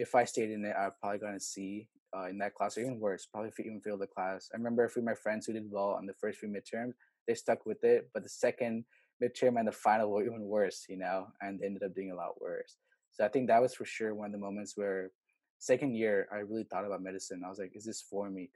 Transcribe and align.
if 0.00 0.14
I 0.14 0.24
stayed 0.24 0.50
in 0.50 0.64
it, 0.64 0.74
I'd 0.76 0.98
probably 1.00 1.18
gotten 1.18 1.36
a 1.36 1.40
C 1.40 1.88
uh, 2.16 2.26
in 2.28 2.38
that 2.38 2.54
class, 2.54 2.76
or 2.76 2.80
even 2.80 2.98
worse, 2.98 3.26
probably 3.26 3.52
even 3.58 3.80
failed 3.80 4.00
the 4.00 4.06
class. 4.06 4.48
I 4.52 4.56
remember 4.56 4.84
a 4.84 4.90
few 4.90 5.02
of 5.02 5.06
my 5.06 5.14
friends 5.14 5.46
who 5.46 5.52
did 5.52 5.70
well 5.70 5.90
on 5.98 6.06
the 6.06 6.14
first 6.14 6.38
few 6.38 6.48
midterms, 6.48 6.92
they 7.26 7.34
stuck 7.34 7.66
with 7.66 7.84
it, 7.84 8.10
but 8.12 8.22
the 8.22 8.28
second 8.28 8.84
midterm 9.22 9.58
and 9.58 9.68
the 9.68 9.72
final 9.72 10.10
were 10.10 10.24
even 10.24 10.40
worse, 10.40 10.86
you 10.88 10.96
know, 10.96 11.28
and 11.40 11.60
they 11.60 11.66
ended 11.66 11.82
up 11.82 11.94
doing 11.94 12.10
a 12.10 12.16
lot 12.16 12.40
worse. 12.40 12.76
So 13.12 13.24
I 13.24 13.28
think 13.28 13.48
that 13.48 13.60
was 13.60 13.74
for 13.74 13.84
sure 13.84 14.14
one 14.14 14.26
of 14.26 14.32
the 14.32 14.38
moments 14.38 14.76
where 14.76 15.10
second 15.58 15.94
year 15.94 16.26
I 16.32 16.38
really 16.38 16.64
thought 16.64 16.86
about 16.86 17.02
medicine. 17.02 17.42
I 17.44 17.50
was 17.50 17.58
like, 17.58 17.72
is 17.74 17.84
this 17.84 18.00
for 18.00 18.30
me? 18.30 18.50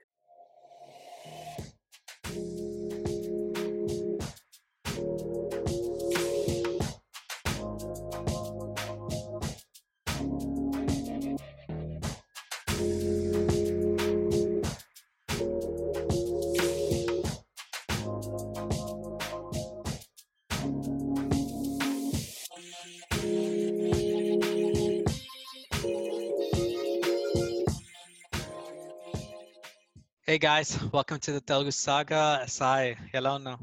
Hey 30.35 30.39
guys, 30.39 30.77
welcome 30.91 31.17
to 31.19 31.31
the 31.31 31.39
Telugu 31.39 31.71
Saga. 31.71 32.43
Sai, 32.45 32.97
hello 33.13 33.37
no. 33.37 33.57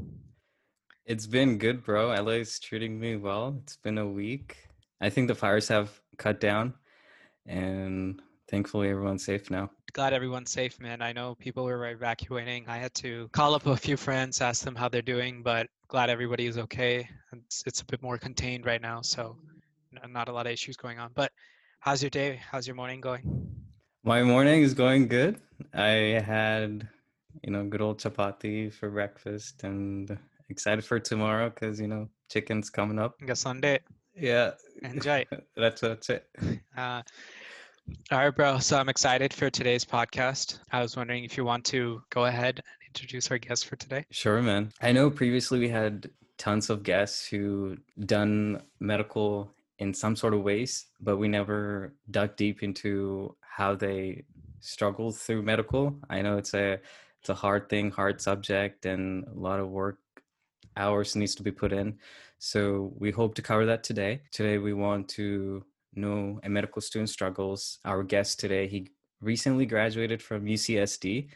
It's 1.04 1.26
been 1.26 1.58
good, 1.58 1.84
bro. 1.84 2.14
LA 2.18 2.40
is 2.40 2.58
treating 2.58 2.98
me 2.98 3.16
well. 3.16 3.60
It's 3.62 3.76
been 3.76 3.98
a 3.98 4.06
week. 4.06 4.56
I 4.98 5.10
think 5.10 5.28
the 5.28 5.34
fires 5.34 5.68
have 5.68 5.90
cut 6.16 6.40
down, 6.40 6.72
and 7.44 8.22
thankfully 8.48 8.88
everyone's 8.88 9.22
safe 9.22 9.50
now. 9.50 9.70
Glad 9.92 10.14
everyone's 10.14 10.50
safe, 10.50 10.80
man. 10.80 11.02
I 11.02 11.12
know 11.12 11.34
people 11.34 11.64
were 11.64 11.90
evacuating. 11.90 12.64
I 12.66 12.78
had 12.78 12.94
to 13.04 13.28
call 13.32 13.54
up 13.54 13.66
a 13.66 13.76
few 13.76 13.98
friends, 13.98 14.40
ask 14.40 14.64
them 14.64 14.74
how 14.74 14.88
they're 14.88 15.02
doing, 15.02 15.42
but 15.42 15.66
glad 15.88 16.08
everybody 16.08 16.46
is 16.46 16.56
okay. 16.56 17.06
It's, 17.34 17.64
it's 17.66 17.82
a 17.82 17.84
bit 17.84 18.02
more 18.02 18.16
contained 18.16 18.64
right 18.64 18.80
now, 18.80 19.02
so 19.02 19.36
not 20.08 20.30
a 20.30 20.32
lot 20.32 20.46
of 20.46 20.52
issues 20.54 20.78
going 20.78 20.98
on. 20.98 21.10
But 21.14 21.32
how's 21.80 22.02
your 22.02 22.08
day? 22.08 22.40
How's 22.50 22.66
your 22.66 22.76
morning 22.76 23.02
going? 23.02 23.61
My 24.04 24.24
morning 24.24 24.62
is 24.62 24.74
going 24.74 25.06
good. 25.06 25.40
I 25.72 26.20
had, 26.26 26.88
you 27.44 27.52
know, 27.52 27.64
good 27.64 27.80
old 27.80 28.00
chapati 28.00 28.72
for 28.72 28.90
breakfast 28.90 29.62
and 29.62 30.18
excited 30.48 30.84
for 30.84 30.98
tomorrow 30.98 31.50
because, 31.50 31.80
you 31.80 31.86
know, 31.86 32.08
chicken's 32.28 32.68
coming 32.68 32.98
up. 32.98 33.14
It's 33.20 33.40
Sunday. 33.40 33.78
Yeah. 34.16 34.52
Enjoy. 34.82 35.24
that's 35.56 35.82
that's 35.82 36.10
it. 36.10 36.26
Uh, 36.76 37.02
all 38.10 38.18
right, 38.18 38.34
bro. 38.34 38.58
So 38.58 38.76
I'm 38.76 38.88
excited 38.88 39.32
for 39.32 39.50
today's 39.50 39.84
podcast. 39.84 40.58
I 40.72 40.82
was 40.82 40.96
wondering 40.96 41.22
if 41.22 41.36
you 41.36 41.44
want 41.44 41.64
to 41.66 42.02
go 42.10 42.24
ahead 42.24 42.56
and 42.56 42.88
introduce 42.88 43.30
our 43.30 43.38
guest 43.38 43.68
for 43.68 43.76
today. 43.76 44.04
Sure, 44.10 44.42
man. 44.42 44.72
I 44.80 44.90
know 44.90 45.10
previously 45.10 45.60
we 45.60 45.68
had 45.68 46.10
tons 46.38 46.70
of 46.70 46.82
guests 46.82 47.24
who 47.28 47.76
done 48.04 48.62
medical 48.80 49.52
in 49.78 49.94
some 49.94 50.16
sort 50.16 50.34
of 50.34 50.42
ways, 50.42 50.86
but 51.00 51.18
we 51.18 51.28
never 51.28 51.94
dug 52.10 52.34
deep 52.36 52.64
into 52.64 53.36
how 53.56 53.74
they 53.74 54.24
struggled 54.60 55.16
through 55.16 55.42
medical. 55.42 55.94
I 56.08 56.22
know 56.22 56.38
it's 56.38 56.54
a 56.54 56.80
it's 57.20 57.28
a 57.28 57.34
hard 57.34 57.68
thing, 57.68 57.90
hard 57.90 58.20
subject, 58.20 58.86
and 58.86 59.24
a 59.28 59.38
lot 59.38 59.60
of 59.60 59.68
work 59.68 59.98
hours 60.76 61.14
needs 61.14 61.34
to 61.36 61.42
be 61.42 61.52
put 61.52 61.72
in. 61.72 61.98
So 62.38 62.92
we 62.98 63.10
hope 63.10 63.34
to 63.36 63.42
cover 63.42 63.66
that 63.66 63.84
today. 63.84 64.22
Today 64.32 64.58
we 64.58 64.72
want 64.72 65.08
to 65.10 65.64
know 65.94 66.40
a 66.42 66.48
medical 66.48 66.80
student 66.82 67.10
struggles. 67.10 67.78
Our 67.84 68.02
guest 68.02 68.40
today, 68.40 68.66
he 68.66 68.88
recently 69.20 69.66
graduated 69.66 70.22
from 70.22 70.46
UCSD 70.46 71.28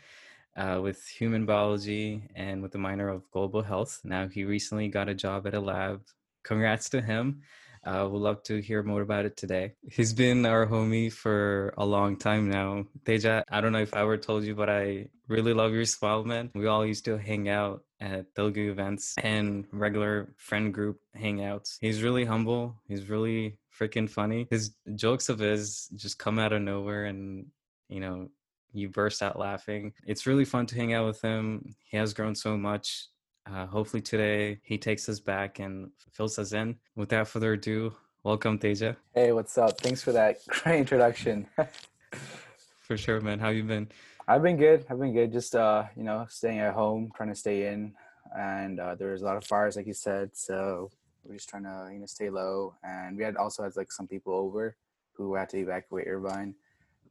uh, 0.57 0.81
with 0.83 1.07
human 1.07 1.45
biology 1.47 2.23
and 2.35 2.63
with 2.63 2.75
a 2.75 2.79
minor 2.79 3.09
of 3.09 3.31
global 3.31 3.63
health. 3.63 4.01
Now 4.03 4.27
he 4.27 4.45
recently 4.45 4.89
got 4.89 5.09
a 5.09 5.15
job 5.15 5.47
at 5.47 5.55
a 5.55 5.61
lab. 5.61 6.01
Congrats 6.43 6.89
to 6.91 7.01
him. 7.01 7.43
Uh, 7.87 8.09
we'd 8.11 8.19
love 8.19 8.43
to 8.43 8.61
hear 8.61 8.83
more 8.83 9.01
about 9.01 9.25
it 9.25 9.37
today. 9.37 9.75
He's 9.89 10.13
been 10.13 10.45
our 10.45 10.67
homie 10.67 11.13
for 11.13 11.73
a 11.79 11.87
long 11.87 12.17
time 12.17 12.51
now. 12.51 12.85
Teja, 13.05 13.45
I 13.49 13.61
don't 13.61 13.73
know 13.73 13.79
if 13.79 13.95
I 13.95 14.01
ever 14.01 14.17
told 14.17 14.43
you, 14.43 14.57
but 14.57 14.69
I 14.69 15.09
really 15.29 15.55
love 15.55 15.73
your 15.73 15.85
smile, 15.85 16.25
man. 16.25 16.51
We 16.55 16.67
all 16.67 16.85
used 16.85 17.05
to 17.05 17.17
hang 17.17 17.49
out 17.49 17.85
at 18.01 18.35
Telugu 18.35 18.71
events 18.73 19.15
and 19.23 19.67
regular 19.73 20.35
friend 20.37 20.75
group 20.75 20.99
hangouts. 21.17 21.77
He's 21.81 22.03
really 22.03 22.25
humble. 22.25 22.75
He's 22.89 23.09
really 23.09 23.59
freaking 23.79 24.11
funny. 24.11 24.49
His 24.51 24.75
jokes 24.97 25.29
of 25.29 25.39
his 25.39 25.89
just 25.95 26.19
come 26.19 26.41
out 26.41 26.53
of 26.53 26.63
nowhere 26.63 27.05
and, 27.05 27.47
you 27.89 28.01
know, 28.01 28.29
you 28.73 28.89
burst 28.89 29.23
out 29.23 29.39
laughing. 29.39 29.93
It's 30.07 30.27
really 30.27 30.45
fun 30.45 30.67
to 30.67 30.75
hang 30.75 30.93
out 30.93 31.07
with 31.07 31.23
him. 31.23 31.75
He 31.89 31.97
has 31.97 32.13
grown 32.13 32.35
so 32.35 32.57
much 32.57 33.09
uh, 33.53 33.67
hopefully 33.67 34.01
today 34.01 34.59
he 34.63 34.79
takes 34.79 35.09
us 35.09 35.21
back 35.21 35.59
and 35.59 35.91
fills 36.13 36.39
us 36.39 36.53
in. 36.53 36.77
Without 36.95 37.29
further 37.29 37.53
ado, 37.53 37.95
welcome 38.25 38.59
Teja. 38.59 38.97
Hey, 39.15 39.33
what's 39.33 39.57
up? 39.57 39.81
Thanks 39.81 40.03
for 40.03 40.13
that 40.13 40.45
great 40.49 40.81
introduction. 40.81 41.47
for 42.83 42.97
sure, 42.97 43.21
man. 43.21 43.39
How 43.39 43.51
you 43.51 43.63
been? 43.63 43.89
I've 44.29 44.43
been 44.43 44.57
good. 44.57 44.85
I've 44.91 44.99
been 44.99 45.13
good. 45.13 45.33
Just 45.33 45.55
uh, 45.55 45.85
you 45.97 46.03
know, 46.03 46.27
staying 46.29 46.59
at 46.59 46.75
home, 46.75 47.13
trying 47.17 47.29
to 47.29 47.35
stay 47.35 47.69
in, 47.69 47.95
and 48.37 48.81
uh, 48.81 48.95
there 48.97 49.13
was 49.13 49.23
a 49.23 49.25
lot 49.25 49.37
of 49.37 49.45
fires, 49.45 49.77
like 49.77 49.87
you 49.87 49.95
said. 49.95 50.31
So 50.35 50.91
we're 51.25 51.35
just 51.35 51.49
trying 51.49 51.65
to 51.65 51.91
you 51.93 52.01
know 52.01 52.07
stay 52.07 52.31
low, 52.31 52.75
and 52.83 53.17
we 53.17 53.23
had 53.23 53.37
also 53.37 53.63
had 53.63 53.77
like 53.77 53.93
some 53.93 54.09
people 54.09 54.35
over 54.35 54.77
who 55.13 55.35
had 55.35 55.49
to 55.51 55.59
evacuate 55.59 56.09
Irvine. 56.09 56.55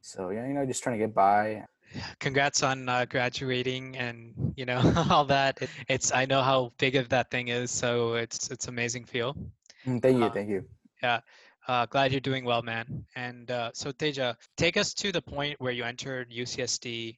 So 0.02 0.30
yeah, 0.30 0.46
you 0.46 0.54
know, 0.54 0.66
just 0.66 0.82
trying 0.82 0.98
to 0.98 1.04
get 1.04 1.14
by 1.14 1.64
congrats 2.20 2.62
on 2.62 2.88
uh, 2.88 3.04
graduating 3.08 3.96
and 3.96 4.34
you 4.56 4.64
know 4.64 4.80
all 5.10 5.24
that. 5.24 5.62
It, 5.62 5.70
it's 5.88 6.12
i 6.12 6.24
know 6.24 6.42
how 6.42 6.72
big 6.78 6.96
of 6.96 7.08
that 7.10 7.30
thing 7.30 7.48
is 7.48 7.70
so 7.70 8.14
it's 8.14 8.50
it's 8.50 8.68
amazing 8.68 9.04
feel. 9.04 9.36
Mm, 9.86 10.02
thank 10.02 10.18
you 10.18 10.24
uh, 10.24 10.30
thank 10.30 10.48
you. 10.48 10.64
yeah. 11.02 11.20
Uh, 11.68 11.84
glad 11.86 12.12
you're 12.12 12.20
doing 12.20 12.44
well 12.44 12.62
man. 12.62 13.04
And 13.16 13.50
uh, 13.50 13.70
so 13.74 13.90
teja 13.90 14.36
take 14.56 14.76
us 14.76 14.94
to 14.94 15.10
the 15.10 15.22
point 15.22 15.60
where 15.60 15.72
you 15.72 15.84
entered 15.84 16.30
ucsd 16.30 17.16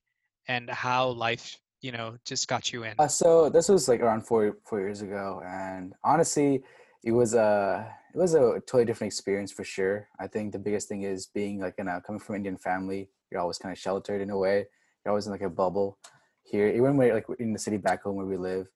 and 0.48 0.70
how 0.70 1.08
life 1.08 1.58
you 1.80 1.92
know 1.92 2.16
just 2.24 2.48
got 2.48 2.72
you 2.72 2.84
in. 2.84 2.94
Uh, 2.98 3.08
so 3.08 3.48
this 3.48 3.68
was 3.68 3.88
like 3.88 4.00
around 4.00 4.22
four 4.26 4.56
four 4.64 4.80
years 4.80 5.02
ago 5.02 5.42
and 5.46 5.94
honestly 6.04 6.62
it 7.04 7.12
was 7.12 7.34
a 7.34 7.94
it 8.14 8.18
was 8.18 8.34
a 8.34 8.60
totally 8.66 8.84
different 8.86 9.12
experience 9.12 9.52
for 9.52 9.64
sure. 9.64 10.08
I 10.18 10.26
think 10.26 10.52
the 10.52 10.58
biggest 10.58 10.88
thing 10.88 11.02
is 11.02 11.26
being 11.26 11.60
like 11.60 11.74
in 11.78 11.88
a 11.88 12.00
coming 12.00 12.20
from 12.20 12.36
indian 12.36 12.56
family 12.56 13.10
you're 13.30 13.40
always 13.40 13.58
kind 13.58 13.72
of 13.72 13.78
sheltered 13.78 14.20
in 14.20 14.30
a 14.30 14.38
way. 14.38 14.66
You're 15.04 15.12
always 15.12 15.26
in 15.26 15.32
like 15.32 15.42
a 15.42 15.50
bubble 15.50 15.98
here, 16.42 16.68
even 16.68 16.96
when 16.96 17.12
like 17.12 17.26
in 17.38 17.52
the 17.52 17.58
city 17.58 17.76
back 17.76 18.02
home 18.02 18.16
where 18.16 18.26
we 18.26 18.36
live. 18.36 18.68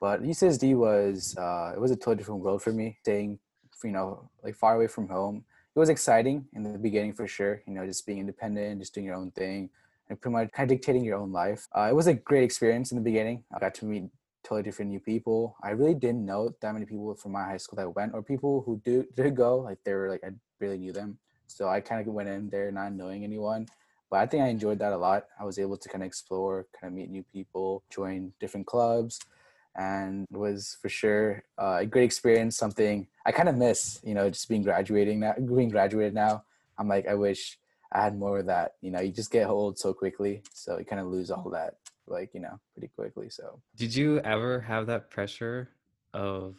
But 0.00 0.22
UCSD 0.22 0.76
was 0.76 1.36
uh, 1.36 1.72
it 1.74 1.80
was 1.80 1.90
a 1.90 1.96
totally 1.96 2.16
different 2.16 2.42
world 2.42 2.62
for 2.62 2.72
me. 2.72 2.98
Staying, 3.02 3.38
you 3.82 3.92
know, 3.92 4.30
like 4.42 4.54
far 4.54 4.76
away 4.76 4.86
from 4.86 5.08
home. 5.08 5.44
It 5.74 5.78
was 5.78 5.88
exciting 5.88 6.46
in 6.54 6.62
the 6.62 6.78
beginning 6.78 7.12
for 7.12 7.26
sure. 7.26 7.62
You 7.66 7.74
know, 7.74 7.86
just 7.86 8.06
being 8.06 8.18
independent, 8.18 8.80
just 8.80 8.94
doing 8.94 9.06
your 9.06 9.16
own 9.16 9.30
thing, 9.30 9.70
and 10.08 10.20
pretty 10.20 10.32
much 10.32 10.52
kind 10.52 10.70
of 10.70 10.76
dictating 10.76 11.04
your 11.04 11.18
own 11.18 11.32
life. 11.32 11.66
Uh, 11.74 11.88
it 11.90 11.94
was 11.94 12.06
a 12.06 12.14
great 12.14 12.44
experience 12.44 12.92
in 12.92 12.96
the 12.96 13.04
beginning. 13.04 13.44
I 13.54 13.58
got 13.58 13.74
to 13.76 13.84
meet 13.84 14.04
totally 14.42 14.62
different 14.62 14.90
new 14.90 15.00
people. 15.00 15.56
I 15.62 15.70
really 15.70 15.94
didn't 15.94 16.24
know 16.24 16.54
that 16.60 16.72
many 16.72 16.86
people 16.86 17.14
from 17.14 17.32
my 17.32 17.44
high 17.44 17.56
school 17.56 17.76
that 17.76 17.94
went, 17.94 18.14
or 18.14 18.22
people 18.22 18.62
who 18.64 18.80
do 18.84 19.04
did 19.14 19.34
go. 19.34 19.58
Like 19.58 19.78
they 19.84 19.94
were 19.94 20.10
like 20.10 20.24
I 20.24 20.30
really 20.60 20.78
knew 20.78 20.92
them. 20.92 21.18
So 21.48 21.68
I 21.68 21.80
kind 21.80 22.06
of 22.06 22.12
went 22.12 22.28
in 22.28 22.50
there 22.50 22.70
not 22.70 22.92
knowing 22.92 23.24
anyone 23.24 23.66
but 24.10 24.20
I 24.20 24.26
think 24.26 24.42
I 24.42 24.48
enjoyed 24.48 24.78
that 24.78 24.92
a 24.92 24.96
lot. 24.96 25.26
I 25.38 25.44
was 25.44 25.58
able 25.58 25.76
to 25.76 25.88
kind 25.88 26.02
of 26.02 26.06
explore, 26.06 26.66
kind 26.78 26.92
of 26.92 26.96
meet 26.96 27.10
new 27.10 27.24
people, 27.32 27.82
join 27.90 28.32
different 28.40 28.66
clubs, 28.66 29.20
and 29.76 30.26
was 30.30 30.76
for 30.80 30.88
sure 30.88 31.42
uh, 31.58 31.78
a 31.80 31.86
great 31.86 32.04
experience. 32.04 32.56
Something 32.56 33.08
I 33.24 33.32
kind 33.32 33.48
of 33.48 33.56
miss, 33.56 34.00
you 34.04 34.14
know, 34.14 34.28
just 34.30 34.48
being 34.48 34.62
graduating 34.62 35.20
now, 35.20 35.34
being 35.34 35.70
graduated 35.70 36.14
now. 36.14 36.44
I'm 36.78 36.88
like, 36.88 37.06
I 37.08 37.14
wish 37.14 37.58
I 37.92 38.02
had 38.02 38.18
more 38.18 38.38
of 38.38 38.46
that. 38.46 38.74
You 38.80 38.90
know, 38.90 39.00
you 39.00 39.12
just 39.12 39.30
get 39.30 39.48
old 39.48 39.78
so 39.78 39.92
quickly, 39.92 40.42
so 40.52 40.78
you 40.78 40.84
kind 40.84 41.00
of 41.00 41.08
lose 41.08 41.30
all 41.30 41.48
that, 41.50 41.76
like 42.06 42.30
you 42.34 42.40
know, 42.40 42.60
pretty 42.74 42.88
quickly. 42.94 43.28
So, 43.30 43.60
did 43.76 43.94
you 43.94 44.20
ever 44.20 44.60
have 44.60 44.86
that 44.86 45.10
pressure 45.10 45.70
of 46.14 46.56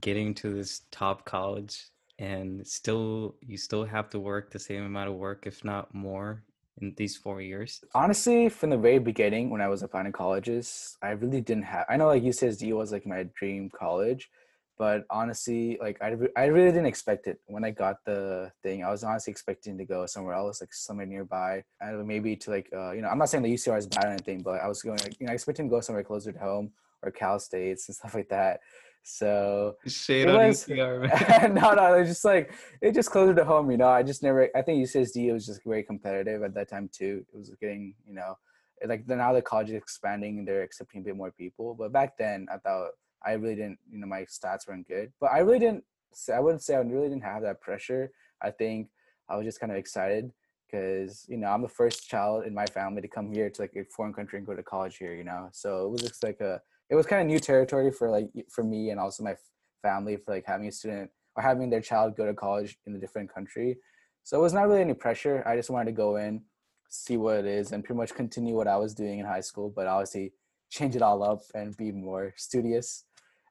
getting 0.00 0.34
to 0.34 0.54
this 0.54 0.82
top 0.90 1.24
college 1.24 1.88
and 2.18 2.66
still 2.66 3.34
you 3.40 3.56
still 3.56 3.84
have 3.84 4.08
to 4.10 4.18
work 4.18 4.50
the 4.50 4.58
same 4.58 4.84
amount 4.84 5.08
of 5.08 5.16
work 5.16 5.46
if 5.46 5.64
not 5.64 5.92
more 5.94 6.42
in 6.80 6.94
these 6.96 7.16
four 7.16 7.40
years? 7.40 7.82
Honestly, 7.94 8.48
from 8.48 8.70
the 8.70 8.78
very 8.78 8.98
beginning, 8.98 9.50
when 9.50 9.60
I 9.60 9.68
was 9.68 9.82
applying 9.82 10.06
to 10.06 10.12
colleges, 10.12 10.96
I 11.02 11.10
really 11.10 11.40
didn't 11.40 11.64
have. 11.64 11.86
I 11.88 11.96
know 11.96 12.06
like 12.06 12.22
UCSD 12.22 12.72
was 12.76 12.92
like 12.92 13.06
my 13.06 13.26
dream 13.34 13.70
college, 13.70 14.30
but 14.78 15.04
honestly, 15.10 15.78
like 15.80 16.00
I, 16.02 16.16
I 16.36 16.46
really 16.46 16.70
didn't 16.70 16.86
expect 16.86 17.26
it 17.26 17.38
when 17.46 17.64
I 17.64 17.70
got 17.70 17.96
the 18.04 18.50
thing. 18.62 18.82
I 18.82 18.90
was 18.90 19.04
honestly 19.04 19.30
expecting 19.30 19.76
to 19.78 19.84
go 19.84 20.06
somewhere 20.06 20.34
else, 20.34 20.60
like 20.60 20.72
somewhere 20.72 21.06
nearby, 21.06 21.62
and 21.80 22.06
maybe 22.06 22.36
to 22.36 22.50
like 22.50 22.68
uh, 22.74 22.92
you 22.92 23.02
know, 23.02 23.08
I'm 23.08 23.18
not 23.18 23.28
saying 23.28 23.44
the 23.44 23.52
UCR 23.52 23.78
is 23.78 23.86
bad 23.86 24.04
or 24.06 24.08
anything, 24.08 24.42
but 24.42 24.60
I 24.60 24.68
was 24.68 24.82
going 24.82 24.98
like 24.98 25.18
you 25.20 25.26
know, 25.26 25.32
expecting 25.32 25.66
to 25.66 25.70
go 25.70 25.80
somewhere 25.80 26.04
closer 26.04 26.32
to 26.32 26.38
home 26.38 26.72
or 27.02 27.10
Cal 27.10 27.38
States 27.38 27.88
and 27.88 27.94
stuff 27.96 28.14
like 28.14 28.28
that. 28.30 28.60
So 29.02 29.76
Shade 29.86 30.28
on 30.28 30.36
was 30.36 30.64
UCR, 30.64 31.52
no, 31.52 31.74
no, 31.74 31.94
it's 31.94 32.08
just 32.08 32.24
like 32.24 32.52
it 32.80 32.94
just 32.94 33.10
closer 33.10 33.34
to 33.34 33.44
home, 33.44 33.70
you 33.70 33.76
know. 33.76 33.88
I 33.88 34.02
just 34.02 34.22
never. 34.22 34.48
I 34.54 34.62
think 34.62 34.84
UCSD 34.84 35.32
was 35.32 35.46
just 35.46 35.64
very 35.64 35.82
competitive 35.82 36.42
at 36.42 36.54
that 36.54 36.68
time 36.68 36.88
too. 36.92 37.24
It 37.32 37.36
was 37.36 37.50
getting, 37.60 37.94
you 38.06 38.14
know, 38.14 38.38
like 38.86 39.06
now 39.08 39.32
the 39.32 39.42
college 39.42 39.70
is 39.70 39.74
expanding 39.74 40.38
and 40.38 40.46
they're 40.46 40.62
accepting 40.62 41.00
a 41.00 41.04
bit 41.04 41.16
more 41.16 41.32
people. 41.32 41.74
But 41.74 41.92
back 41.92 42.16
then, 42.16 42.46
I 42.52 42.58
thought 42.58 42.90
I 43.24 43.32
really 43.32 43.56
didn't, 43.56 43.78
you 43.90 43.98
know, 43.98 44.06
my 44.06 44.22
stats 44.22 44.68
weren't 44.68 44.86
good. 44.86 45.12
But 45.20 45.32
I 45.32 45.38
really 45.38 45.58
didn't. 45.58 45.84
I 46.32 46.40
wouldn't 46.40 46.62
say 46.62 46.74
I 46.74 46.80
really 46.80 47.08
didn't 47.08 47.24
have 47.24 47.42
that 47.42 47.60
pressure. 47.60 48.12
I 48.40 48.50
think 48.50 48.88
I 49.28 49.36
was 49.36 49.46
just 49.46 49.60
kind 49.60 49.72
of 49.72 49.78
excited 49.78 50.30
because 50.70 51.26
you 51.28 51.36
know 51.36 51.48
I'm 51.48 51.62
the 51.62 51.68
first 51.68 52.08
child 52.08 52.44
in 52.44 52.54
my 52.54 52.66
family 52.66 53.02
to 53.02 53.08
come 53.08 53.32
here 53.32 53.50
to 53.50 53.62
like 53.62 53.74
a 53.76 53.84
foreign 53.84 54.12
country 54.12 54.38
and 54.38 54.46
go 54.46 54.54
to 54.54 54.62
college 54.62 54.96
here. 54.96 55.14
You 55.14 55.24
know, 55.24 55.48
so 55.52 55.86
it 55.86 55.90
was 55.90 56.02
just 56.02 56.22
like 56.22 56.40
a 56.40 56.60
it 56.92 56.94
was 56.94 57.06
kind 57.06 57.22
of 57.22 57.26
new 57.26 57.38
territory 57.38 57.90
for 57.90 58.10
like 58.10 58.28
for 58.50 58.62
me 58.62 58.90
and 58.90 59.00
also 59.00 59.24
my 59.24 59.34
family 59.80 60.18
for 60.18 60.34
like 60.34 60.44
having 60.46 60.68
a 60.68 60.72
student 60.72 61.10
or 61.34 61.42
having 61.42 61.70
their 61.70 61.80
child 61.80 62.14
go 62.14 62.26
to 62.26 62.34
college 62.34 62.76
in 62.86 62.94
a 62.94 62.98
different 62.98 63.32
country. 63.32 63.78
So 64.24 64.38
it 64.38 64.42
was 64.42 64.52
not 64.52 64.68
really 64.68 64.82
any 64.82 64.92
pressure. 64.92 65.42
I 65.46 65.56
just 65.56 65.70
wanted 65.70 65.86
to 65.86 65.92
go 65.92 66.16
in, 66.16 66.42
see 66.90 67.16
what 67.16 67.38
it 67.38 67.46
is, 67.46 67.72
and 67.72 67.82
pretty 67.82 67.96
much 67.96 68.14
continue 68.14 68.54
what 68.54 68.68
I 68.68 68.76
was 68.76 68.92
doing 68.92 69.20
in 69.20 69.24
high 69.24 69.40
school, 69.40 69.72
but 69.74 69.86
obviously 69.86 70.34
change 70.68 70.94
it 70.94 71.00
all 71.00 71.22
up 71.22 71.40
and 71.54 71.74
be 71.78 71.92
more 71.92 72.34
studious. 72.36 73.04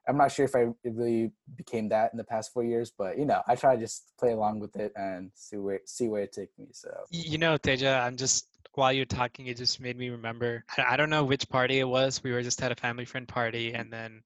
I'm 0.06 0.16
not 0.16 0.30
sure 0.30 0.44
if 0.44 0.54
I 0.54 0.68
really 0.84 1.32
became 1.56 1.88
that 1.88 2.12
in 2.12 2.18
the 2.18 2.24
past 2.24 2.52
four 2.52 2.62
years, 2.62 2.92
but 2.96 3.18
you 3.18 3.24
know, 3.24 3.42
I 3.48 3.56
try 3.56 3.74
to 3.74 3.80
just 3.80 4.12
play 4.20 4.32
along 4.32 4.60
with 4.60 4.76
it 4.76 4.92
and 4.94 5.32
see 5.34 5.56
where 5.56 5.80
see 5.84 6.06
where 6.06 6.22
it 6.22 6.32
takes 6.32 6.56
me. 6.58 6.66
So 6.70 6.90
You 7.10 7.38
know, 7.38 7.56
Teja, 7.56 8.04
I'm 8.06 8.16
just 8.16 8.46
while 8.74 8.92
you're 8.92 9.04
talking, 9.04 9.46
it 9.46 9.56
just 9.56 9.80
made 9.80 9.98
me 9.98 10.10
remember. 10.10 10.64
I, 10.78 10.96
don't 10.96 11.10
know 11.10 11.24
which 11.24 11.48
party 11.48 11.80
it 11.80 11.88
was. 11.88 12.22
We 12.22 12.32
were 12.32 12.42
just 12.42 12.62
at 12.62 12.72
a 12.72 12.74
family 12.74 13.04
friend 13.04 13.28
party, 13.28 13.74
and 13.74 13.92
then 13.92 14.22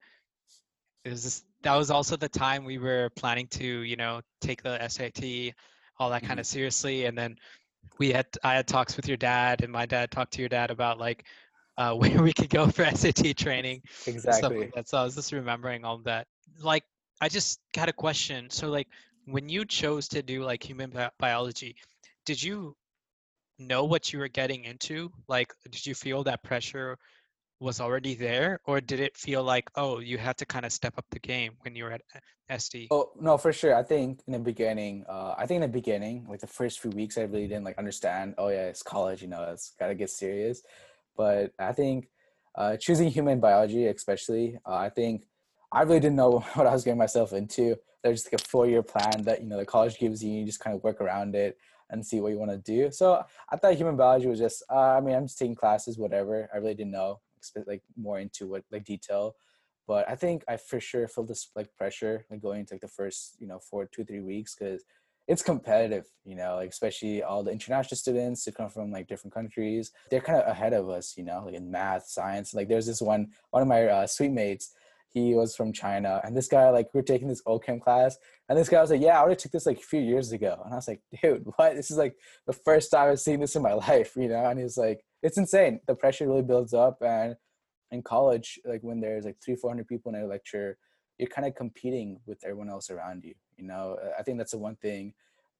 it 1.04 1.10
was 1.10 1.22
just 1.22 1.44
that 1.62 1.74
was 1.74 1.90
also 1.90 2.16
the 2.16 2.28
time 2.28 2.64
we 2.64 2.78
were 2.78 3.10
planning 3.16 3.48
to, 3.48 3.64
you 3.64 3.96
know, 3.96 4.20
take 4.40 4.62
the 4.62 4.86
SAT, 4.88 5.54
all 5.98 6.10
that 6.10 6.22
kind 6.22 6.38
of 6.38 6.46
seriously, 6.46 7.06
and 7.06 7.16
then 7.16 7.36
we 7.98 8.12
had 8.12 8.26
I 8.44 8.54
had 8.54 8.66
talks 8.66 8.96
with 8.96 9.08
your 9.08 9.16
dad, 9.16 9.62
and 9.62 9.72
my 9.72 9.86
dad 9.86 10.10
talked 10.10 10.32
to 10.34 10.40
your 10.40 10.48
dad 10.48 10.70
about 10.70 10.98
like 10.98 11.24
uh, 11.78 11.94
where 11.94 12.22
we 12.22 12.32
could 12.32 12.50
go 12.50 12.68
for 12.68 12.84
SAT 12.84 13.36
training 13.36 13.82
exactly. 14.06 14.58
like 14.58 14.74
that. 14.74 14.88
So 14.88 14.98
I 14.98 15.04
was 15.04 15.14
just 15.14 15.32
remembering 15.32 15.84
all 15.84 15.96
of 15.96 16.04
that. 16.04 16.26
Like, 16.60 16.84
I 17.20 17.28
just 17.28 17.60
had 17.74 17.88
a 17.88 17.92
question. 17.92 18.50
So, 18.50 18.68
like, 18.68 18.88
when 19.26 19.48
you 19.48 19.64
chose 19.64 20.08
to 20.08 20.22
do 20.22 20.44
like 20.44 20.62
human 20.62 20.90
bi- 20.90 21.10
biology, 21.18 21.76
did 22.24 22.42
you 22.42 22.76
know 23.58 23.84
what 23.84 24.12
you 24.12 24.18
were 24.18 24.28
getting 24.28 24.64
into? 24.64 25.10
Like, 25.28 25.52
did 25.70 25.86
you 25.86 25.94
feel 25.94 26.24
that 26.24 26.42
pressure 26.42 26.96
was 27.60 27.80
already 27.80 28.14
there, 28.14 28.60
or 28.66 28.80
did 28.80 29.00
it 29.00 29.16
feel 29.16 29.42
like, 29.42 29.70
oh, 29.76 29.98
you 29.98 30.18
had 30.18 30.36
to 30.38 30.46
kind 30.46 30.66
of 30.66 30.72
step 30.72 30.94
up 30.98 31.06
the 31.10 31.18
game 31.18 31.52
when 31.62 31.74
you 31.74 31.84
were 31.84 31.92
at 31.92 32.02
uh, 32.14 32.18
SD? 32.50 32.88
Oh 32.90 33.12
no, 33.18 33.38
for 33.38 33.52
sure. 33.52 33.74
I 33.74 33.82
think 33.82 34.20
in 34.26 34.32
the 34.34 34.38
beginning, 34.38 35.04
uh, 35.08 35.34
I 35.38 35.46
think 35.46 35.56
in 35.56 35.62
the 35.62 35.68
beginning, 35.68 36.26
like 36.28 36.40
the 36.40 36.46
first 36.46 36.80
few 36.80 36.90
weeks, 36.90 37.16
I 37.16 37.22
really 37.22 37.48
didn't 37.48 37.64
like 37.64 37.78
understand. 37.78 38.34
Oh 38.36 38.48
yeah, 38.48 38.66
it's 38.66 38.82
college, 38.82 39.22
you 39.22 39.28
know, 39.28 39.42
it's 39.50 39.72
gotta 39.78 39.94
get 39.94 40.10
serious. 40.10 40.62
But 41.16 41.52
I 41.58 41.72
think 41.72 42.08
uh, 42.54 42.76
choosing 42.76 43.08
human 43.08 43.40
biology, 43.40 43.86
especially, 43.86 44.58
uh, 44.66 44.74
I 44.74 44.90
think 44.90 45.24
I 45.72 45.82
really 45.82 46.00
didn't 46.00 46.16
know 46.16 46.40
what 46.54 46.66
I 46.66 46.72
was 46.72 46.84
getting 46.84 46.98
myself 46.98 47.32
into. 47.32 47.76
There's 48.02 48.22
just 48.22 48.32
like 48.32 48.40
a 48.40 48.44
four-year 48.44 48.82
plan 48.82 49.22
that 49.22 49.40
you 49.40 49.48
know 49.48 49.56
the 49.56 49.64
college 49.64 49.98
gives 49.98 50.22
you. 50.22 50.30
You 50.30 50.44
just 50.44 50.60
kind 50.60 50.76
of 50.76 50.84
work 50.84 51.00
around 51.00 51.34
it 51.34 51.56
and 51.90 52.04
see 52.04 52.20
what 52.20 52.32
you 52.32 52.38
want 52.38 52.50
to 52.50 52.58
do. 52.58 52.90
So 52.90 53.22
I 53.50 53.56
thought 53.56 53.74
human 53.74 53.96
biology 53.96 54.26
was 54.26 54.38
just. 54.38 54.62
Uh, 54.70 54.96
I 54.96 55.00
mean, 55.00 55.14
I'm 55.14 55.26
just 55.26 55.38
taking 55.38 55.54
classes, 55.54 55.98
whatever. 55.98 56.48
I 56.52 56.58
really 56.58 56.74
didn't 56.74 56.92
know, 56.92 57.20
like 57.66 57.82
more 57.96 58.18
into 58.18 58.48
what 58.48 58.64
like 58.70 58.84
detail 58.84 59.36
but 59.86 60.08
I 60.08 60.16
think 60.16 60.44
I 60.48 60.56
for 60.56 60.80
sure 60.80 61.08
feel 61.08 61.24
this 61.24 61.50
like 61.54 61.74
pressure 61.76 62.26
like 62.30 62.42
going 62.42 62.60
into 62.60 62.74
like 62.74 62.80
the 62.80 62.88
first 62.88 63.36
you 63.38 63.46
know 63.46 63.58
four 63.58 63.86
two 63.86 64.04
three 64.04 64.20
weeks 64.20 64.54
because 64.54 64.84
it's 65.28 65.42
competitive 65.42 66.06
you 66.24 66.36
know 66.36 66.56
like 66.56 66.70
especially 66.70 67.22
all 67.22 67.42
the 67.42 67.50
international 67.50 67.96
students 67.96 68.44
who 68.44 68.52
come 68.52 68.68
from 68.68 68.92
like 68.92 69.08
different 69.08 69.34
countries 69.34 69.92
they're 70.10 70.20
kind 70.20 70.40
of 70.40 70.48
ahead 70.48 70.72
of 70.72 70.88
us 70.88 71.14
you 71.16 71.24
know 71.24 71.42
like 71.44 71.54
in 71.54 71.70
math 71.70 72.06
science 72.06 72.54
like 72.54 72.68
there's 72.68 72.86
this 72.86 73.02
one 73.02 73.28
one 73.50 73.62
of 73.62 73.68
my 73.68 73.84
uh, 73.86 74.06
suite 74.06 74.32
mates 74.32 74.72
he 75.16 75.34
was 75.34 75.56
from 75.56 75.72
China 75.72 76.20
and 76.24 76.36
this 76.36 76.48
guy 76.48 76.68
like 76.70 76.88
we 76.92 77.00
are 77.00 77.10
taking 77.12 77.28
this 77.28 77.42
OChem 77.44 77.80
class 77.80 78.16
and 78.48 78.58
this 78.58 78.68
guy 78.68 78.80
was 78.80 78.90
like 78.90 79.00
yeah 79.00 79.16
I 79.18 79.20
already 79.22 79.36
took 79.36 79.52
this 79.52 79.66
like 79.66 79.78
a 79.78 79.90
few 79.92 80.00
years 80.00 80.32
ago 80.32 80.60
and 80.64 80.72
I 80.72 80.76
was 80.76 80.88
like 80.88 81.00
dude 81.22 81.44
what 81.56 81.74
this 81.74 81.90
is 81.90 81.96
like 81.96 82.14
the 82.46 82.52
first 82.52 82.90
time 82.90 83.10
I've 83.10 83.20
seen 83.20 83.40
this 83.40 83.56
in 83.56 83.62
my 83.62 83.72
life 83.88 84.12
you 84.16 84.28
know 84.28 84.44
and 84.44 84.58
he's 84.60 84.76
like 84.76 85.00
it's 85.22 85.38
insane 85.38 85.80
the 85.86 85.94
pressure 85.94 86.26
really 86.26 86.42
builds 86.42 86.74
up 86.74 86.98
and 87.02 87.36
in 87.90 88.02
college, 88.02 88.58
like 88.64 88.82
when 88.82 89.00
there's 89.00 89.24
like 89.24 89.36
three, 89.44 89.56
four 89.56 89.70
hundred 89.70 89.88
people 89.88 90.14
in 90.14 90.20
a 90.20 90.26
lecture, 90.26 90.78
you're 91.18 91.28
kind 91.28 91.46
of 91.46 91.54
competing 91.54 92.20
with 92.26 92.42
everyone 92.44 92.68
else 92.68 92.90
around 92.90 93.24
you. 93.24 93.34
You 93.56 93.66
know, 93.66 93.98
Uh, 94.02 94.10
I 94.18 94.22
think 94.22 94.38
that's 94.38 94.52
the 94.52 94.58
one 94.58 94.76
thing 94.76 95.14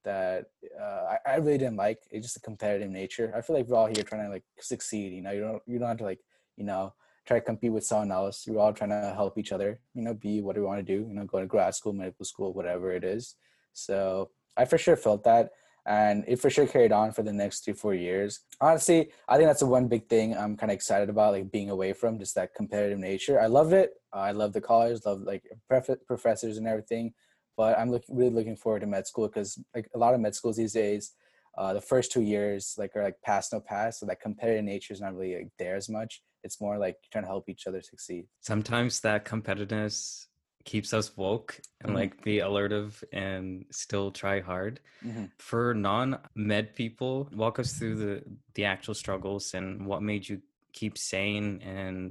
that 0.05 0.47
uh, 0.81 1.17
I, 1.27 1.33
I 1.33 1.37
really 1.37 1.59
didn't 1.59 1.77
like. 1.77 1.99
It's 2.11 2.27
just 2.27 2.37
a 2.37 2.41
competitive 2.41 2.91
nature. 2.91 3.33
I 3.35 3.41
feel 3.41 3.57
like 3.57 3.67
we're 3.67 3.77
all 3.77 3.87
here 3.87 4.03
trying 4.03 4.25
to 4.25 4.31
like 4.31 4.45
succeed. 4.61 5.13
You 5.13 5.23
know, 5.23 5.33
you 5.33 5.41
don't 5.41 5.63
you 5.67 5.79
don't 5.79 5.89
have 5.89 5.99
to 5.99 6.05
like 6.05 6.21
you 6.57 6.65
know 6.65 6.95
try 7.27 7.39
to 7.39 7.45
compete 7.45 7.73
with 7.73 7.85
someone 7.85 8.13
else. 8.13 8.47
We're 8.47 8.61
all 8.61 8.73
trying 8.73 8.91
to 8.91 9.13
help 9.15 9.39
each 9.39 9.53
other. 9.53 9.81
You 9.95 10.03
know, 10.03 10.15
be 10.15 10.41
what 10.41 10.57
we 10.57 10.63
want 10.63 10.79
to 10.79 10.83
do. 10.83 11.07
You 11.09 11.15
know, 11.15 11.25
go 11.25 11.41
to 11.41 11.47
grad 11.47 11.75
school, 11.75 11.93
medical 11.93 12.25
school, 12.25 12.53
whatever 12.53 12.93
it 12.93 13.05
is. 13.05 13.35
So 13.73 14.31
I 14.57 14.65
for 14.65 14.79
sure 14.79 14.97
felt 14.97 15.25
that 15.25 15.51
and 15.87 16.25
it 16.27 16.41
for 16.41 16.51
sure 16.51 16.67
carried 16.67 16.93
on 16.93 17.13
for 17.13 17.23
the 17.23 17.33
next 17.33 17.65
three 17.65 17.73
four 17.73 17.95
years 17.95 18.41
honestly 18.61 19.11
i 19.29 19.37
think 19.37 19.49
that's 19.49 19.61
the 19.61 19.67
one 19.67 19.87
big 19.87 20.09
thing 20.09 20.37
i'm 20.37 20.57
kind 20.57 20.71
of 20.71 20.75
excited 20.75 21.09
about 21.09 21.33
like 21.33 21.51
being 21.53 21.71
away 21.71 21.93
from 21.93 22.19
just 22.19 22.35
that 22.35 22.55
competitive 22.55 22.99
nature 22.99 23.41
i 23.41 23.47
love 23.47 23.73
it 23.73 23.93
i 24.13 24.33
love 24.33 24.53
the 24.53 24.61
college 24.61 25.01
love 25.07 25.21
like 25.23 25.45
prof- 25.69 26.05
professors 26.07 26.59
and 26.59 26.67
everything 26.67 27.13
but 27.57 27.79
i'm 27.79 27.91
looking 27.91 28.17
really 28.17 28.35
looking 28.35 28.57
forward 28.57 28.81
to 28.81 28.87
med 28.87 29.07
school 29.07 29.29
because 29.29 29.59
like 29.75 29.89
a 29.95 29.99
lot 29.99 30.13
of 30.13 30.21
med 30.21 30.35
schools 30.35 30.57
these 30.57 30.73
days 30.73 31.13
uh, 31.57 31.73
the 31.73 31.81
first 31.81 32.13
two 32.13 32.21
years 32.21 32.75
like 32.77 32.95
are 32.97 33.05
like 33.05 33.21
pass 33.25 33.51
no 33.53 33.61
pass 33.61 34.01
so 34.01 34.05
that 34.05 34.21
competitive 34.21 34.65
nature 34.65 34.93
is 34.93 35.01
not 35.01 35.17
really 35.17 35.37
like 35.37 35.49
there 35.59 35.77
as 35.77 35.89
much 35.89 36.23
it's 36.47 36.61
more 36.67 36.77
like 36.87 36.97
trying 37.11 37.25
to 37.27 37.33
help 37.35 37.49
each 37.53 37.67
other 37.69 37.83
succeed 37.83 38.25
Sometimes 38.41 39.01
that 39.07 39.25
competitiveness 39.33 40.27
keeps 40.65 40.91
us 40.99 41.09
woke 41.17 41.51
and 41.81 41.91
Mhm. 41.91 41.95
like 42.01 42.13
be 42.29 42.37
alertive 42.49 42.91
and 43.13 43.67
still 43.71 44.11
try 44.23 44.37
hard. 44.41 44.81
Mhm. 45.09 45.31
For 45.39 45.75
non-med 45.75 46.75
people, 46.75 47.15
walk 47.43 47.59
us 47.63 47.71
through 47.79 47.97
the 48.05 48.15
the 48.57 48.65
actual 48.65 48.95
struggles 48.95 49.55
and 49.59 49.87
what 49.91 50.03
made 50.11 50.23
you 50.31 50.37
keep 50.73 50.95
sane 50.99 51.49
and 51.63 52.07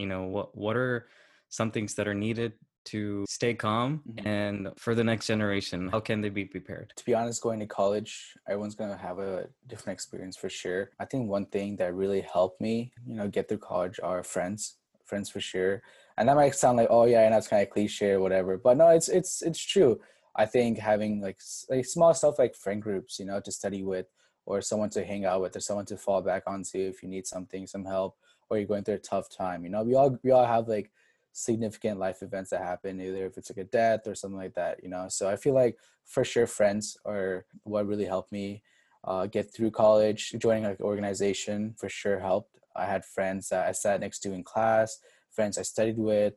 you 0.00 0.06
know 0.10 0.22
what 0.34 0.48
what 0.64 0.76
are 0.76 1.08
some 1.48 1.70
things 1.70 1.94
that 1.96 2.06
are 2.10 2.20
needed 2.26 2.52
to 2.92 3.24
stay 3.28 3.54
calm 3.54 4.02
Mhm. 4.08 4.24
and 4.26 4.68
for 4.76 4.94
the 4.94 5.04
next 5.04 5.26
generation 5.26 5.88
how 5.88 6.00
can 6.00 6.20
they 6.20 6.28
be 6.30 6.44
prepared 6.44 6.92
to 6.96 7.04
be 7.04 7.14
honest, 7.14 7.42
going 7.42 7.60
to 7.60 7.66
college, 7.66 8.36
everyone's 8.48 8.74
gonna 8.74 8.96
have 8.96 9.18
a 9.18 9.48
different 9.66 9.94
experience 9.96 10.36
for 10.36 10.48
sure. 10.48 10.90
I 10.98 11.04
think 11.04 11.28
one 11.28 11.46
thing 11.46 11.76
that 11.76 11.94
really 11.94 12.20
helped 12.22 12.60
me, 12.60 12.92
you 13.06 13.14
know, 13.14 13.28
get 13.28 13.48
through 13.48 13.58
college 13.58 14.00
are 14.02 14.22
friends, 14.24 14.78
friends 15.04 15.28
for 15.30 15.40
sure. 15.40 15.82
And 16.16 16.28
that 16.28 16.36
might 16.36 16.54
sound 16.54 16.76
like, 16.78 16.88
oh 16.90 17.04
yeah, 17.04 17.22
and 17.24 17.34
that's 17.34 17.48
kind 17.48 17.62
of 17.62 17.70
cliche 17.70 18.10
or 18.12 18.20
whatever, 18.20 18.56
but 18.58 18.76
no, 18.76 18.88
it's 18.88 19.08
it's 19.08 19.42
it's 19.42 19.62
true. 19.74 20.00
I 20.36 20.46
think 20.46 20.78
having 20.78 21.20
like 21.20 21.40
like 21.68 21.84
small 21.86 22.12
stuff 22.14 22.38
like 22.38 22.54
friend 22.56 22.80
groups, 22.82 23.18
you 23.18 23.26
know, 23.26 23.40
to 23.40 23.52
study 23.52 23.82
with, 23.82 24.06
or 24.46 24.60
someone 24.60 24.90
to 24.90 25.04
hang 25.04 25.24
out 25.24 25.40
with, 25.42 25.56
or 25.56 25.60
someone 25.60 25.86
to 25.86 25.96
fall 25.96 26.22
back 26.22 26.42
onto 26.46 26.78
if 26.78 27.02
you 27.02 27.08
need 27.08 27.26
something, 27.26 27.66
some 27.66 27.84
help, 27.84 28.16
or 28.50 28.58
you're 28.58 28.66
going 28.66 28.84
through 28.84 28.94
a 28.94 28.98
tough 28.98 29.28
time. 29.30 29.64
You 29.64 29.70
know, 29.70 29.82
we 29.82 29.94
all 29.94 30.18
we 30.24 30.30
all 30.30 30.46
have 30.46 30.68
like 30.68 30.90
significant 31.38 31.98
life 31.98 32.22
events 32.22 32.50
that 32.50 32.62
happen, 32.62 33.00
either 33.00 33.26
if 33.26 33.38
it's 33.38 33.50
like 33.50 33.64
a 33.64 33.70
death 33.70 34.06
or 34.06 34.14
something 34.14 34.38
like 34.38 34.54
that, 34.54 34.82
you 34.82 34.88
know. 34.88 35.06
So 35.08 35.28
I 35.28 35.36
feel 35.36 35.54
like 35.54 35.76
for 36.04 36.24
sure 36.24 36.46
friends 36.46 36.96
are 37.04 37.44
what 37.62 37.86
really 37.86 38.06
helped 38.06 38.32
me 38.32 38.62
uh, 39.04 39.26
get 39.26 39.52
through 39.52 39.70
college. 39.70 40.34
Joining 40.38 40.64
like 40.64 40.80
organization 40.80 41.74
for 41.78 41.88
sure 41.88 42.18
helped. 42.18 42.58
I 42.74 42.86
had 42.86 43.04
friends 43.04 43.48
that 43.48 43.68
I 43.68 43.72
sat 43.72 44.00
next 44.00 44.20
to 44.20 44.32
in 44.32 44.42
class, 44.42 44.98
friends 45.30 45.58
I 45.58 45.62
studied 45.62 45.98
with, 45.98 46.34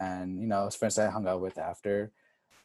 and 0.00 0.40
you 0.40 0.46
know, 0.46 0.68
friends 0.70 0.98
I 0.98 1.10
hung 1.10 1.28
out 1.28 1.40
with 1.40 1.58
after. 1.58 2.12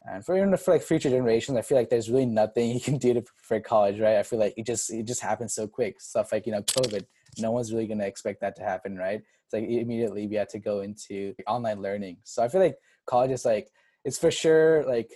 And 0.08 0.24
for 0.24 0.36
even 0.36 0.56
for 0.56 0.72
like 0.72 0.82
future 0.82 1.10
generations, 1.10 1.58
I 1.58 1.62
feel 1.62 1.76
like 1.76 1.90
there's 1.90 2.10
really 2.10 2.26
nothing 2.26 2.70
you 2.74 2.80
can 2.80 2.96
do 2.96 3.12
to 3.14 3.22
prepare 3.22 3.60
college, 3.60 4.00
right? 4.00 4.16
I 4.16 4.22
feel 4.22 4.38
like 4.38 4.54
it 4.56 4.66
just 4.66 4.90
it 4.90 5.06
just 5.06 5.20
happens 5.20 5.54
so 5.54 5.66
quick. 5.66 6.00
Stuff 6.00 6.32
like 6.32 6.46
you 6.46 6.52
know 6.52 6.62
COVID, 6.62 7.04
no 7.38 7.50
one's 7.50 7.72
really 7.72 7.86
gonna 7.86 8.06
expect 8.06 8.40
that 8.40 8.56
to 8.56 8.62
happen, 8.62 8.96
right? 8.96 9.22
It's 9.46 9.52
like 9.52 9.64
immediately 9.64 10.26
we 10.26 10.36
had 10.36 10.48
to 10.50 10.58
go 10.58 10.80
into 10.80 11.34
online 11.46 11.80
learning. 11.80 12.18
So 12.24 12.42
I 12.42 12.48
feel 12.48 12.60
like 12.60 12.76
college 13.06 13.30
is 13.30 13.44
like 13.44 13.68
it's 14.04 14.18
for 14.18 14.30
sure 14.30 14.84
like 14.84 15.10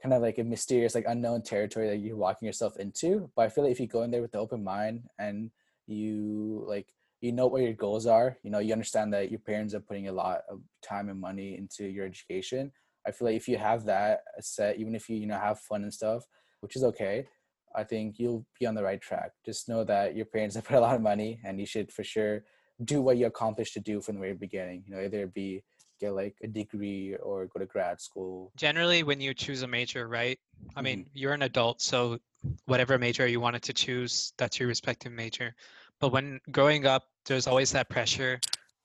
kind 0.00 0.12
of 0.12 0.22
like 0.22 0.38
a 0.38 0.44
mysterious 0.44 0.94
like 0.94 1.06
unknown 1.08 1.42
territory 1.42 1.88
that 1.88 1.96
you're 1.96 2.16
walking 2.16 2.46
yourself 2.46 2.76
into. 2.76 3.30
But 3.34 3.46
I 3.46 3.48
feel 3.48 3.64
like 3.64 3.72
if 3.72 3.80
you 3.80 3.88
go 3.88 4.02
in 4.02 4.10
there 4.10 4.22
with 4.22 4.32
the 4.32 4.38
open 4.38 4.62
mind 4.62 5.04
and 5.18 5.50
you 5.86 6.64
like 6.68 6.94
you 7.20 7.32
know 7.32 7.46
what 7.46 7.62
your 7.62 7.72
goals 7.72 8.06
are, 8.06 8.36
you 8.42 8.50
know 8.50 8.60
you 8.60 8.72
understand 8.72 9.12
that 9.12 9.30
your 9.30 9.40
parents 9.40 9.74
are 9.74 9.80
putting 9.80 10.08
a 10.08 10.12
lot 10.12 10.42
of 10.48 10.60
time 10.82 11.08
and 11.08 11.20
money 11.20 11.56
into 11.56 11.84
your 11.84 12.06
education. 12.06 12.70
I 13.06 13.10
feel 13.10 13.26
like 13.26 13.36
if 13.36 13.48
you 13.48 13.58
have 13.58 13.84
that 13.86 14.20
set, 14.40 14.78
even 14.78 14.94
if 14.94 15.08
you 15.08 15.16
you 15.16 15.26
know 15.26 15.38
have 15.38 15.58
fun 15.58 15.82
and 15.82 15.92
stuff, 15.92 16.24
which 16.60 16.76
is 16.76 16.84
okay, 16.84 17.26
I 17.74 17.82
think 17.82 18.18
you'll 18.18 18.46
be 18.60 18.66
on 18.66 18.74
the 18.74 18.84
right 18.84 19.00
track. 19.00 19.32
Just 19.44 19.68
know 19.68 19.82
that 19.84 20.14
your 20.14 20.26
parents 20.26 20.54
have 20.54 20.64
put 20.64 20.76
a 20.76 20.80
lot 20.80 20.94
of 20.94 21.02
money, 21.02 21.40
and 21.44 21.58
you 21.58 21.66
should 21.66 21.90
for 21.90 22.04
sure 22.04 22.44
do 22.82 23.02
what 23.02 23.16
you 23.16 23.26
accomplished 23.26 23.74
to 23.74 23.80
do 23.80 24.00
from 24.00 24.16
the 24.16 24.20
very 24.20 24.34
beginning. 24.34 24.84
You 24.86 24.94
know, 24.94 25.02
either 25.02 25.26
be 25.26 25.62
get 26.00 26.14
like 26.14 26.36
a 26.42 26.48
degree 26.48 27.14
or 27.16 27.46
go 27.46 27.60
to 27.60 27.66
grad 27.66 28.00
school. 28.00 28.50
Generally, 28.56 29.04
when 29.04 29.20
you 29.20 29.32
choose 29.34 29.62
a 29.62 29.66
major, 29.66 30.08
right? 30.08 30.38
I 30.76 30.82
mean, 30.82 31.04
Mhm. 31.04 31.10
you're 31.14 31.34
an 31.34 31.42
adult, 31.42 31.80
so 31.80 32.18
whatever 32.66 32.98
major 32.98 33.26
you 33.26 33.40
wanted 33.40 33.62
to 33.62 33.72
choose, 33.72 34.32
that's 34.38 34.58
your 34.58 34.68
respective 34.68 35.12
major. 35.12 35.54
But 36.00 36.08
when 36.08 36.40
growing 36.50 36.86
up, 36.86 37.04
there's 37.26 37.46
always 37.46 37.70
that 37.72 37.88
pressure, 37.88 38.40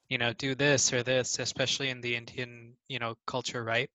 you 0.10 0.18
know, 0.18 0.34
do 0.34 0.54
this 0.54 0.94
or 0.94 1.02
this, 1.02 1.40
especially 1.40 1.90
in 1.90 2.02
the 2.02 2.16
Indian, 2.16 2.78
you 2.88 3.00
know, 3.00 3.16
culture, 3.26 3.64
right? 3.64 3.90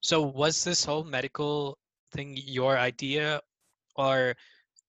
So 0.00 0.22
was 0.22 0.64
this 0.64 0.84
whole 0.84 1.04
medical 1.04 1.78
thing 2.12 2.36
your 2.36 2.78
idea, 2.78 3.42
or 3.96 4.34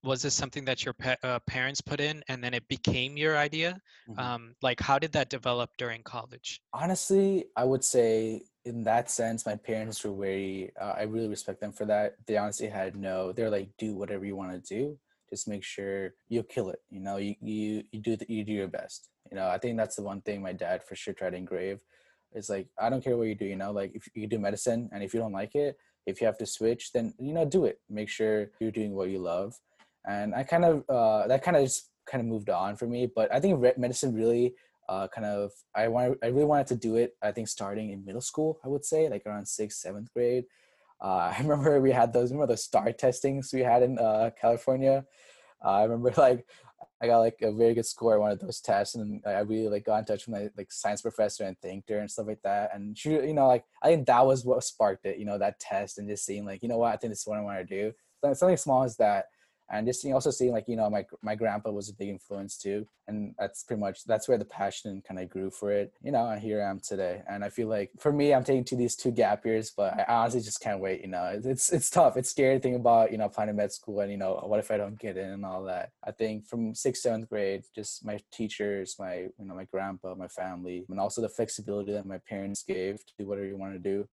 was 0.02 0.22
this 0.22 0.34
something 0.34 0.64
that 0.64 0.84
your 0.84 0.94
pa- 0.94 1.16
uh, 1.22 1.38
parents 1.40 1.80
put 1.80 2.00
in 2.00 2.22
and 2.28 2.42
then 2.42 2.54
it 2.54 2.66
became 2.68 3.16
your 3.16 3.36
idea? 3.36 3.80
Mhm. 4.08 4.18
Um, 4.18 4.54
like, 4.62 4.80
how 4.80 4.98
did 4.98 5.12
that 5.12 5.28
develop 5.28 5.70
during 5.76 6.02
college? 6.02 6.60
Honestly, 6.72 7.46
I 7.56 7.64
would 7.64 7.84
say 7.84 8.42
in 8.64 8.84
that 8.84 9.10
sense, 9.10 9.46
my 9.46 9.56
parents 9.56 10.04
were 10.04 10.14
very. 10.14 10.70
Uh, 10.76 10.94
I 10.96 11.02
really 11.02 11.28
respect 11.28 11.60
them 11.60 11.72
for 11.72 11.86
that. 11.86 12.16
They 12.26 12.36
honestly 12.36 12.68
had 12.68 12.96
no. 12.96 13.32
They're 13.32 13.50
like, 13.50 13.70
do 13.78 13.94
whatever 13.96 14.24
you 14.24 14.36
want 14.36 14.52
to 14.52 14.74
do. 14.74 14.98
Just 15.30 15.48
make 15.48 15.64
sure 15.64 16.14
you 16.28 16.42
kill 16.42 16.70
it. 16.70 16.80
You 16.90 17.00
know, 17.00 17.16
you 17.16 17.34
you 17.40 17.84
you 17.92 18.00
do 18.00 18.16
the, 18.16 18.26
you 18.28 18.44
do 18.44 18.52
your 18.52 18.68
best. 18.68 19.10
You 19.30 19.36
know, 19.36 19.48
I 19.48 19.58
think 19.58 19.76
that's 19.76 19.96
the 19.96 20.02
one 20.02 20.20
thing 20.22 20.40
my 20.42 20.52
dad 20.52 20.82
for 20.84 20.94
sure 20.94 21.12
tried 21.12 21.30
to 21.30 21.36
engrave. 21.36 21.82
It's 22.32 22.48
like 22.48 22.68
I 22.78 22.88
don't 22.88 23.02
care 23.02 23.16
what 23.16 23.28
you 23.28 23.34
do. 23.34 23.44
You 23.46 23.56
know, 23.56 23.72
like 23.72 23.92
if 23.94 24.08
you 24.14 24.26
do 24.26 24.38
medicine 24.38 24.88
and 24.92 25.02
if 25.02 25.12
you 25.12 25.20
don't 25.20 25.32
like 25.32 25.54
it, 25.54 25.76
if 26.06 26.20
you 26.20 26.26
have 26.26 26.38
to 26.38 26.46
switch, 26.46 26.92
then 26.92 27.12
you 27.18 27.32
know 27.32 27.44
do 27.44 27.64
it. 27.66 27.80
Make 27.90 28.08
sure 28.08 28.50
you're 28.60 28.70
doing 28.70 28.94
what 28.94 29.10
you 29.10 29.18
love. 29.18 29.54
And 30.08 30.34
I 30.34 30.42
kind 30.42 30.64
of 30.64 30.84
uh, 30.88 31.28
that 31.28 31.42
kind 31.42 31.56
of 31.56 31.62
just 31.64 31.90
kind 32.06 32.20
of 32.20 32.26
moved 32.26 32.48
on 32.48 32.76
for 32.76 32.86
me. 32.86 33.08
But 33.14 33.32
I 33.32 33.38
think 33.38 33.60
medicine 33.76 34.14
really 34.14 34.54
uh, 34.88 35.06
kind 35.08 35.26
of 35.26 35.52
I 35.74 35.88
want 35.88 36.18
I 36.22 36.28
really 36.28 36.46
wanted 36.46 36.66
to 36.68 36.76
do 36.76 36.96
it. 36.96 37.14
I 37.22 37.30
think 37.30 37.48
starting 37.48 37.90
in 37.90 38.04
middle 38.04 38.22
school, 38.22 38.58
I 38.64 38.68
would 38.68 38.84
say 38.84 39.08
like 39.08 39.26
around 39.26 39.46
sixth, 39.46 39.78
seventh 39.78 40.12
grade. 40.12 40.44
Uh, 41.00 41.32
I 41.36 41.38
remember 41.40 41.80
we 41.80 41.92
had 41.92 42.12
those. 42.12 42.32
Remember 42.32 42.52
those 42.52 42.64
star 42.64 42.90
testings 42.92 43.52
we 43.52 43.60
had 43.60 43.82
in 43.82 43.98
uh, 43.98 44.30
California. 44.40 45.04
Uh, 45.62 45.70
I 45.70 45.82
remember 45.82 46.12
like 46.16 46.46
I 47.02 47.06
got 47.06 47.18
like 47.18 47.36
a 47.42 47.52
very 47.52 47.74
good 47.74 47.86
score 47.86 48.14
on 48.14 48.20
one 48.20 48.30
of 48.32 48.40
those 48.40 48.60
tests, 48.60 48.94
and 48.94 49.20
I 49.26 49.40
really 49.40 49.68
like 49.68 49.84
got 49.84 49.98
in 49.98 50.04
touch 50.06 50.26
with 50.26 50.34
my 50.34 50.48
like 50.56 50.72
science 50.72 51.02
professor 51.02 51.44
and 51.44 51.58
thanked 51.60 51.90
her 51.90 51.98
and 51.98 52.10
stuff 52.10 52.26
like 52.26 52.42
that. 52.42 52.70
And 52.74 52.96
she, 52.96 53.10
you 53.10 53.34
know, 53.34 53.46
like 53.46 53.64
I 53.82 53.88
think 53.88 54.06
that 54.06 54.26
was 54.26 54.44
what 54.44 54.64
sparked 54.64 55.04
it. 55.04 55.18
You 55.18 55.26
know, 55.26 55.38
that 55.38 55.60
test 55.60 55.98
and 55.98 56.08
just 56.08 56.24
seeing 56.24 56.46
like, 56.46 56.62
you 56.62 56.68
know 56.68 56.78
what, 56.78 56.94
I 56.94 56.96
think 56.96 57.12
this 57.12 57.20
is 57.20 57.26
what 57.26 57.38
I 57.38 57.42
want 57.42 57.58
to 57.58 57.64
do. 57.64 57.92
Something 58.34 58.56
small 58.56 58.82
as 58.82 58.96
that 58.96 59.26
and 59.70 59.86
just 59.86 60.00
seeing, 60.00 60.14
also 60.14 60.30
seeing 60.30 60.52
like 60.52 60.68
you 60.68 60.76
know 60.76 60.88
my 60.88 61.04
my 61.22 61.34
grandpa 61.34 61.70
was 61.70 61.88
a 61.88 61.94
big 61.94 62.08
influence 62.08 62.56
too. 62.56 62.86
And 63.06 63.34
that's 63.38 63.62
pretty 63.62 63.80
much 63.80 64.04
that's 64.04 64.28
where 64.28 64.38
the 64.38 64.44
passion 64.44 65.02
kind 65.06 65.20
of 65.20 65.28
grew 65.28 65.50
for 65.50 65.70
it. 65.72 65.92
You 66.02 66.12
know 66.12 66.28
and 66.28 66.40
here 66.40 66.62
i 66.62 66.70
am 66.70 66.80
today. 66.80 67.22
And 67.28 67.44
i 67.44 67.48
feel 67.48 67.68
like 67.68 67.90
for 67.98 68.12
me 68.12 68.34
i'm 68.34 68.44
taking 68.44 68.64
to 68.64 68.76
these 68.76 68.96
two 68.96 69.10
gap 69.10 69.44
years 69.44 69.70
but 69.70 69.98
i 69.98 70.04
honestly 70.08 70.40
just 70.40 70.60
can't 70.60 70.80
wait 70.80 71.00
you 71.00 71.08
know. 71.08 71.40
It's 71.44 71.72
it's 71.72 71.90
tough. 71.90 72.16
It's 72.16 72.30
scary 72.30 72.56
to 72.56 72.60
think 72.60 72.76
about 72.76 73.12
you 73.12 73.18
know 73.18 73.26
applying 73.26 73.48
to 73.48 73.54
med 73.54 73.72
school 73.72 74.00
and 74.00 74.10
you 74.10 74.18
know 74.18 74.42
what 74.44 74.60
if 74.60 74.70
i 74.70 74.76
don't 74.76 74.98
get 74.98 75.16
in 75.16 75.30
and 75.30 75.44
all 75.44 75.64
that. 75.64 75.92
I 76.04 76.12
think 76.12 76.46
from 76.46 76.74
sixth 76.74 77.02
seventh 77.02 77.28
grade 77.28 77.64
just 77.74 78.04
my 78.04 78.18
teachers 78.32 78.96
my 78.98 79.14
you 79.38 79.44
know 79.44 79.54
my 79.54 79.64
grandpa 79.64 80.14
my 80.14 80.28
family 80.28 80.84
and 80.88 81.00
also 81.00 81.20
the 81.20 81.28
flexibility 81.28 81.92
that 81.92 82.06
my 82.06 82.18
parents 82.18 82.62
gave 82.62 83.04
to 83.04 83.12
do 83.18 83.26
whatever 83.26 83.46
you 83.46 83.56
want 83.56 83.74
to 83.74 83.78
do 83.78 84.08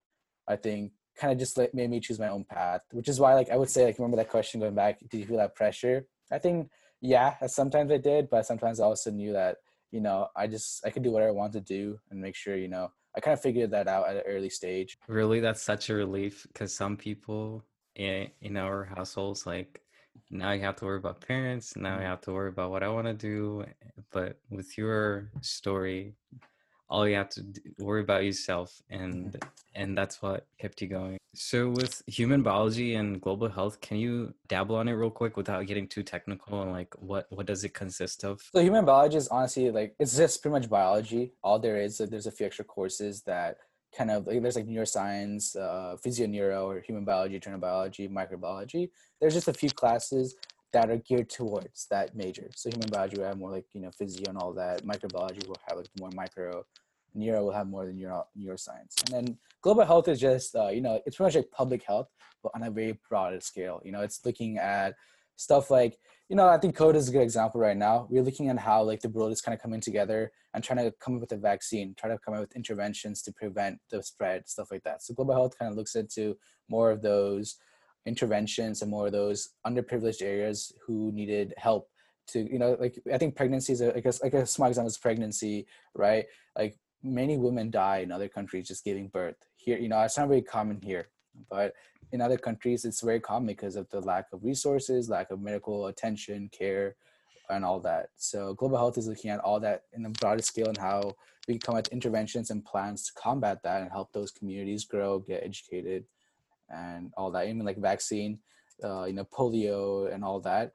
i 0.48 0.56
think 0.56 0.92
kind 1.16 1.32
of 1.32 1.38
just 1.38 1.56
like 1.56 1.72
made 1.74 1.90
me 1.90 2.00
choose 2.00 2.18
my 2.18 2.28
own 2.28 2.44
path 2.44 2.82
which 2.92 3.08
is 3.08 3.18
why 3.18 3.34
like 3.34 3.50
i 3.50 3.56
would 3.56 3.70
say 3.70 3.84
like 3.84 3.98
remember 3.98 4.16
that 4.16 4.28
question 4.28 4.60
going 4.60 4.74
back 4.74 4.98
did 5.08 5.18
you 5.18 5.26
feel 5.26 5.36
that 5.36 5.54
pressure 5.54 6.06
i 6.30 6.38
think 6.38 6.68
yeah 7.00 7.34
sometimes 7.46 7.90
i 7.90 7.96
did 7.96 8.28
but 8.30 8.46
sometimes 8.46 8.80
i 8.80 8.84
also 8.84 9.10
knew 9.10 9.32
that 9.32 9.56
you 9.90 10.00
know 10.00 10.28
i 10.36 10.46
just 10.46 10.84
i 10.86 10.90
could 10.90 11.02
do 11.02 11.10
whatever 11.10 11.30
i 11.30 11.34
want 11.34 11.52
to 11.52 11.60
do 11.60 11.98
and 12.10 12.20
make 12.20 12.34
sure 12.34 12.56
you 12.56 12.68
know 12.68 12.90
i 13.16 13.20
kind 13.20 13.34
of 13.34 13.40
figured 13.40 13.70
that 13.70 13.88
out 13.88 14.08
at 14.08 14.16
an 14.16 14.22
early 14.26 14.50
stage 14.50 14.98
Really, 15.08 15.40
that's 15.40 15.62
such 15.62 15.90
a 15.90 15.94
relief 15.94 16.46
because 16.52 16.74
some 16.74 16.96
people 16.96 17.64
in, 17.96 18.28
in 18.40 18.56
our 18.56 18.84
households, 18.84 19.46
like 19.46 19.80
now 20.30 20.52
you 20.52 20.60
have 20.62 20.76
to 20.76 20.84
worry 20.84 20.98
about 20.98 21.26
parents, 21.26 21.76
now 21.76 21.94
you 21.94 21.96
mm-hmm. 21.96 22.06
have 22.06 22.20
to 22.22 22.32
worry 22.32 22.48
about 22.48 22.70
what 22.70 22.82
I 22.82 22.88
want 22.88 23.06
to 23.06 23.14
do. 23.14 23.64
But 24.12 24.38
with 24.50 24.76
your 24.78 25.30
story, 25.40 26.14
all 26.88 27.08
you 27.08 27.16
have 27.16 27.30
to 27.30 27.44
worry 27.78 28.02
about 28.02 28.24
yourself, 28.24 28.80
and 28.90 29.36
and 29.74 29.96
that's 29.96 30.22
what 30.22 30.46
kept 30.58 30.80
you 30.80 30.88
going. 30.88 31.18
So 31.34 31.68
with 31.68 32.02
human 32.06 32.42
biology 32.42 32.94
and 32.94 33.20
global 33.20 33.48
health, 33.48 33.80
can 33.80 33.98
you 33.98 34.32
dabble 34.48 34.76
on 34.76 34.88
it 34.88 34.92
real 34.92 35.10
quick 35.10 35.36
without 35.36 35.66
getting 35.66 35.86
too 35.86 36.02
technical? 36.02 36.62
And 36.62 36.72
like, 36.72 36.94
what 36.98 37.26
what 37.30 37.46
does 37.46 37.64
it 37.64 37.74
consist 37.74 38.24
of? 38.24 38.40
So 38.54 38.62
human 38.62 38.84
biology 38.84 39.18
is 39.18 39.28
honestly 39.28 39.70
like 39.70 39.94
it's 39.98 40.16
just 40.16 40.40
pretty 40.40 40.52
much 40.52 40.70
biology. 40.70 41.32
All 41.42 41.58
there 41.58 41.76
is, 41.76 42.00
like, 42.00 42.10
there's 42.10 42.26
a 42.26 42.30
few 42.30 42.46
extra 42.46 42.64
courses 42.64 43.22
that 43.22 43.58
kind 43.96 44.10
of 44.10 44.26
like, 44.26 44.42
there's 44.42 44.56
like 44.56 44.66
neuroscience, 44.66 45.56
uh, 45.56 45.96
physio 45.96 46.26
neuro, 46.26 46.68
or 46.68 46.80
human 46.80 47.04
biology, 47.04 47.38
general 47.38 47.60
biology, 47.60 48.08
microbiology. 48.08 48.90
There's 49.20 49.34
just 49.34 49.48
a 49.48 49.52
few 49.52 49.70
classes 49.70 50.36
that 50.76 50.90
are 50.90 50.98
geared 50.98 51.30
towards 51.30 51.86
that 51.90 52.14
major. 52.14 52.50
So 52.54 52.68
human 52.68 52.90
biology 52.90 53.16
will 53.16 53.24
have 53.24 53.38
more 53.38 53.50
like 53.50 53.64
you 53.72 53.80
know 53.80 53.90
physio 53.90 54.28
and 54.28 54.36
all 54.36 54.52
that. 54.52 54.84
Microbiology 54.84 55.46
will 55.48 55.56
have 55.66 55.78
like 55.78 55.88
more 55.98 56.10
micro. 56.14 56.64
Neuro 57.14 57.44
will 57.44 57.52
have 57.52 57.66
more 57.66 57.86
than 57.86 57.96
neuro 57.96 58.26
neuroscience, 58.38 58.94
and 59.04 59.14
then 59.14 59.38
global 59.62 59.86
health 59.86 60.06
is 60.08 60.20
just 60.20 60.54
uh, 60.54 60.68
you 60.68 60.82
know 60.82 61.00
it's 61.06 61.16
pretty 61.16 61.28
much 61.28 61.36
like 61.36 61.50
public 61.50 61.82
health, 61.82 62.08
but 62.42 62.52
on 62.54 62.62
a 62.62 62.70
very 62.70 62.98
broad 63.08 63.42
scale. 63.42 63.80
You 63.84 63.92
know, 63.92 64.02
it's 64.02 64.20
looking 64.26 64.58
at 64.58 64.94
stuff 65.36 65.70
like 65.70 65.96
you 66.28 66.36
know, 66.36 66.46
I 66.46 66.58
think 66.58 66.76
COVID 66.76 66.96
is 66.96 67.08
a 67.08 67.12
good 67.12 67.22
example 67.22 67.60
right 67.60 67.76
now. 67.76 68.06
We're 68.10 68.22
looking 68.22 68.50
at 68.50 68.58
how 68.58 68.82
like 68.82 69.00
the 69.00 69.08
world 69.08 69.32
is 69.32 69.40
kind 69.40 69.54
of 69.54 69.62
coming 69.62 69.80
together 69.80 70.30
and 70.52 70.62
trying 70.62 70.84
to 70.84 70.92
come 71.00 71.14
up 71.14 71.20
with 71.22 71.32
a 71.32 71.36
vaccine, 71.36 71.94
try 71.96 72.10
to 72.10 72.18
come 72.18 72.34
up 72.34 72.40
with 72.40 72.56
interventions 72.56 73.22
to 73.22 73.32
prevent 73.32 73.78
the 73.90 74.02
spread, 74.02 74.46
stuff 74.46 74.68
like 74.70 74.82
that. 74.82 75.02
So 75.02 75.14
global 75.14 75.34
health 75.34 75.58
kind 75.58 75.70
of 75.70 75.76
looks 75.78 75.94
into 75.94 76.36
more 76.68 76.90
of 76.90 77.00
those 77.00 77.56
interventions 78.06 78.82
and 78.82 78.90
more 78.90 79.06
of 79.06 79.12
those 79.12 79.50
underprivileged 79.66 80.22
areas 80.22 80.72
who 80.86 81.12
needed 81.12 81.52
help 81.56 81.88
to, 82.28 82.50
you 82.50 82.58
know, 82.58 82.76
like 82.80 82.98
I 83.12 83.18
think 83.18 83.36
pregnancy 83.36 83.72
is 83.72 83.80
a, 83.80 83.92
like 83.92 84.06
a, 84.06 84.12
like 84.22 84.34
a 84.34 84.46
small 84.46 84.68
example 84.68 84.88
is 84.88 84.98
pregnancy, 84.98 85.66
right? 85.94 86.24
Like 86.56 86.78
many 87.02 87.36
women 87.36 87.70
die 87.70 87.98
in 87.98 88.10
other 88.10 88.28
countries 88.28 88.68
just 88.68 88.84
giving 88.84 89.08
birth. 89.08 89.36
Here, 89.56 89.78
you 89.78 89.88
know, 89.88 90.00
it's 90.00 90.18
not 90.18 90.28
very 90.28 90.42
common 90.42 90.80
here, 90.82 91.08
but 91.50 91.74
in 92.12 92.20
other 92.20 92.36
countries 92.36 92.84
it's 92.84 93.00
very 93.00 93.20
common 93.20 93.46
because 93.46 93.76
of 93.76 93.88
the 93.90 94.00
lack 94.00 94.26
of 94.32 94.44
resources 94.44 95.08
lack 95.08 95.30
of 95.30 95.40
medical 95.40 95.86
attention 95.86 96.48
care 96.56 96.96
and 97.50 97.64
all 97.64 97.80
that 97.80 98.08
so 98.16 98.54
global 98.54 98.76
health 98.76 98.98
is 98.98 99.08
looking 99.08 99.30
at 99.30 99.40
all 99.40 99.60
that 99.60 99.82
in 99.92 100.06
a 100.06 100.10
broader 100.10 100.42
scale 100.42 100.68
and 100.68 100.78
how 100.78 101.14
we 101.48 101.54
can 101.54 101.60
come 101.60 101.74
up 101.76 101.84
with 101.84 101.92
interventions 101.92 102.50
and 102.50 102.64
plans 102.64 103.06
to 103.06 103.12
combat 103.14 103.62
that 103.62 103.82
and 103.82 103.90
help 103.90 104.12
those 104.12 104.30
communities 104.30 104.84
grow 104.84 105.18
get 105.18 105.42
educated 105.44 106.04
and 106.70 107.12
all 107.16 107.30
that 107.30 107.46
even 107.46 107.64
like 107.64 107.78
vaccine 107.78 108.38
uh, 108.84 109.04
you 109.04 109.12
know 109.12 109.24
polio 109.24 110.12
and 110.12 110.24
all 110.24 110.40
that 110.40 110.72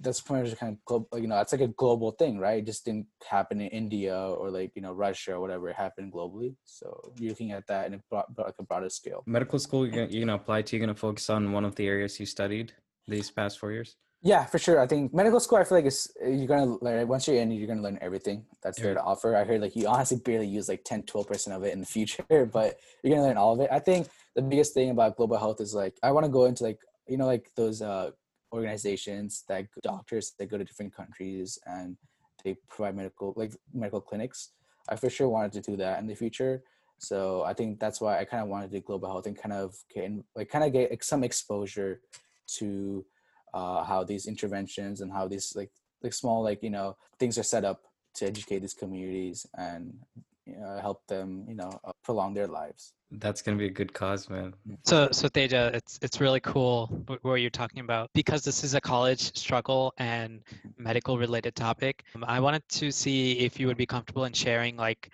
that's 0.00 0.20
pretty 0.20 0.46
much 0.46 0.58
kind 0.58 0.74
of 0.74 0.84
global, 0.84 1.18
you 1.18 1.26
know 1.26 1.40
it's 1.40 1.52
like 1.52 1.62
a 1.62 1.68
global 1.68 2.10
thing 2.10 2.38
right 2.38 2.58
it 2.58 2.66
just 2.66 2.84
didn't 2.84 3.06
happen 3.26 3.60
in 3.60 3.68
india 3.68 4.14
or 4.14 4.50
like 4.50 4.70
you 4.74 4.82
know 4.82 4.92
russia 4.92 5.32
or 5.32 5.40
whatever 5.40 5.70
it 5.70 5.76
happened 5.76 6.12
globally 6.12 6.54
so 6.64 7.12
you're 7.18 7.30
looking 7.30 7.52
at 7.52 7.66
that 7.66 7.86
in 7.86 7.94
a, 7.94 8.00
broad, 8.10 8.24
like 8.36 8.54
a 8.58 8.62
broader 8.62 8.90
scale 8.90 9.24
Medical 9.26 9.58
school, 9.58 9.86
you're 9.86 9.94
gonna, 9.94 10.06
you're 10.10 10.26
gonna 10.26 10.34
apply 10.34 10.62
to. 10.62 10.76
You're 10.76 10.86
gonna 10.86 10.96
focus 10.96 11.28
on 11.28 11.52
one 11.52 11.64
of 11.64 11.74
the 11.74 11.86
areas 11.86 12.18
you 12.18 12.24
studied 12.24 12.72
these 13.06 13.30
past 13.30 13.58
four 13.58 13.72
years. 13.72 13.96
Yeah, 14.22 14.46
for 14.46 14.58
sure. 14.58 14.80
I 14.80 14.86
think 14.86 15.12
medical 15.14 15.38
school. 15.38 15.58
I 15.58 15.64
feel 15.64 15.78
like 15.78 15.84
it's 15.84 16.10
you're 16.20 16.46
gonna 16.46 16.76
learn 16.80 17.06
once 17.06 17.28
you're 17.28 17.36
in, 17.36 17.50
you're 17.50 17.68
gonna 17.68 17.82
learn 17.82 17.98
everything 18.00 18.46
that's 18.62 18.80
there 18.80 18.94
to 18.94 19.02
offer. 19.02 19.36
I 19.36 19.44
heard 19.44 19.60
like 19.60 19.76
you 19.76 19.86
honestly 19.86 20.16
barely 20.16 20.46
use 20.46 20.68
like 20.68 20.82
10, 20.84 21.02
12 21.02 21.26
percent 21.28 21.56
of 21.56 21.62
it 21.62 21.72
in 21.72 21.80
the 21.80 21.86
future, 21.86 22.24
but 22.52 22.78
you're 23.04 23.14
gonna 23.14 23.28
learn 23.28 23.36
all 23.36 23.52
of 23.52 23.60
it. 23.60 23.68
I 23.70 23.78
think 23.78 24.08
the 24.34 24.42
biggest 24.42 24.74
thing 24.74 24.90
about 24.90 25.16
global 25.16 25.38
health 25.38 25.60
is 25.60 25.74
like 25.74 25.96
I 26.02 26.10
want 26.12 26.24
to 26.24 26.32
go 26.32 26.44
into 26.44 26.64
like 26.64 26.78
you 27.06 27.16
know 27.16 27.26
like 27.26 27.50
those 27.56 27.82
uh, 27.82 28.10
organizations 28.52 29.44
that 29.48 29.66
doctors 29.82 30.32
that 30.38 30.46
go 30.50 30.58
to 30.58 30.64
different 30.64 30.94
countries 30.94 31.58
and 31.66 31.96
they 32.44 32.56
provide 32.68 32.96
medical 32.96 33.34
like 33.36 33.52
medical 33.72 34.00
clinics. 34.00 34.50
I 34.88 34.96
for 34.96 35.10
sure 35.10 35.28
wanted 35.28 35.52
to 35.52 35.70
do 35.70 35.76
that 35.76 36.00
in 36.00 36.06
the 36.06 36.14
future. 36.14 36.62
So 36.98 37.42
I 37.42 37.52
think 37.54 37.78
that's 37.78 38.00
why 38.00 38.18
I 38.18 38.24
kind 38.24 38.42
of 38.42 38.48
wanted 38.48 38.70
to 38.70 38.78
do 38.78 38.84
global 38.84 39.08
health 39.08 39.26
and 39.26 39.36
kind 39.36 39.52
of 39.52 39.76
get 39.94 40.10
like 40.34 40.48
kind 40.48 40.64
of 40.64 40.72
get 40.72 41.04
some 41.04 41.24
exposure 41.24 42.00
to 42.58 43.04
uh, 43.54 43.84
how 43.84 44.04
these 44.04 44.26
interventions 44.26 45.00
and 45.00 45.12
how 45.12 45.28
these 45.28 45.54
like 45.54 45.70
like 46.02 46.12
small 46.12 46.42
like 46.42 46.62
you 46.62 46.70
know 46.70 46.96
things 47.18 47.38
are 47.38 47.42
set 47.42 47.64
up 47.64 47.82
to 48.18 48.26
educate 48.26 48.60
these 48.60 48.74
communities 48.74 49.46
and 49.56 49.98
you 50.48 50.58
know, 50.58 50.78
help 50.80 51.06
them 51.06 51.44
you 51.46 51.54
know 51.54 51.70
uh, 51.84 51.92
prolong 52.02 52.34
their 52.34 52.46
lives. 52.46 52.92
That's 53.10 53.42
gonna 53.42 53.56
be 53.56 53.66
a 53.66 53.70
good 53.70 53.92
cause, 53.92 54.28
man. 54.28 54.54
So, 54.84 55.08
so 55.12 55.28
Teja, 55.28 55.70
it's 55.74 55.98
it's 56.02 56.20
really 56.20 56.40
cool 56.40 56.86
what 57.22 57.36
you're 57.36 57.50
talking 57.50 57.80
about 57.80 58.10
because 58.14 58.42
this 58.44 58.64
is 58.64 58.74
a 58.74 58.80
college 58.80 59.36
struggle 59.36 59.92
and 59.98 60.42
medical 60.78 61.18
related 61.18 61.54
topic. 61.54 62.04
Um, 62.14 62.24
I 62.26 62.40
wanted 62.40 62.62
to 62.80 62.90
see 62.90 63.32
if 63.40 63.60
you 63.60 63.66
would 63.66 63.76
be 63.76 63.86
comfortable 63.86 64.24
in 64.24 64.32
sharing 64.32 64.76
like 64.76 65.10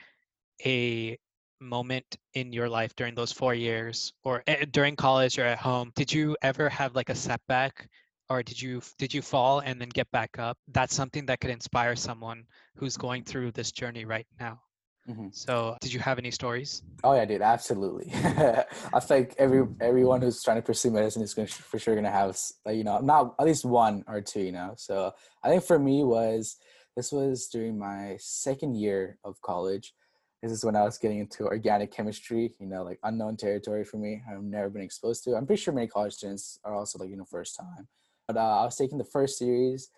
a 0.65 1.19
moment 1.61 2.17
in 2.35 2.53
your 2.53 2.69
life 2.69 2.95
during 2.97 3.15
those 3.15 3.33
four 3.33 3.55
years 3.55 4.13
or 4.23 4.43
eh, 4.47 4.65
during 4.71 4.97
college 4.97 5.39
or 5.39 5.45
at 5.45 5.59
home. 5.59 5.93
Did 5.97 6.13
you 6.13 6.37
ever 6.43 6.69
have 6.69 6.95
like 6.95 7.11
a 7.11 7.15
setback 7.15 7.89
or 8.29 8.43
did 8.43 8.61
you 8.61 8.83
did 8.99 9.13
you 9.13 9.23
fall 9.23 9.61
and 9.61 9.81
then 9.81 9.89
get 9.89 10.11
back 10.11 10.39
up? 10.39 10.59
That's 10.69 10.95
something 10.95 11.27
that 11.27 11.41
could 11.41 11.51
inspire 11.51 11.97
someone 11.97 12.45
who's 12.77 12.97
going 12.97 13.25
through 13.25 13.53
this 13.53 13.73
journey 13.73 14.05
right 14.05 14.27
now. 14.41 14.61
Mhm. 15.09 15.35
So, 15.35 15.77
did 15.81 15.93
you 15.93 16.01
have 16.01 16.19
any 16.19 16.31
stories? 16.31 16.83
Oh 17.03 17.15
yeah, 17.15 17.27
dude, 17.27 17.43
absolutely. 17.43 18.11
I 18.15 19.01
think 19.01 19.35
every 19.39 19.67
everyone 19.81 20.23
who's 20.23 20.43
trying 20.43 20.57
to 20.57 20.63
pursue 20.63 20.91
medicine 20.91 21.23
is 21.23 21.35
going 21.35 21.47
to, 21.47 21.55
for 21.55 21.79
sure 21.79 21.95
going 21.95 22.05
to 22.05 22.11
have 22.11 22.39
like, 22.65 22.77
you 22.77 22.85
know 22.85 22.99
not 23.01 23.35
at 23.39 23.45
least 23.45 23.67
one 23.67 24.03
or 24.09 24.23
two. 24.23 24.41
You 24.41 24.53
know, 24.53 24.75
so 24.77 25.13
I 25.43 25.51
think 25.51 25.63
for 25.63 25.79
me 25.79 26.05
was 26.05 26.57
this 26.97 27.13
was 27.13 27.49
during 27.49 27.79
my 27.79 28.17
second 28.19 28.77
year 28.77 29.19
of 29.25 29.41
college. 29.43 29.95
This 30.43 30.53
is 30.53 30.65
when 30.65 30.77
I 30.77 30.83
was 30.85 30.97
getting 30.99 31.19
into 31.19 31.45
organic 31.45 31.93
chemistry. 31.93 32.55
You 32.59 32.67
know, 32.67 32.83
like 32.83 32.99
unknown 33.03 33.37
territory 33.37 33.85
for 33.85 33.99
me. 33.99 34.23
I've 34.31 34.43
never 34.43 34.71
been 34.71 34.83
exposed 34.83 35.23
to. 35.25 35.35
I'm 35.35 35.47
pretty 35.47 35.61
sure 35.61 35.75
many 35.75 35.87
college 35.89 36.15
students 36.15 36.59
are 36.65 36.75
also 36.75 36.99
like 36.99 37.11
you 37.11 37.17
know 37.17 37.27
first 37.27 37.57
time. 37.59 37.89
But 38.27 38.39
uh, 38.39 38.61
I 38.61 38.65
was 38.65 38.77
taking 38.77 38.97
the 38.97 39.05
first 39.05 39.37
series, 39.37 39.91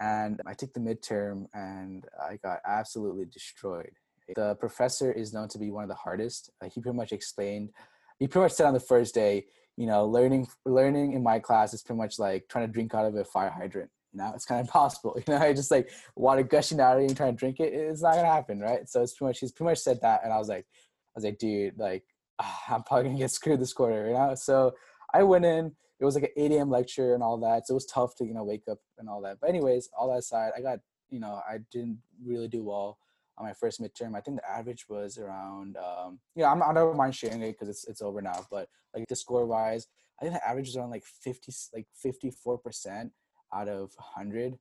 and 0.00 0.40
I 0.46 0.54
took 0.54 0.72
the 0.72 0.80
midterm, 0.80 1.46
and 1.54 2.04
I 2.20 2.36
got 2.42 2.58
absolutely 2.66 3.26
destroyed 3.26 3.92
the 4.34 4.54
professor 4.56 5.12
is 5.12 5.32
known 5.32 5.48
to 5.48 5.58
be 5.58 5.70
one 5.70 5.84
of 5.84 5.88
the 5.88 5.94
hardest. 5.94 6.50
Uh, 6.62 6.68
he 6.72 6.80
pretty 6.80 6.96
much 6.96 7.12
explained, 7.12 7.70
he 8.18 8.26
pretty 8.26 8.44
much 8.44 8.52
said 8.52 8.66
on 8.66 8.74
the 8.74 8.80
first 8.80 9.14
day, 9.14 9.46
you 9.76 9.86
know, 9.86 10.06
learning 10.06 10.46
learning 10.66 11.14
in 11.14 11.22
my 11.22 11.38
class 11.38 11.72
is 11.72 11.82
pretty 11.82 11.98
much 11.98 12.18
like 12.18 12.46
trying 12.48 12.66
to 12.66 12.72
drink 12.72 12.94
out 12.94 13.06
of 13.06 13.14
a 13.14 13.24
fire 13.24 13.50
hydrant. 13.50 13.90
You 14.12 14.18
know, 14.18 14.32
it's 14.34 14.44
kind 14.44 14.60
of 14.60 14.66
impossible. 14.68 15.16
You 15.16 15.32
know, 15.32 15.40
I 15.40 15.52
just 15.52 15.70
like 15.70 15.90
water 16.16 16.42
gushing 16.42 16.80
out 16.80 16.96
of 16.96 17.02
you 17.02 17.08
and 17.08 17.16
trying 17.16 17.32
to 17.32 17.38
drink 17.38 17.60
it. 17.60 17.72
It's 17.72 18.02
not 18.02 18.14
gonna 18.14 18.26
happen, 18.26 18.60
right? 18.60 18.88
So 18.88 19.02
it's 19.02 19.14
pretty 19.14 19.30
much 19.30 19.40
he's 19.40 19.52
pretty 19.52 19.70
much 19.70 19.78
said 19.78 20.00
that, 20.02 20.20
and 20.24 20.32
I 20.32 20.38
was 20.38 20.48
like, 20.48 20.66
I 20.66 21.12
was 21.16 21.24
like, 21.24 21.38
dude, 21.38 21.78
like 21.78 22.04
I'm 22.68 22.82
probably 22.82 23.04
gonna 23.04 23.18
get 23.18 23.30
screwed 23.30 23.60
this 23.60 23.72
quarter, 23.72 24.06
you 24.06 24.14
know. 24.14 24.34
So 24.34 24.74
I 25.14 25.22
went 25.22 25.44
in. 25.44 25.72
It 26.00 26.04
was 26.04 26.14
like 26.14 26.24
an 26.24 26.44
8 26.44 26.52
a.m. 26.52 26.70
lecture 26.70 27.14
and 27.14 27.22
all 27.22 27.36
that, 27.38 27.66
so 27.66 27.72
it 27.72 27.74
was 27.74 27.86
tough 27.86 28.14
to 28.16 28.24
you 28.24 28.34
know 28.34 28.44
wake 28.44 28.64
up 28.70 28.78
and 28.98 29.08
all 29.08 29.20
that. 29.22 29.38
But 29.40 29.50
anyways, 29.50 29.90
all 29.96 30.10
that 30.10 30.18
aside, 30.18 30.52
I 30.56 30.60
got 30.60 30.80
you 31.10 31.20
know 31.20 31.40
I 31.48 31.58
didn't 31.70 31.98
really 32.24 32.48
do 32.48 32.64
well 32.64 32.98
on 33.40 33.46
my 33.46 33.52
first 33.52 33.80
midterm. 33.80 34.14
I 34.14 34.20
think 34.20 34.36
the 34.36 34.48
average 34.48 34.88
was 34.88 35.18
around, 35.18 35.76
um, 35.78 36.20
you 36.34 36.42
know, 36.42 36.50
I'm, 36.50 36.62
I 36.62 36.72
don't 36.72 36.96
mind 36.96 37.14
sharing 37.14 37.42
it 37.42 37.52
because 37.52 37.68
it's 37.68 37.88
it's 37.88 38.02
over 38.02 38.20
now. 38.20 38.46
But 38.50 38.68
like 38.94 39.06
the 39.08 39.16
score 39.16 39.46
wise, 39.46 39.88
I 40.20 40.24
think 40.24 40.34
the 40.34 40.46
average 40.46 40.66
was 40.66 40.76
around 40.76 40.90
like 40.90 41.04
50, 41.04 41.52
like 41.74 41.86
54 41.94 42.58
percent 42.58 43.12
out 43.52 43.68
of 43.68 43.92
100. 43.96 44.58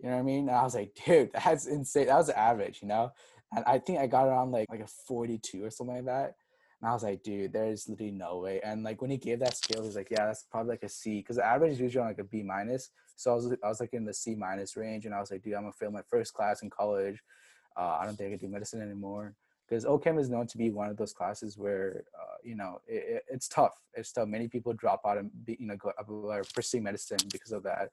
You 0.00 0.08
know 0.08 0.14
what 0.14 0.20
I 0.20 0.22
mean? 0.22 0.48
And 0.48 0.56
I 0.56 0.62
was 0.62 0.74
like, 0.74 0.96
dude, 1.06 1.30
that's 1.32 1.66
insane. 1.66 2.06
That 2.06 2.18
was 2.18 2.28
the 2.28 2.38
average, 2.38 2.80
you 2.82 2.88
know. 2.88 3.10
And 3.54 3.64
I 3.66 3.78
think 3.78 3.98
I 3.98 4.06
got 4.06 4.28
around 4.28 4.52
like 4.52 4.66
like 4.70 4.80
a 4.80 4.86
42 4.86 5.64
or 5.64 5.70
something 5.70 5.96
like 5.96 6.04
that. 6.04 6.34
And 6.80 6.88
I 6.88 6.92
was 6.92 7.02
like, 7.02 7.22
dude, 7.22 7.52
there's 7.52 7.88
literally 7.88 8.12
no 8.12 8.38
way. 8.38 8.60
And 8.62 8.84
like 8.84 9.02
when 9.02 9.10
he 9.10 9.16
gave 9.16 9.40
that 9.40 9.56
scale, 9.56 9.82
he 9.82 9.86
was 9.86 9.96
like, 9.96 10.10
yeah, 10.10 10.26
that's 10.26 10.44
probably 10.50 10.70
like 10.70 10.84
a 10.84 10.88
C 10.88 11.18
because 11.18 11.36
the 11.36 11.44
average 11.46 11.72
is 11.72 11.80
usually 11.80 12.02
on 12.02 12.08
like 12.08 12.18
a 12.18 12.24
B 12.24 12.42
minus. 12.42 12.90
So 13.16 13.32
I 13.32 13.34
was 13.34 13.52
I 13.64 13.68
was 13.68 13.80
like 13.80 13.94
in 13.94 14.04
the 14.04 14.14
C 14.14 14.36
minus 14.36 14.76
range, 14.76 15.06
and 15.06 15.14
I 15.14 15.20
was 15.20 15.30
like, 15.30 15.42
dude, 15.42 15.54
I'm 15.54 15.62
gonna 15.62 15.72
fail 15.72 15.90
my 15.90 16.02
first 16.08 16.34
class 16.34 16.62
in 16.62 16.70
college 16.70 17.20
uh, 17.78 17.98
I 18.00 18.04
don't 18.04 18.16
think 18.16 18.28
I 18.28 18.36
can 18.36 18.48
do 18.48 18.52
medicine 18.52 18.82
anymore 18.82 19.34
because 19.68 19.84
OChem 19.84 20.18
is 20.18 20.28
known 20.28 20.46
to 20.48 20.58
be 20.58 20.70
one 20.70 20.88
of 20.88 20.96
those 20.96 21.12
classes 21.12 21.56
where 21.56 22.04
uh, 22.20 22.36
you 22.42 22.56
know 22.56 22.80
it, 22.86 23.22
it's 23.30 23.48
tough. 23.48 23.80
It's 23.94 24.12
tough. 24.12 24.28
Many 24.28 24.48
people 24.48 24.72
drop 24.72 25.02
out 25.06 25.18
and 25.18 25.30
be, 25.44 25.56
you 25.60 25.66
know 25.66 25.76
go 25.76 25.92
pursue 26.52 26.80
medicine 26.80 27.18
because 27.30 27.52
of 27.52 27.62
that. 27.62 27.90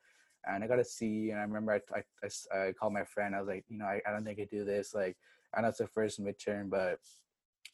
And 0.47 0.63
I 0.63 0.67
got 0.67 0.79
a 0.79 0.85
C, 0.85 1.29
and 1.31 1.39
I 1.39 1.43
remember 1.43 1.73
I, 1.73 2.01
I, 2.23 2.57
I, 2.57 2.71
called 2.73 2.93
my 2.93 3.03
friend. 3.03 3.35
I 3.35 3.39
was 3.39 3.47
like, 3.47 3.65
you 3.67 3.79
know, 3.79 3.85
I, 3.85 3.99
I 4.07 4.11
don't 4.11 4.23
think 4.23 4.39
I 4.39 4.45
do 4.45 4.63
this. 4.63 4.93
Like, 4.93 5.17
I 5.55 5.61
know 5.61 5.69
it's 5.69 5.79
the 5.79 5.87
first 5.87 6.23
midterm, 6.23 6.69
but 6.69 6.99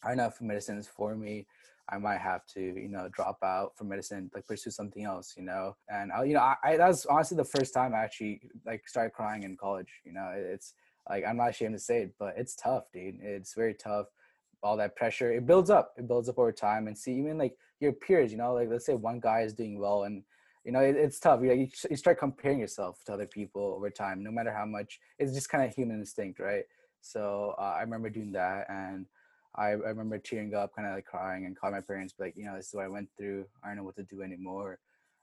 I 0.03 0.15
know 0.15 0.27
if 0.27 0.41
medicine 0.41 0.77
is 0.77 0.87
for 0.87 1.15
me, 1.15 1.45
I 1.89 1.97
might 1.97 2.19
have 2.19 2.45
to, 2.53 2.61
you 2.61 2.87
know, 2.87 3.09
drop 3.11 3.39
out 3.43 3.75
from 3.75 3.89
medicine, 3.89 4.31
like 4.33 4.47
pursue 4.47 4.71
something 4.71 5.03
else, 5.03 5.33
you 5.37 5.43
know. 5.43 5.75
And 5.89 6.11
I, 6.11 6.23
you 6.23 6.33
know, 6.33 6.39
I, 6.39 6.55
I 6.63 6.77
that 6.77 6.87
was 6.87 7.05
honestly 7.05 7.37
the 7.37 7.43
first 7.43 7.73
time 7.73 7.93
I 7.93 7.99
actually 7.99 8.41
like 8.65 8.87
started 8.87 9.11
crying 9.13 9.43
in 9.43 9.57
college. 9.57 9.89
You 10.05 10.13
know, 10.13 10.31
it's 10.33 10.73
like 11.09 11.25
I'm 11.27 11.37
not 11.37 11.49
ashamed 11.49 11.73
to 11.73 11.79
say 11.79 12.03
it, 12.03 12.13
but 12.17 12.35
it's 12.37 12.55
tough, 12.55 12.85
dude. 12.93 13.19
It's 13.21 13.53
very 13.53 13.73
tough. 13.73 14.07
All 14.63 14.77
that 14.77 14.95
pressure, 14.95 15.33
it 15.33 15.47
builds 15.47 15.69
up. 15.69 15.93
It 15.97 16.07
builds 16.07 16.29
up 16.29 16.37
over 16.37 16.51
time, 16.51 16.87
and 16.87 16.97
see 16.97 17.13
even 17.13 17.37
like 17.37 17.57
your 17.79 17.93
peers. 17.93 18.31
You 18.31 18.37
know, 18.37 18.53
like 18.53 18.69
let's 18.69 18.85
say 18.85 18.93
one 18.93 19.19
guy 19.19 19.41
is 19.41 19.53
doing 19.53 19.79
well, 19.79 20.03
and 20.03 20.23
you 20.63 20.71
know 20.71 20.81
it, 20.81 20.95
it's 20.95 21.19
tough. 21.19 21.41
You, 21.41 21.67
you 21.89 21.97
start 21.97 22.19
comparing 22.19 22.59
yourself 22.59 23.03
to 23.05 23.13
other 23.13 23.25
people 23.25 23.73
over 23.75 23.89
time, 23.89 24.23
no 24.23 24.31
matter 24.31 24.53
how 24.53 24.65
much. 24.65 24.99
It's 25.17 25.33
just 25.33 25.49
kind 25.49 25.65
of 25.67 25.73
human 25.73 25.99
instinct, 25.99 26.39
right? 26.39 26.63
So 27.01 27.55
uh, 27.57 27.73
I 27.77 27.81
remember 27.81 28.11
doing 28.11 28.31
that, 28.33 28.67
and 28.69 29.07
I, 29.55 29.69
I 29.69 29.91
remember 29.91 30.17
tearing 30.17 30.53
up, 30.53 30.75
kind 30.75 30.87
of 30.87 30.95
like 30.95 31.05
crying, 31.05 31.45
and 31.45 31.57
calling 31.57 31.75
my 31.75 31.81
parents, 31.81 32.13
like, 32.19 32.33
you 32.37 32.45
know, 32.45 32.55
this 32.55 32.67
is 32.67 32.73
what 32.73 32.85
I 32.85 32.89
went 32.89 33.09
through. 33.17 33.45
I 33.63 33.67
don't 33.67 33.77
know 33.77 33.83
what 33.83 33.95
to 33.97 34.03
do 34.03 34.21
anymore. 34.21 34.79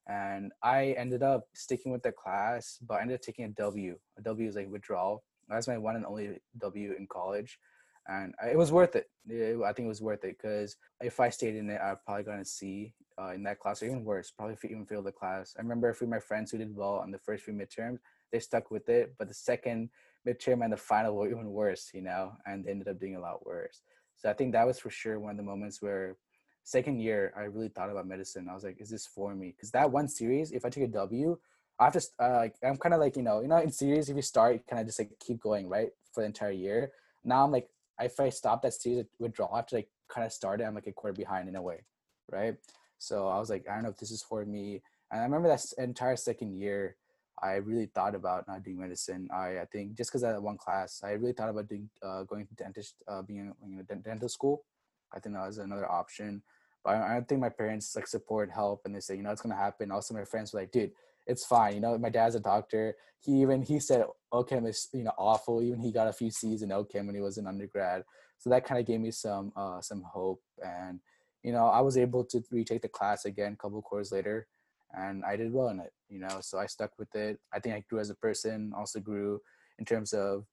And 0.06 0.52
I 0.62 0.94
ended 0.98 1.22
up 1.22 1.48
sticking 1.54 1.92
with 1.92 2.02
the 2.02 2.12
class, 2.12 2.78
but 2.86 2.94
I 2.94 3.02
ended 3.02 3.16
up 3.16 3.22
taking 3.22 3.44
a 3.44 3.48
W. 3.48 3.98
A 4.18 4.22
W 4.22 4.48
is 4.48 4.56
like 4.56 4.70
withdrawal. 4.70 5.22
That's 5.48 5.68
my 5.68 5.78
one 5.78 5.96
and 5.96 6.06
only 6.06 6.40
W 6.58 6.94
in 6.98 7.06
college, 7.06 7.58
and 8.06 8.34
it 8.50 8.56
was 8.56 8.70
worth 8.70 8.96
it. 8.96 9.06
it 9.28 9.58
I 9.64 9.72
think 9.72 9.86
it 9.86 9.88
was 9.88 10.02
worth 10.02 10.24
it 10.24 10.36
because 10.36 10.76
if 11.00 11.20
I 11.20 11.30
stayed 11.30 11.56
in 11.56 11.70
it, 11.70 11.80
I'd 11.80 12.04
probably 12.04 12.24
got 12.24 12.38
a 12.38 12.44
C 12.44 12.94
uh, 13.20 13.32
in 13.34 13.42
that 13.44 13.58
class, 13.58 13.82
or 13.82 13.86
even 13.86 14.04
worse, 14.04 14.30
probably 14.30 14.56
even 14.64 14.84
failed 14.84 15.06
the 15.06 15.12
class. 15.12 15.54
I 15.58 15.62
remember 15.62 15.88
a 15.88 15.94
few 15.94 16.06
of 16.06 16.10
my 16.10 16.18
friends 16.18 16.50
who 16.50 16.58
did 16.58 16.74
well 16.74 16.96
on 16.96 17.10
the 17.10 17.18
first 17.18 17.44
few 17.44 17.54
midterms, 17.54 17.98
they 18.30 18.40
stuck 18.40 18.70
with 18.70 18.88
it, 18.88 19.14
but 19.18 19.28
the 19.28 19.34
second 19.34 19.90
midterm 20.26 20.62
and 20.62 20.72
the 20.72 20.76
final 20.76 21.16
were 21.16 21.28
even 21.28 21.50
worse, 21.50 21.90
you 21.94 22.02
know, 22.02 22.32
and 22.46 22.64
they 22.64 22.70
ended 22.70 22.88
up 22.88 23.00
doing 23.00 23.16
a 23.16 23.20
lot 23.20 23.44
worse. 23.46 23.80
So 24.18 24.28
I 24.28 24.32
think 24.32 24.52
that 24.52 24.66
was 24.66 24.78
for 24.78 24.90
sure 24.90 25.18
one 25.18 25.32
of 25.32 25.36
the 25.36 25.42
moments 25.42 25.80
where 25.80 26.16
second 26.64 27.00
year 27.00 27.32
I 27.36 27.42
really 27.42 27.68
thought 27.68 27.90
about 27.90 28.06
medicine. 28.06 28.48
I 28.50 28.54
was 28.54 28.64
like, 28.64 28.80
is 28.80 28.90
this 28.90 29.06
for 29.06 29.34
me? 29.34 29.54
Because 29.56 29.70
that 29.70 29.90
one 29.90 30.08
series, 30.08 30.52
if 30.52 30.64
I 30.64 30.68
take 30.70 30.84
a 30.84 30.88
W, 30.88 31.38
I 31.78 31.84
have 31.84 31.92
to 31.92 32.02
uh, 32.20 32.36
like 32.36 32.56
I'm 32.62 32.76
kind 32.76 32.94
of 32.94 33.00
like 33.00 33.16
you 33.16 33.22
know 33.22 33.40
you 33.40 33.48
know 33.48 33.58
in 33.58 33.70
series 33.70 34.08
if 34.08 34.16
you 34.16 34.22
start 34.22 34.66
kind 34.66 34.80
of 34.80 34.86
just 34.86 34.98
like 34.98 35.10
keep 35.20 35.40
going 35.40 35.68
right 35.68 35.90
for 36.12 36.22
the 36.22 36.26
entire 36.26 36.50
year. 36.50 36.92
Now 37.24 37.44
I'm 37.44 37.52
like 37.52 37.68
if 38.00 38.18
I 38.18 38.28
stop 38.28 38.62
that 38.62 38.74
series 38.74 39.06
withdrawal, 39.18 39.54
have 39.54 39.66
to 39.68 39.76
like 39.76 39.88
kind 40.08 40.26
of 40.26 40.32
start 40.32 40.60
it. 40.60 40.64
I'm 40.64 40.74
like 40.74 40.86
a 40.86 40.92
quarter 40.92 41.14
behind 41.14 41.48
in 41.48 41.56
a 41.56 41.62
way, 41.62 41.84
right? 42.30 42.56
So 42.98 43.28
I 43.28 43.38
was 43.38 43.50
like, 43.50 43.66
I 43.68 43.74
don't 43.74 43.84
know 43.84 43.90
if 43.90 43.98
this 43.98 44.10
is 44.10 44.22
for 44.22 44.44
me. 44.44 44.82
And 45.10 45.20
I 45.20 45.24
remember 45.24 45.48
that 45.48 45.64
entire 45.78 46.16
second 46.16 46.52
year, 46.52 46.96
I 47.42 47.54
really 47.56 47.86
thought 47.86 48.14
about 48.14 48.46
not 48.48 48.62
doing 48.62 48.80
medicine. 48.80 49.28
I, 49.32 49.60
I 49.60 49.64
think 49.70 49.96
just 49.96 50.10
because 50.10 50.24
I 50.24 50.30
had 50.30 50.38
one 50.38 50.58
class, 50.58 51.00
I 51.04 51.12
really 51.12 51.32
thought 51.32 51.48
about 51.48 51.68
doing 51.68 51.88
uh, 52.02 52.24
going 52.24 52.46
to 52.46 52.54
dentist, 52.54 53.02
uh, 53.06 53.22
being 53.22 53.52
you 53.66 53.76
know 53.76 53.82
dental 54.02 54.28
school. 54.28 54.64
I 55.12 55.20
think 55.20 55.34
that 55.34 55.46
was 55.46 55.58
another 55.58 55.90
option. 55.90 56.42
But 56.84 56.96
I, 56.96 57.10
I 57.10 57.14
don't 57.14 57.28
think 57.28 57.40
my 57.40 57.48
parents 57.48 57.94
like 57.94 58.06
support, 58.06 58.50
help, 58.50 58.82
and 58.84 58.94
they 58.94 59.00
say, 59.00 59.16
you 59.16 59.22
know, 59.22 59.30
it's 59.30 59.42
gonna 59.42 59.56
happen. 59.56 59.90
Also, 59.90 60.14
my 60.14 60.24
friends 60.24 60.52
were 60.52 60.60
like, 60.60 60.72
dude, 60.72 60.92
it's 61.26 61.44
fine. 61.44 61.74
You 61.74 61.80
know, 61.80 61.98
my 61.98 62.10
dad's 62.10 62.34
a 62.34 62.40
doctor. 62.40 62.94
He 63.20 63.40
even 63.42 63.62
he 63.62 63.80
said 63.80 64.04
OChem 64.32 64.68
is 64.68 64.88
you 64.92 65.04
know 65.04 65.12
awful. 65.18 65.62
Even 65.62 65.80
he 65.80 65.92
got 65.92 66.08
a 66.08 66.12
few 66.12 66.30
C's 66.30 66.62
in 66.62 66.70
OChem 66.70 67.06
when 67.06 67.14
he 67.14 67.20
was 67.20 67.38
an 67.38 67.46
undergrad. 67.46 68.02
So 68.38 68.50
that 68.50 68.64
kind 68.64 68.80
of 68.80 68.86
gave 68.86 69.00
me 69.00 69.10
some 69.10 69.52
uh, 69.56 69.80
some 69.80 70.02
hope. 70.02 70.42
And 70.64 71.00
you 71.42 71.52
know, 71.52 71.66
I 71.66 71.80
was 71.80 71.96
able 71.96 72.24
to 72.24 72.42
retake 72.50 72.82
the 72.82 72.88
class 72.88 73.24
again 73.24 73.52
a 73.52 73.56
couple 73.56 73.80
quarters 73.82 74.12
later, 74.12 74.48
and 74.94 75.24
I 75.24 75.36
did 75.36 75.52
well 75.52 75.68
in 75.68 75.80
it. 75.80 75.92
You 76.08 76.20
know, 76.20 76.40
so 76.40 76.58
I 76.58 76.66
stuck 76.66 76.92
with 76.98 77.14
it. 77.14 77.38
I 77.52 77.60
think 77.60 77.74
I 77.74 77.84
grew 77.88 78.00
as 78.00 78.10
a 78.10 78.14
person. 78.14 78.72
Also 78.76 79.00
grew 79.00 79.40
in 79.78 79.84
terms 79.84 80.12
of 80.12 80.44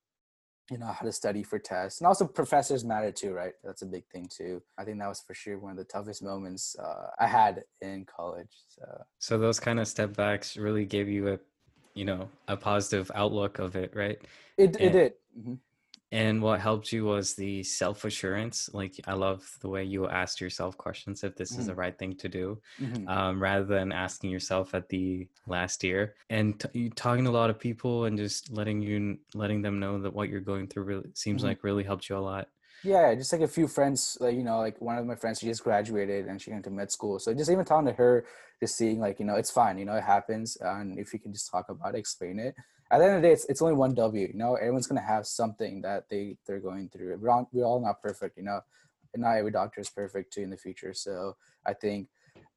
you 0.71 0.77
know 0.77 0.87
how 0.87 1.05
to 1.05 1.11
study 1.11 1.43
for 1.43 1.59
tests 1.59 1.99
and 1.99 2.07
also 2.07 2.25
professors 2.25 2.83
matter 2.83 3.11
too 3.11 3.31
right 3.31 3.53
that's 3.63 3.83
a 3.83 3.85
big 3.85 4.03
thing 4.11 4.27
too 4.27 4.61
i 4.77 4.83
think 4.83 4.97
that 4.99 5.07
was 5.07 5.21
for 5.21 5.33
sure 5.33 5.59
one 5.59 5.71
of 5.71 5.77
the 5.77 5.83
toughest 5.83 6.23
moments 6.23 6.75
uh, 6.79 7.07
i 7.19 7.27
had 7.27 7.63
in 7.81 8.05
college 8.05 8.49
so 8.67 8.83
so 9.19 9.37
those 9.37 9.59
kind 9.59 9.79
of 9.79 9.87
step 9.87 10.15
backs 10.15 10.57
really 10.57 10.85
gave 10.85 11.07
you 11.07 11.27
a 11.29 11.39
you 11.93 12.03
know 12.03 12.27
a 12.47 12.57
positive 12.57 13.11
outlook 13.13 13.59
of 13.59 13.75
it 13.75 13.95
right 13.95 14.19
it, 14.57 14.75
it 14.79 14.91
did 14.91 15.13
mm-hmm. 15.37 15.53
And 16.15 16.41
what 16.41 16.61
helped 16.61 16.93
you 16.93 17.03
was 17.03 17.35
the 17.35 17.61
self 17.63 18.05
assurance 18.05 18.69
like 18.73 18.93
i 19.05 19.13
love 19.13 19.45
the 19.59 19.67
way 19.67 19.83
you 19.83 20.07
asked 20.07 20.39
yourself 20.39 20.77
questions 20.77 21.23
if 21.23 21.35
this 21.35 21.51
mm-hmm. 21.51 21.61
is 21.61 21.67
the 21.67 21.75
right 21.75 21.99
thing 21.99 22.15
to 22.15 22.29
do 22.29 22.57
mm-hmm. 22.79 23.07
um, 23.07 23.41
rather 23.41 23.65
than 23.65 23.91
asking 23.91 24.29
yourself 24.29 24.73
at 24.73 24.87
the 24.87 25.27
last 25.45 25.83
year 25.83 26.15
and 26.29 26.59
t- 26.59 26.89
talking 26.95 27.25
to 27.25 27.29
a 27.29 27.39
lot 27.41 27.49
of 27.49 27.59
people 27.59 28.05
and 28.05 28.17
just 28.17 28.49
letting 28.51 28.81
you 28.81 29.17
letting 29.33 29.61
them 29.61 29.79
know 29.79 30.01
that 30.01 30.13
what 30.13 30.29
you're 30.29 30.39
going 30.39 30.67
through 30.67 30.83
really 30.83 31.09
seems 31.13 31.43
like 31.43 31.63
really 31.63 31.83
helped 31.83 32.07
you 32.09 32.17
a 32.17 32.19
lot 32.19 32.47
yeah 32.83 33.13
just 33.13 33.33
like 33.33 33.41
a 33.41 33.47
few 33.47 33.67
friends 33.67 34.17
like 34.21 34.35
you 34.35 34.43
know 34.43 34.59
like 34.59 34.79
one 34.79 34.97
of 34.97 35.05
my 35.05 35.15
friends 35.15 35.39
she 35.39 35.47
just 35.47 35.63
graduated 35.63 36.27
and 36.27 36.41
she 36.41 36.51
went 36.51 36.63
to 36.63 36.69
med 36.69 36.89
school 36.89 37.19
so 37.19 37.33
just 37.33 37.51
even 37.51 37.65
talking 37.65 37.87
to 37.87 37.93
her 37.93 38.25
just 38.61 38.77
seeing 38.77 38.99
like 38.99 39.19
you 39.19 39.25
know 39.25 39.35
it's 39.35 39.51
fine 39.51 39.77
you 39.77 39.85
know 39.85 39.95
it 39.95 40.03
happens 40.03 40.57
and 40.61 40.97
if 40.97 41.11
you 41.11 41.19
can 41.19 41.33
just 41.33 41.51
talk 41.51 41.67
about 41.67 41.93
it 41.93 41.99
explain 41.99 42.39
it 42.39 42.55
at 42.91 42.99
the 42.99 43.05
end 43.05 43.15
of 43.15 43.21
the 43.21 43.27
day 43.27 43.33
it's, 43.33 43.45
it's 43.45 43.61
only 43.61 43.73
one 43.73 43.93
w 43.93 44.27
you 44.27 44.37
know 44.37 44.55
everyone's 44.55 44.87
gonna 44.87 45.01
have 45.01 45.25
something 45.25 45.81
that 45.81 46.07
they 46.09 46.37
they're 46.45 46.59
going 46.59 46.89
through 46.89 47.17
we're 47.19 47.29
all, 47.29 47.49
we're 47.51 47.63
all 47.63 47.79
not 47.79 48.01
perfect 48.01 48.37
you 48.37 48.43
know 48.43 48.59
and 49.13 49.23
not 49.23 49.37
every 49.37 49.51
doctor 49.51 49.81
is 49.81 49.89
perfect 49.89 50.33
too 50.33 50.41
in 50.41 50.49
the 50.49 50.57
future 50.57 50.93
so 50.93 51.35
i 51.65 51.73
think 51.73 52.07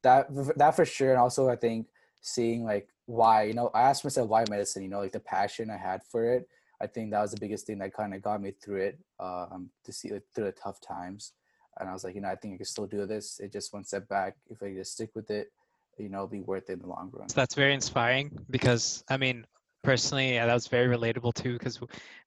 that 0.03 0.27
that 0.57 0.75
for 0.77 0.85
sure 0.85 1.11
and 1.11 1.19
also 1.19 1.49
i 1.49 1.57
think 1.57 1.87
seeing 2.21 2.65
like 2.65 2.89
why 3.07 3.45
you 3.45 3.55
know 3.55 3.71
i 3.75 3.83
asked 3.83 4.05
myself 4.05 4.29
why 4.29 4.45
medicine 4.51 4.83
you 4.83 4.89
know 4.89 5.01
like 5.01 5.13
the 5.13 5.21
passion 5.21 5.71
i 5.71 5.77
had 5.77 6.03
for 6.05 6.33
it 6.35 6.49
I 6.81 6.87
think 6.87 7.11
that 7.11 7.21
was 7.21 7.33
the 7.33 7.41
biggest 7.41 7.67
thing 7.67 7.79
that 7.79 7.93
kind 7.93 8.15
of 8.15 8.23
got 8.23 8.41
me 8.41 8.53
through 8.53 8.83
it 8.83 8.99
um, 9.19 9.71
to 9.85 9.93
see 9.93 10.09
it 10.09 10.25
through 10.35 10.45
the 10.45 10.53
tough 10.53 10.81
times. 10.81 11.33
And 11.79 11.89
I 11.89 11.93
was 11.93 12.05
like, 12.05 12.15
you 12.15 12.21
know, 12.21 12.29
I 12.29 12.37
think 12.37 12.55
I 12.55 12.57
can 12.59 12.67
still 12.67 12.87
do 12.87 13.07
this. 13.07 13.41
It 13.41 13.53
just 13.53 13.73
one 13.73 13.85
step 13.85 14.09
back. 14.09 14.37
If 14.49 14.63
I 14.63 14.73
just 14.73 14.93
stick 14.93 15.11
with 15.15 15.31
it, 15.31 15.53
you 15.99 16.09
know, 16.09 16.19
it'll 16.19 16.29
be 16.29 16.41
worth 16.41 16.71
it 16.71 16.75
in 16.75 16.79
the 16.81 16.87
long 16.87 17.11
run. 17.13 17.29
So 17.29 17.35
that's 17.35 17.55
very 17.55 17.75
inspiring 17.75 18.31
because 18.51 19.03
I 19.09 19.17
mean, 19.17 19.45
personally, 19.89 20.35
yeah, 20.35 20.45
that 20.45 20.53
was 20.53 20.67
very 20.67 20.95
relatable 20.95 21.33
too 21.33 21.55
because 21.55 21.81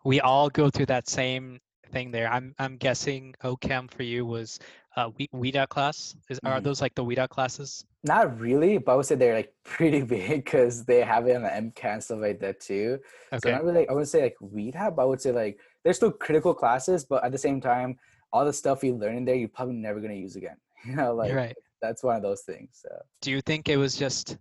we 0.04 0.20
all 0.20 0.50
go 0.50 0.72
through 0.72 0.88
that 0.88 1.08
same 1.08 1.60
thing 1.92 2.10
there. 2.10 2.28
I'm 2.28 2.56
I'm 2.58 2.76
guessing 2.78 3.36
OChem 3.44 3.92
for 3.92 4.02
you 4.02 4.26
was 4.26 4.58
uh 4.96 5.12
we 5.16 5.30
weed 5.32 5.56
out 5.56 5.70
class. 5.70 6.16
Is 6.30 6.40
are 6.44 6.60
Mhm. 6.60 6.64
those 6.64 6.82
like 6.82 6.96
the 6.96 7.04
weed 7.04 7.20
out 7.20 7.30
classes? 7.30 7.86
Not 8.04 8.40
really, 8.40 8.80
but 8.80 8.94
I 8.94 8.96
would 8.96 9.06
say 9.06 9.14
they're 9.14 9.36
like 9.36 9.54
pretty 9.64 10.02
big 10.02 10.44
because 10.46 10.86
they 10.86 11.02
have 11.04 11.28
it 11.28 11.36
on 11.36 11.44
the 11.44 11.50
MCAT 11.50 11.94
and 11.94 12.04
stuff 12.04 12.20
like 12.20 12.40
that 12.40 12.60
too. 12.62 12.98
So 13.38 13.50
Okay. 13.50 13.52
not 13.52 13.64
really, 13.64 13.88
I 13.88 13.92
wouldn't 13.94 14.10
say 14.10 14.24
like 14.24 14.38
we'd 14.42 14.74
have, 14.74 14.96
but 14.96 15.04
I 15.04 15.06
would 15.06 15.22
say 15.22 15.32
like 15.32 15.60
they're 15.84 15.94
still 15.94 16.12
critical 16.12 16.56
classes, 16.56 17.06
but 17.06 17.24
at 17.24 17.32
the 17.32 17.38
same 17.38 17.62
time, 17.62 18.00
all 18.34 18.44
the 18.44 18.54
stuff 18.54 18.84
you 18.84 18.96
learn 18.96 19.18
in 19.18 19.26
there, 19.26 19.36
you're 19.36 19.50
probably 19.50 19.76
never 19.76 20.00
gonna 20.00 20.16
use 20.16 20.36
again. 20.36 20.58
You 20.84 20.96
know, 20.96 21.14
like 21.14 21.30
You're 21.30 21.38
right. 21.38 21.56
that's 21.80 22.02
one 22.02 22.16
of 22.16 22.24
those 22.24 22.42
things. 22.42 22.70
So 22.82 22.90
Do 23.22 23.30
you 23.30 23.40
think 23.42 23.70
it 23.70 23.78
was 23.78 23.96
just 23.96 24.38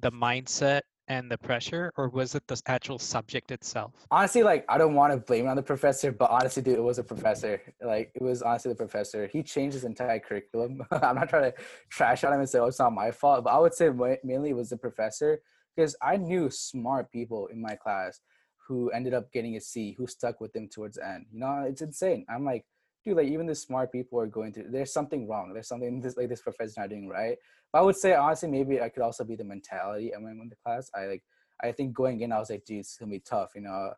the 0.00 0.10
mindset 0.10 0.80
and 1.08 1.30
the 1.30 1.38
pressure, 1.38 1.92
or 1.96 2.08
was 2.08 2.34
it 2.34 2.46
the 2.46 2.60
actual 2.66 2.98
subject 2.98 3.50
itself? 3.50 3.92
honestly, 4.10 4.42
like 4.42 4.64
I 4.68 4.78
don't 4.78 4.94
want 4.94 5.12
to 5.12 5.18
blame 5.18 5.46
it 5.46 5.48
on 5.48 5.56
the 5.56 5.62
professor, 5.62 6.12
but 6.12 6.30
honestly, 6.30 6.62
dude, 6.62 6.78
it 6.78 6.82
was 6.82 6.98
a 6.98 7.04
professor. 7.04 7.60
Like 7.82 8.12
it 8.14 8.22
was 8.22 8.42
honestly 8.42 8.70
the 8.70 8.76
professor. 8.76 9.26
He 9.26 9.42
changed 9.42 9.74
his 9.74 9.84
entire 9.84 10.18
curriculum. 10.18 10.82
I'm 10.90 11.16
not 11.16 11.28
trying 11.28 11.52
to 11.52 11.54
trash 11.90 12.24
on 12.24 12.32
him 12.32 12.40
and 12.40 12.48
say, 12.48 12.58
oh, 12.58 12.66
it's 12.66 12.78
not 12.78 12.92
my 12.92 13.10
fault, 13.10 13.44
but 13.44 13.50
I 13.50 13.58
would 13.58 13.74
say 13.74 13.90
mainly 14.22 14.50
it 14.50 14.56
was 14.56 14.70
the 14.70 14.76
professor 14.76 15.40
because 15.74 15.96
I 16.02 16.16
knew 16.16 16.50
smart 16.50 17.10
people 17.10 17.48
in 17.48 17.60
my 17.60 17.74
class 17.74 18.20
who 18.66 18.90
ended 18.90 19.12
up 19.12 19.30
getting 19.32 19.56
a 19.56 19.60
C, 19.60 19.94
who 19.98 20.06
stuck 20.06 20.40
with 20.40 20.52
them 20.52 20.68
towards 20.68 20.96
the 20.96 21.06
end. 21.06 21.26
You 21.30 21.40
know, 21.40 21.64
it's 21.68 21.82
insane. 21.82 22.24
I'm 22.28 22.44
like, 22.44 22.64
dude, 23.04 23.16
like 23.16 23.28
even 23.28 23.46
the 23.46 23.54
smart 23.54 23.92
people 23.92 24.18
are 24.20 24.26
going 24.26 24.52
through. 24.52 24.70
There's 24.70 24.92
something 24.92 25.28
wrong. 25.28 25.52
There's 25.52 25.68
something 25.68 26.00
this 26.00 26.16
like 26.16 26.28
this 26.28 26.42
professor's 26.42 26.76
not 26.76 26.88
doing 26.88 27.08
right. 27.08 27.36
But 27.72 27.80
I 27.80 27.82
would 27.82 27.96
say 27.96 28.14
honestly, 28.14 28.48
maybe 28.48 28.80
I 28.80 28.88
could 28.88 29.02
also 29.02 29.24
be 29.24 29.36
the 29.36 29.44
mentality 29.44 30.14
I'm 30.14 30.26
in 30.26 30.48
the 30.48 30.56
class. 30.64 30.90
I 30.94 31.06
like 31.06 31.22
I 31.62 31.72
think 31.72 31.92
going 31.92 32.20
in, 32.20 32.32
I 32.32 32.38
was 32.38 32.50
like, 32.50 32.64
dude, 32.64 32.80
it's 32.80 32.96
gonna 32.96 33.10
be 33.10 33.20
tough. 33.20 33.52
You 33.54 33.62
know, 33.62 33.92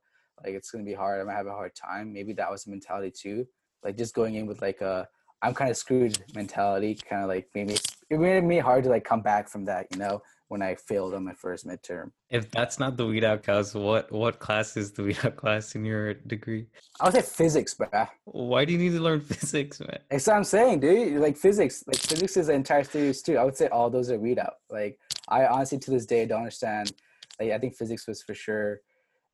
like 0.45 0.55
it's 0.55 0.71
gonna 0.71 0.85
be 0.85 0.95
hard. 0.95 1.21
I'm 1.21 1.27
gonna 1.27 1.37
have 1.37 1.47
a 1.47 1.53
hard 1.53 1.75
time. 1.75 2.13
Maybe 2.13 2.33
that 2.35 2.51
was 2.51 2.65
the 2.65 2.71
mentality 2.71 3.11
too. 3.11 3.47
Like 3.83 3.97
just 3.97 4.15
going 4.15 4.35
in 4.35 4.47
with 4.47 4.61
like 4.63 4.81
a 4.81 5.09
I'm 5.43 5.55
kind 5.55 5.71
of 5.71 5.77
screwed 5.77 6.19
mentality, 6.35 6.95
kind 6.95 7.23
of 7.23 7.29
like 7.29 7.49
maybe 7.55 7.77
it 8.11 8.19
made 8.19 8.45
me 8.45 8.59
hard 8.59 8.85
to 8.85 8.91
like 8.91 9.05
come 9.05 9.21
back 9.21 9.49
from 9.49 9.65
that. 9.67 9.87
You 9.93 9.99
know, 9.99 10.23
when 10.49 10.63
I 10.63 10.77
failed 10.77 11.15
on 11.15 11.25
my 11.25 11.35
first 11.35 11.67
midterm. 11.67 12.13
If 12.31 12.51
that's 12.51 12.79
not 12.79 12.97
the 12.97 13.07
weed 13.07 13.25
out 13.25 13.43
class, 13.43 13.75
what 13.75 14.11
what 14.13 14.39
class 14.39 14.77
is 14.77 14.93
the 14.93 15.03
weed 15.03 15.19
out 15.25 15.37
class 15.37 15.75
in 15.75 15.85
your 15.85 16.15
degree? 16.15 16.67
I 17.01 17.05
would 17.05 17.15
say 17.15 17.23
physics, 17.23 17.75
bruh. 17.75 18.09
Why 18.25 18.65
do 18.65 18.73
you 18.73 18.79
need 18.79 18.93
to 18.93 19.01
learn 19.01 19.21
physics, 19.33 19.81
man? 19.81 19.99
That's 20.11 20.27
what 20.27 20.37
I'm 20.37 20.45
saying, 20.45 20.81
dude. 20.81 21.21
Like 21.21 21.37
physics, 21.37 21.85
like 21.87 21.99
physics 21.99 22.37
is 22.37 22.47
the 22.47 22.53
entire 22.53 22.85
series 22.85 23.23
too. 23.23 23.37
I 23.37 23.45
would 23.45 23.57
say 23.57 23.69
all 23.69 23.91
those 23.91 24.11
are 24.11 24.19
weed 24.19 24.39
out. 24.39 24.55
Like 24.71 24.99
I 25.29 25.47
honestly 25.47 25.79
to 25.79 25.91
this 25.91 26.07
day 26.07 26.27
don't 26.27 26.39
understand. 26.39 26.93
Like 27.41 27.51
I 27.51 27.59
think 27.59 27.77
physics 27.77 28.07
was 28.07 28.23
for 28.23 28.35
sure. 28.35 28.81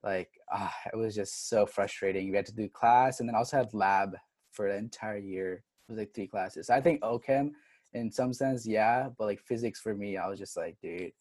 Like 0.03 0.31
ah, 0.51 0.75
it 0.93 0.97
was 0.97 1.15
just 1.15 1.49
so 1.49 1.67
frustrating. 1.67 2.31
We 2.31 2.37
had 2.37 2.47
to 2.47 2.55
do 2.55 2.69
class 2.69 3.21
and 3.21 3.29
then 3.29 3.37
also 3.37 3.59
had 3.59 3.75
lab 3.75 4.17
for 4.51 4.71
the 4.71 4.77
entire 4.77 5.19
year. 5.19 5.65
It 5.89 5.93
was 5.93 5.99
like 5.99 6.15
three 6.15 6.27
classes. 6.27 6.71
I 6.71 6.81
think 6.81 7.03
OChem 7.03 7.51
in 7.95 8.11
some 8.11 8.33
sense, 8.33 8.67
yeah, 8.67 9.09
but 9.19 9.25
like 9.27 9.41
physics 9.41 9.81
for 9.81 9.95
me, 9.95 10.17
I 10.17 10.29
was 10.29 10.39
just 10.39 10.57
like, 10.57 10.77
dude, 10.81 11.13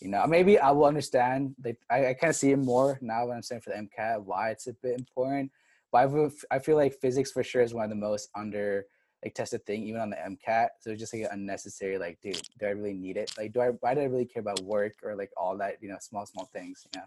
you 0.00 0.08
know, 0.08 0.26
maybe 0.26 0.58
I 0.58 0.70
will 0.70 0.86
understand. 0.86 1.54
Like 1.64 1.78
I, 1.90 2.08
I 2.08 2.14
kind 2.14 2.30
of 2.30 2.36
see 2.36 2.52
it 2.52 2.58
more 2.58 2.98
now 3.00 3.26
when 3.26 3.36
I'm 3.36 3.42
saying 3.42 3.60
for 3.62 3.70
the 3.70 3.76
MCAT 3.76 4.24
why 4.24 4.50
it's 4.50 4.66
a 4.66 4.72
bit 4.74 4.98
important. 4.98 5.50
But 5.90 5.98
I, 5.98 6.08
feel- 6.08 6.30
I 6.50 6.58
feel 6.58 6.76
like 6.76 6.94
physics 6.94 7.30
for 7.30 7.42
sure 7.42 7.62
is 7.62 7.74
one 7.74 7.84
of 7.84 7.90
the 7.90 7.96
most 7.96 8.30
under 8.34 8.86
like 9.24 9.34
tested 9.34 9.64
thing 9.66 9.84
even 9.84 10.00
on 10.00 10.10
the 10.10 10.16
MCAT. 10.16 10.68
So 10.80 10.90
it's 10.90 11.00
just 11.00 11.14
like 11.14 11.26
unnecessary. 11.30 11.98
Like, 11.98 12.18
dude, 12.20 12.40
do 12.58 12.66
I 12.66 12.70
really 12.70 12.94
need 12.94 13.16
it? 13.16 13.32
Like, 13.38 13.52
do 13.52 13.60
I? 13.60 13.68
Why 13.68 13.94
do 13.94 14.00
I 14.00 14.04
really 14.04 14.24
care 14.24 14.40
about 14.40 14.60
work 14.60 14.94
or 15.02 15.14
like 15.14 15.30
all 15.36 15.56
that? 15.58 15.76
You 15.80 15.90
know, 15.90 15.98
small 16.00 16.26
small 16.26 16.48
things. 16.52 16.86
You 16.92 17.00
know. 17.00 17.06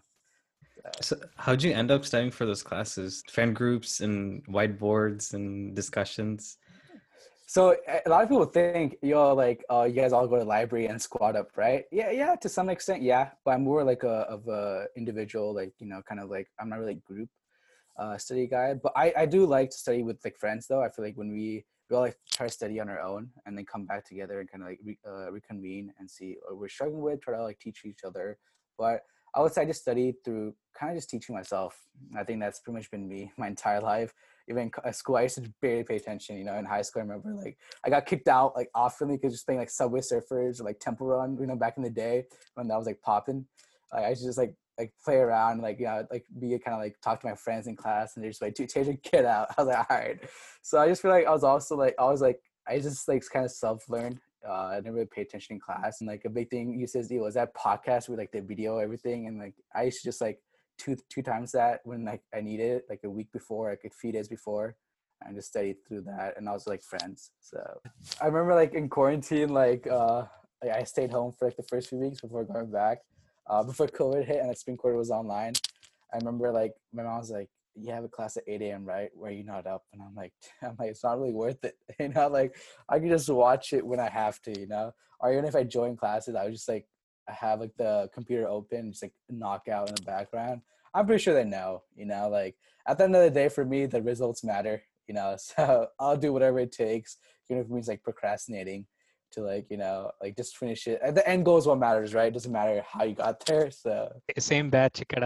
So 1.00 1.16
how'd 1.36 1.62
you 1.62 1.72
end 1.72 1.90
up 1.90 2.04
studying 2.04 2.30
for 2.30 2.46
those 2.46 2.62
classes? 2.62 3.22
Fan 3.30 3.52
groups 3.52 4.00
and 4.00 4.44
whiteboards 4.46 5.34
and 5.34 5.74
discussions? 5.74 6.58
So 7.46 7.76
a- 7.86 8.02
a 8.06 8.10
lot 8.10 8.22
of 8.24 8.28
people 8.28 8.44
think 8.44 8.96
you're 9.02 9.32
like, 9.34 9.64
oh, 9.70 9.84
you 9.84 9.94
guys 9.94 10.12
all 10.12 10.26
go 10.26 10.34
to 10.34 10.40
the 10.40 10.44
library 10.48 10.86
and 10.86 11.00
squat 11.00 11.36
up, 11.36 11.56
right? 11.56 11.84
Yeah, 11.92 12.10
yeah, 12.10 12.34
to 12.36 12.48
some 12.48 12.68
extent, 12.68 13.02
yeah. 13.02 13.30
But 13.44 13.52
I'm 13.52 13.62
more 13.64 13.84
like 13.84 14.02
a 14.02 14.26
of 14.34 14.48
a 14.48 14.86
individual, 14.96 15.54
like 15.54 15.72
you 15.78 15.86
know, 15.86 16.02
kind 16.02 16.20
of 16.20 16.28
like 16.28 16.48
I'm 16.60 16.68
not 16.68 16.80
really 16.80 16.94
group 17.06 17.28
uh, 17.98 18.18
study 18.18 18.46
guy. 18.48 18.74
But 18.74 18.92
I 18.96 19.12
I 19.16 19.26
do 19.26 19.46
like 19.46 19.70
to 19.70 19.76
study 19.76 20.02
with 20.02 20.18
like 20.24 20.36
friends 20.36 20.66
though. 20.66 20.82
I 20.82 20.88
feel 20.90 21.04
like 21.04 21.16
when 21.16 21.30
we 21.32 21.64
we 21.88 21.96
all 21.96 22.02
like 22.02 22.18
try 22.32 22.46
to 22.48 22.52
study 22.52 22.80
on 22.80 22.88
our 22.88 23.00
own 23.00 23.30
and 23.46 23.56
then 23.56 23.64
come 23.64 23.86
back 23.86 24.04
together 24.04 24.40
and 24.40 24.50
kind 24.50 24.62
of 24.64 24.68
like 24.70 24.80
re, 24.84 24.98
uh, 25.06 25.30
reconvene 25.30 25.92
and 26.00 26.10
see 26.10 26.36
what 26.48 26.58
we're 26.58 26.68
struggling 26.68 27.00
with, 27.02 27.20
try 27.20 27.36
to 27.36 27.42
like 27.44 27.60
teach 27.60 27.84
each 27.84 28.00
other. 28.04 28.38
But 28.76 29.02
I 29.36 29.40
would 29.40 29.52
say 29.52 29.62
I 29.62 29.66
just 29.66 29.82
study 29.82 30.14
through 30.24 30.54
kind 30.78 30.90
of 30.90 30.98
just 30.98 31.10
teaching 31.10 31.34
myself. 31.36 31.78
I 32.16 32.24
think 32.24 32.40
that's 32.40 32.58
pretty 32.58 32.78
much 32.78 32.90
been 32.90 33.08
me 33.08 33.30
my 33.38 33.46
entire 33.46 33.80
life. 33.80 34.12
Even 34.48 34.62
in 34.64 34.70
at 34.84 34.94
school, 34.94 35.16
I 35.16 35.22
used 35.22 35.36
to 35.36 35.52
barely 35.60 35.84
pay 35.84 35.96
attention. 35.96 36.36
You 36.38 36.44
know, 36.44 36.54
in 36.54 36.64
high 36.64 36.82
school, 36.82 37.00
I 37.00 37.04
remember 37.04 37.34
like 37.34 37.58
I 37.84 37.90
got 37.90 38.06
kicked 38.06 38.28
out 38.28 38.54
like 38.54 38.70
often 38.74 39.08
because 39.08 39.32
just 39.32 39.46
playing 39.46 39.60
like 39.60 39.70
Subway 39.70 40.00
Surfers 40.00 40.60
or 40.60 40.64
like 40.64 40.78
Temple 40.78 41.06
Run. 41.06 41.36
You 41.40 41.46
know, 41.46 41.56
back 41.56 41.76
in 41.76 41.82
the 41.82 41.90
day 41.90 42.24
when 42.54 42.68
that 42.68 42.76
was 42.76 42.86
like 42.86 43.02
popping. 43.02 43.46
Like, 43.92 44.04
I 44.04 44.08
used 44.10 44.22
to 44.22 44.28
just 44.28 44.38
like 44.38 44.54
like 44.78 44.92
play 45.02 45.16
around, 45.16 45.62
like 45.62 45.78
you 45.78 45.86
know, 45.86 46.06
like 46.10 46.24
be 46.38 46.50
kind 46.58 46.74
of 46.74 46.80
like 46.80 47.00
talk 47.00 47.20
to 47.20 47.26
my 47.26 47.34
friends 47.34 47.66
in 47.66 47.76
class, 47.76 48.14
and 48.14 48.22
they're 48.22 48.30
just 48.30 48.42
like, 48.42 48.54
"Dude, 48.54 48.68
Taylor, 48.68 48.94
get 49.10 49.24
out." 49.24 49.48
I 49.56 49.62
was 49.62 49.68
like, 49.68 49.90
"All 49.90 49.96
right." 49.96 50.20
So 50.62 50.78
I 50.78 50.88
just 50.88 51.02
feel 51.02 51.10
like 51.10 51.26
I 51.26 51.30
was 51.30 51.44
also 51.44 51.76
like 51.76 51.94
I 51.98 52.04
was 52.04 52.20
like 52.20 52.40
I 52.68 52.78
just 52.78 53.08
like 53.08 53.24
kind 53.32 53.44
of 53.44 53.50
self 53.50 53.88
learned. 53.88 54.20
Uh, 54.46 54.52
I 54.52 54.76
didn't 54.76 54.94
really 54.94 55.06
pay 55.06 55.22
attention 55.22 55.54
in 55.54 55.60
class, 55.60 56.00
and 56.00 56.08
like 56.08 56.24
a 56.24 56.30
big 56.30 56.50
thing 56.50 56.78
you 56.78 56.86
says 56.86 57.08
was 57.10 57.34
that 57.34 57.54
podcast 57.54 58.08
with 58.08 58.18
like 58.18 58.32
the 58.32 58.40
video, 58.40 58.78
everything, 58.78 59.26
and 59.26 59.38
like 59.38 59.54
I 59.74 59.84
used 59.84 60.02
to 60.02 60.08
just 60.08 60.20
like 60.20 60.40
two 60.78 60.96
two 61.10 61.22
times 61.22 61.52
that 61.52 61.80
when 61.84 62.04
like 62.04 62.22
I 62.34 62.40
needed 62.40 62.70
it, 62.78 62.84
like 62.88 63.00
a 63.04 63.10
week 63.10 63.32
before, 63.32 63.70
like 63.70 63.84
a 63.84 63.90
few 63.90 64.12
days 64.12 64.28
before, 64.28 64.76
and 65.22 65.36
just 65.36 65.48
studied 65.48 65.76
through 65.86 66.02
that, 66.02 66.34
and 66.36 66.48
I 66.48 66.52
was 66.52 66.66
like 66.66 66.82
friends. 66.82 67.30
So 67.40 67.58
I 68.20 68.26
remember 68.26 68.54
like 68.54 68.74
in 68.74 68.88
quarantine, 68.88 69.50
like 69.50 69.86
uh, 69.86 70.24
I 70.62 70.84
stayed 70.84 71.10
home 71.10 71.32
for 71.32 71.46
like 71.46 71.56
the 71.56 71.62
first 71.62 71.88
few 71.88 71.98
weeks 71.98 72.20
before 72.20 72.44
going 72.44 72.70
back, 72.70 72.98
uh, 73.48 73.62
before 73.62 73.86
COVID 74.00 74.24
hit 74.24 74.40
and 74.40 74.50
the 74.50 74.56
spring 74.56 74.76
quarter 74.76 74.96
was 74.96 75.10
online. 75.10 75.54
I 76.12 76.18
remember 76.18 76.52
like 76.52 76.72
my 76.92 77.02
mom 77.02 77.18
was 77.18 77.30
like, 77.30 77.48
"You 77.74 77.92
have 77.92 78.04
a 78.04 78.08
class 78.08 78.36
at 78.36 78.44
8 78.46 78.62
a.m. 78.62 78.84
right? 78.84 79.10
Where 79.14 79.30
you 79.30 79.44
not 79.44 79.66
up?" 79.66 79.84
And 79.92 80.02
I'm 80.02 80.14
like, 80.14 80.32
"I'm 80.62 80.76
like, 80.78 80.90
it's 80.90 81.04
not 81.04 81.18
really 81.18 81.32
worth 81.32 81.64
it, 81.64 81.76
you 82.00 82.08
know. 82.08 82.28
Like 82.28 82.56
I 82.88 82.98
can 82.98 83.08
just 83.08 83.28
watch 83.28 83.72
it 83.72 83.86
when 83.86 84.00
I 84.00 84.08
have 84.08 84.40
to, 84.42 84.58
you 84.58 84.66
know. 84.66 84.92
Or 85.20 85.32
even 85.32 85.46
if 85.46 85.56
I 85.56 85.64
join 85.64 85.96
classes, 85.96 86.34
I 86.34 86.44
would 86.44 86.52
just 86.52 86.68
like 86.68 86.86
have 87.28 87.60
like 87.60 87.76
the 87.76 88.08
computer 88.12 88.48
open, 88.48 88.90
just 88.92 89.02
like 89.02 89.14
knock 89.28 89.68
out 89.68 89.88
in 89.88 89.94
the 89.94 90.02
background. 90.02 90.60
I'm 90.94 91.06
pretty 91.06 91.22
sure 91.22 91.34
they 91.34 91.44
know, 91.44 91.82
you 91.94 92.06
know. 92.06 92.28
Like 92.28 92.56
at 92.86 92.98
the 92.98 93.04
end 93.04 93.16
of 93.16 93.22
the 93.22 93.30
day, 93.30 93.48
for 93.48 93.64
me, 93.64 93.86
the 93.86 94.02
results 94.02 94.42
matter, 94.44 94.82
you 95.06 95.14
know. 95.14 95.36
So 95.38 95.88
I'll 95.98 96.16
do 96.16 96.32
whatever 96.32 96.58
it 96.60 96.72
takes, 96.72 97.16
even 97.50 97.60
if 97.62 97.68
it 97.68 97.72
means 97.72 97.88
like 97.88 98.02
procrastinating 98.02 98.86
to 99.32 99.40
like 99.42 99.66
you 99.70 99.76
know 99.76 100.10
like 100.22 100.36
just 100.36 100.56
finish 100.56 100.86
it. 100.86 101.00
The 101.14 101.28
end 101.28 101.44
goal 101.44 101.58
is 101.58 101.66
what 101.66 101.78
matters, 101.78 102.14
right? 102.14 102.28
It 102.28 102.34
doesn't 102.34 102.52
matter 102.52 102.82
how 102.88 103.04
you 103.04 103.14
got 103.14 103.44
there. 103.44 103.70
So 103.70 104.12
Same 104.38 104.70
batch, 104.70 105.02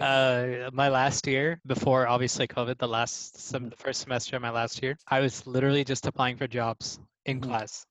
uh, 0.00 0.70
my 0.72 0.88
last 0.88 1.26
year 1.26 1.60
before 1.66 2.06
obviously 2.08 2.46
COVID, 2.46 2.78
the 2.78 2.88
last 2.88 3.38
some, 3.40 3.68
the 3.68 3.76
first 3.76 4.00
semester 4.00 4.36
of 4.36 4.42
my 4.42 4.50
last 4.50 4.82
year, 4.82 4.96
I 5.08 5.20
was 5.20 5.46
literally 5.46 5.84
just 5.84 6.06
applying 6.06 6.36
for 6.36 6.46
jobs 6.46 6.98
in 7.26 7.40
Mhm. 7.40 7.44
class. 7.44 7.86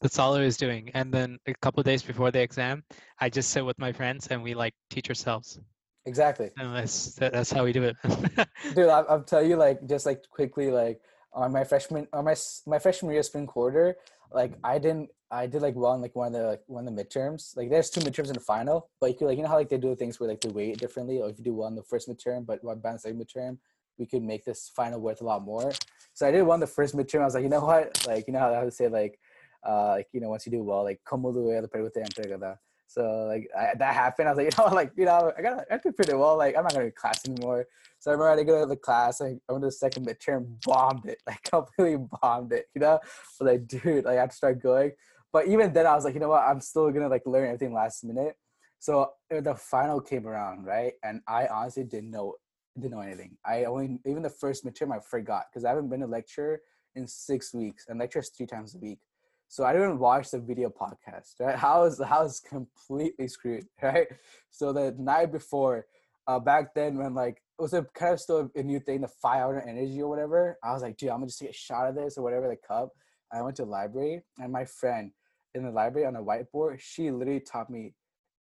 That's 0.00 0.18
all 0.18 0.34
I 0.34 0.40
was 0.40 0.56
doing. 0.56 0.90
And 0.94 1.12
then 1.12 1.38
a 1.46 1.54
couple 1.54 1.80
of 1.80 1.86
days 1.86 2.02
before 2.02 2.30
the 2.30 2.40
exam, 2.40 2.82
I 3.20 3.28
just 3.28 3.50
sit 3.50 3.64
with 3.64 3.78
my 3.78 3.92
friends 3.92 4.28
and 4.28 4.42
we 4.42 4.54
like 4.54 4.74
teach 4.88 5.08
ourselves. 5.08 5.60
exactly. 6.06 6.50
And 6.58 6.74
that's 6.74 7.14
that, 7.16 7.32
that's 7.32 7.52
how 7.52 7.64
we 7.64 7.72
do 7.72 7.84
it. 7.84 7.96
dude 8.74 8.88
I, 8.88 9.00
i'll 9.00 9.22
tell 9.22 9.42
you 9.42 9.56
like 9.56 9.86
just 9.86 10.06
like 10.06 10.28
quickly 10.30 10.70
like 10.70 11.00
on 11.32 11.52
my 11.52 11.64
freshman 11.64 12.06
on 12.12 12.24
my 12.24 12.36
my 12.66 12.78
freshman 12.78 13.12
year 13.12 13.22
spring 13.22 13.46
quarter 13.46 13.96
like 14.32 14.52
i 14.64 14.78
didn't 14.78 15.10
i 15.30 15.46
did 15.46 15.62
like 15.62 15.76
well 15.76 15.94
in 15.94 16.00
like 16.00 16.16
one 16.16 16.34
of 16.34 16.40
the 16.40 16.46
like 16.46 16.62
one 16.66 16.86
of 16.86 16.94
the 16.94 17.04
midterms 17.04 17.56
like 17.56 17.70
there's 17.70 17.90
two 17.90 18.00
midterms 18.00 18.28
in 18.28 18.34
the 18.34 18.40
final 18.40 18.90
but 19.00 19.10
you 19.10 19.16
could 19.16 19.26
like 19.26 19.36
you 19.36 19.42
know 19.42 19.48
how 19.48 19.56
like 19.56 19.68
they 19.68 19.78
do 19.78 19.94
things 19.94 20.18
where 20.18 20.28
like 20.28 20.40
they 20.40 20.48
weight 20.48 20.78
differently 20.78 21.20
or 21.20 21.28
if 21.28 21.38
you 21.38 21.44
do 21.44 21.54
well 21.54 21.68
in 21.68 21.74
the 21.74 21.82
first 21.82 22.08
midterm 22.08 22.44
but 22.44 22.62
one 22.64 22.78
bad 22.78 23.00
second 23.00 23.20
midterm 23.20 23.58
we 23.98 24.06
could 24.06 24.22
make 24.22 24.44
this 24.44 24.70
final 24.74 25.00
worth 25.00 25.20
a 25.20 25.24
lot 25.24 25.42
more 25.42 25.72
so 26.14 26.26
i 26.26 26.30
did 26.30 26.42
one 26.42 26.60
the 26.60 26.66
first 26.66 26.96
midterm 26.96 27.20
i 27.20 27.24
was 27.24 27.34
like 27.34 27.44
you 27.44 27.50
know 27.50 27.64
what 27.64 28.06
like 28.06 28.26
you 28.26 28.32
know 28.32 28.40
how 28.40 28.52
i 28.52 28.64
would 28.64 28.72
say 28.72 28.88
like 28.88 29.18
uh 29.66 29.90
like 29.96 30.08
you 30.12 30.20
know 30.20 30.30
once 30.30 30.46
you 30.46 30.52
do 30.52 30.62
well 30.62 30.84
like 30.84 31.00
do 31.10 31.52
el 31.52 31.68
pregunta 31.68 31.98
entregada 32.02 32.56
so 32.90 33.26
like 33.28 33.48
I, 33.56 33.70
that 33.78 33.94
happened. 33.94 34.28
I 34.28 34.32
was 34.32 34.38
like, 34.38 34.52
you 34.58 34.64
know, 34.64 34.74
like 34.74 34.92
you 34.96 35.04
know, 35.04 35.32
I 35.38 35.42
got 35.42 35.64
I 35.70 35.78
did 35.78 35.94
pretty 35.94 36.14
well. 36.14 36.36
Like 36.36 36.56
I'm 36.56 36.64
not 36.64 36.74
going 36.74 36.86
to 36.86 36.90
class 36.90 37.24
anymore. 37.24 37.66
So 38.00 38.10
I 38.10 38.14
remember 38.14 38.30
I 38.30 38.36
had 38.36 38.46
go 38.46 38.60
to 38.60 38.66
the 38.66 38.76
class. 38.76 39.20
Like, 39.20 39.38
I 39.48 39.52
went 39.52 39.62
to 39.62 39.68
the 39.68 39.72
second 39.72 40.08
midterm, 40.08 40.60
bombed 40.64 41.06
it, 41.06 41.18
like 41.26 41.40
completely 41.44 42.04
bombed 42.20 42.52
it. 42.52 42.66
You 42.74 42.80
know, 42.80 42.94
I 42.94 42.98
was 43.38 43.46
like, 43.52 43.68
dude, 43.68 44.04
like 44.04 44.18
I 44.18 44.20
have 44.22 44.30
to 44.30 44.36
start 44.36 44.60
going. 44.60 44.90
But 45.32 45.46
even 45.46 45.72
then, 45.72 45.86
I 45.86 45.94
was 45.94 46.04
like, 46.04 46.14
you 46.14 46.20
know 46.20 46.30
what? 46.30 46.42
I'm 46.42 46.60
still 46.60 46.90
gonna 46.90 47.08
like 47.08 47.22
learn 47.26 47.46
everything 47.46 47.72
last 47.72 48.02
minute. 48.02 48.34
So 48.80 49.12
the 49.30 49.54
final 49.54 50.00
came 50.00 50.26
around, 50.26 50.64
right? 50.64 50.94
And 51.04 51.20
I 51.28 51.46
honestly 51.46 51.84
didn't 51.84 52.10
know 52.10 52.34
didn't 52.76 52.90
know 52.90 53.02
anything. 53.02 53.36
I 53.46 53.66
only 53.66 54.00
even 54.04 54.22
the 54.22 54.30
first 54.30 54.64
midterm 54.64 54.92
I 54.92 54.98
forgot 54.98 55.44
because 55.48 55.64
I 55.64 55.68
haven't 55.68 55.90
been 55.90 56.00
to 56.00 56.08
lecture 56.08 56.60
in 56.96 57.06
six 57.06 57.54
weeks 57.54 57.84
and 57.88 58.00
lectures 58.00 58.32
three 58.36 58.46
times 58.46 58.74
a 58.74 58.78
week. 58.78 58.98
So 59.50 59.64
I 59.64 59.72
didn't 59.72 59.98
watch 59.98 60.30
the 60.30 60.38
video 60.38 60.70
podcast, 60.70 61.40
right? 61.40 61.56
How 61.56 61.82
is 61.82 62.00
how 62.00 62.22
is 62.22 62.38
completely 62.38 63.26
screwed, 63.26 63.66
right? 63.82 64.06
So 64.50 64.72
the 64.72 64.94
night 64.96 65.32
before, 65.32 65.86
uh, 66.28 66.38
back 66.38 66.72
then 66.72 66.96
when 66.98 67.14
like 67.14 67.42
it 67.58 67.62
was 67.62 67.72
a 67.72 67.82
kind 67.92 68.12
of 68.12 68.20
still 68.20 68.48
a 68.54 68.62
new 68.62 68.78
thing, 68.78 69.00
the 69.00 69.08
five 69.08 69.42
hour 69.42 69.60
energy 69.60 70.00
or 70.00 70.08
whatever. 70.08 70.56
I 70.62 70.72
was 70.72 70.82
like, 70.82 70.96
dude, 70.96 71.08
I'm 71.08 71.16
gonna 71.16 71.26
just 71.26 71.40
take 71.40 71.50
a 71.50 71.52
shot 71.52 71.88
of 71.88 71.96
this 71.96 72.16
or 72.16 72.22
whatever, 72.22 72.46
the 72.46 72.56
cup. 72.56 72.90
I 73.32 73.42
went 73.42 73.56
to 73.56 73.64
the 73.64 73.70
library 73.70 74.22
and 74.38 74.52
my 74.52 74.64
friend 74.64 75.10
in 75.56 75.64
the 75.64 75.70
library 75.72 76.06
on 76.06 76.14
a 76.14 76.22
whiteboard, 76.22 76.78
she 76.78 77.10
literally 77.10 77.40
taught 77.40 77.70
me 77.70 77.94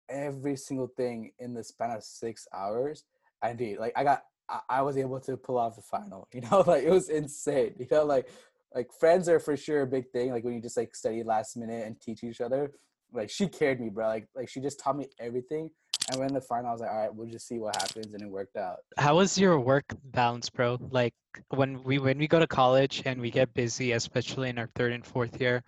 every 0.09 0.55
single 0.55 0.87
thing 0.87 1.31
in 1.39 1.53
the 1.53 1.63
span 1.63 1.91
of 1.91 2.03
six 2.03 2.47
hours. 2.53 3.03
And 3.43 3.57
dude, 3.57 3.79
like 3.79 3.91
I 3.97 4.05
got 4.05 4.23
I, 4.49 4.59
I 4.69 4.81
was 4.81 4.97
able 4.97 5.19
to 5.19 5.35
pull 5.35 5.57
off 5.57 5.75
the 5.75 5.81
final. 5.81 6.27
You 6.33 6.41
know, 6.41 6.63
like 6.65 6.83
it 6.83 6.91
was 6.91 7.09
insane. 7.09 7.75
You 7.79 7.87
know, 7.91 8.05
like 8.05 8.29
like 8.75 8.91
friends 8.99 9.29
are 9.29 9.39
for 9.39 9.55
sure 9.55 9.81
a 9.83 9.87
big 9.87 10.11
thing. 10.11 10.31
Like 10.31 10.43
when 10.43 10.53
you 10.53 10.61
just 10.61 10.77
like 10.77 10.93
study 10.93 11.23
last 11.23 11.55
minute 11.55 11.87
and 11.87 11.99
teach 11.99 12.23
each 12.23 12.41
other. 12.41 12.71
Like 13.13 13.29
she 13.29 13.47
cared 13.47 13.79
me, 13.79 13.89
bro. 13.89 14.07
Like 14.07 14.27
like 14.35 14.49
she 14.49 14.59
just 14.59 14.79
taught 14.79 14.97
me 14.97 15.07
everything. 15.19 15.69
And 16.11 16.19
when 16.19 16.33
the 16.33 16.41
final, 16.41 16.69
I 16.69 16.71
was 16.71 16.81
like, 16.81 16.91
all 16.91 16.97
right, 16.97 17.15
we'll 17.15 17.29
just 17.29 17.47
see 17.47 17.57
what 17.57 17.75
happens, 17.75 18.13
and 18.13 18.21
it 18.21 18.29
worked 18.29 18.57
out. 18.57 18.77
How 18.97 19.15
was 19.15 19.39
your 19.39 19.59
work 19.59 19.85
balance, 20.11 20.49
bro? 20.49 20.77
Like 20.91 21.13
when 21.49 21.83
we 21.83 21.97
when 21.97 22.17
we 22.17 22.27
go 22.27 22.39
to 22.39 22.47
college 22.47 23.01
and 23.05 23.19
we 23.19 23.31
get 23.31 23.53
busy, 23.53 23.93
especially 23.93 24.49
in 24.49 24.59
our 24.59 24.69
third 24.75 24.91
and 24.91 25.05
fourth 25.05 25.39
year, 25.39 25.63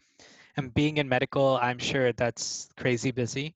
and 0.58 0.74
being 0.74 0.98
in 0.98 1.08
medical, 1.08 1.58
I'm 1.62 1.80
sure 1.80 2.12
that's 2.14 2.70
crazy 2.78 3.12
busy. 3.12 3.56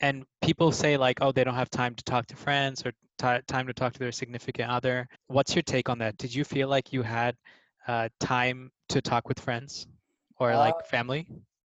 And 0.00 0.24
people 0.42 0.72
say 0.72 0.96
like, 0.96 1.18
oh, 1.20 1.30
they 1.30 1.44
don't 1.44 1.54
have 1.54 1.70
time 1.70 1.94
to 1.94 2.04
talk 2.04 2.26
to 2.26 2.36
friends 2.36 2.84
or 2.84 2.90
t- 3.18 3.42
time 3.46 3.66
to 3.66 3.72
talk 3.72 3.92
to 3.92 3.98
their 3.98 4.12
significant 4.12 4.70
other. 4.70 5.08
What's 5.28 5.54
your 5.54 5.62
take 5.62 5.88
on 5.88 5.98
that? 5.98 6.18
Did 6.18 6.34
you 6.34 6.44
feel 6.44 6.68
like 6.68 6.92
you 6.92 7.02
had 7.02 7.36
uh, 7.86 8.08
time 8.20 8.70
to 8.90 9.00
talk 9.00 9.28
with 9.28 9.40
friends 9.40 9.86
or 10.38 10.54
Uh, 10.54 10.58
like 10.58 10.84
family? 10.84 11.26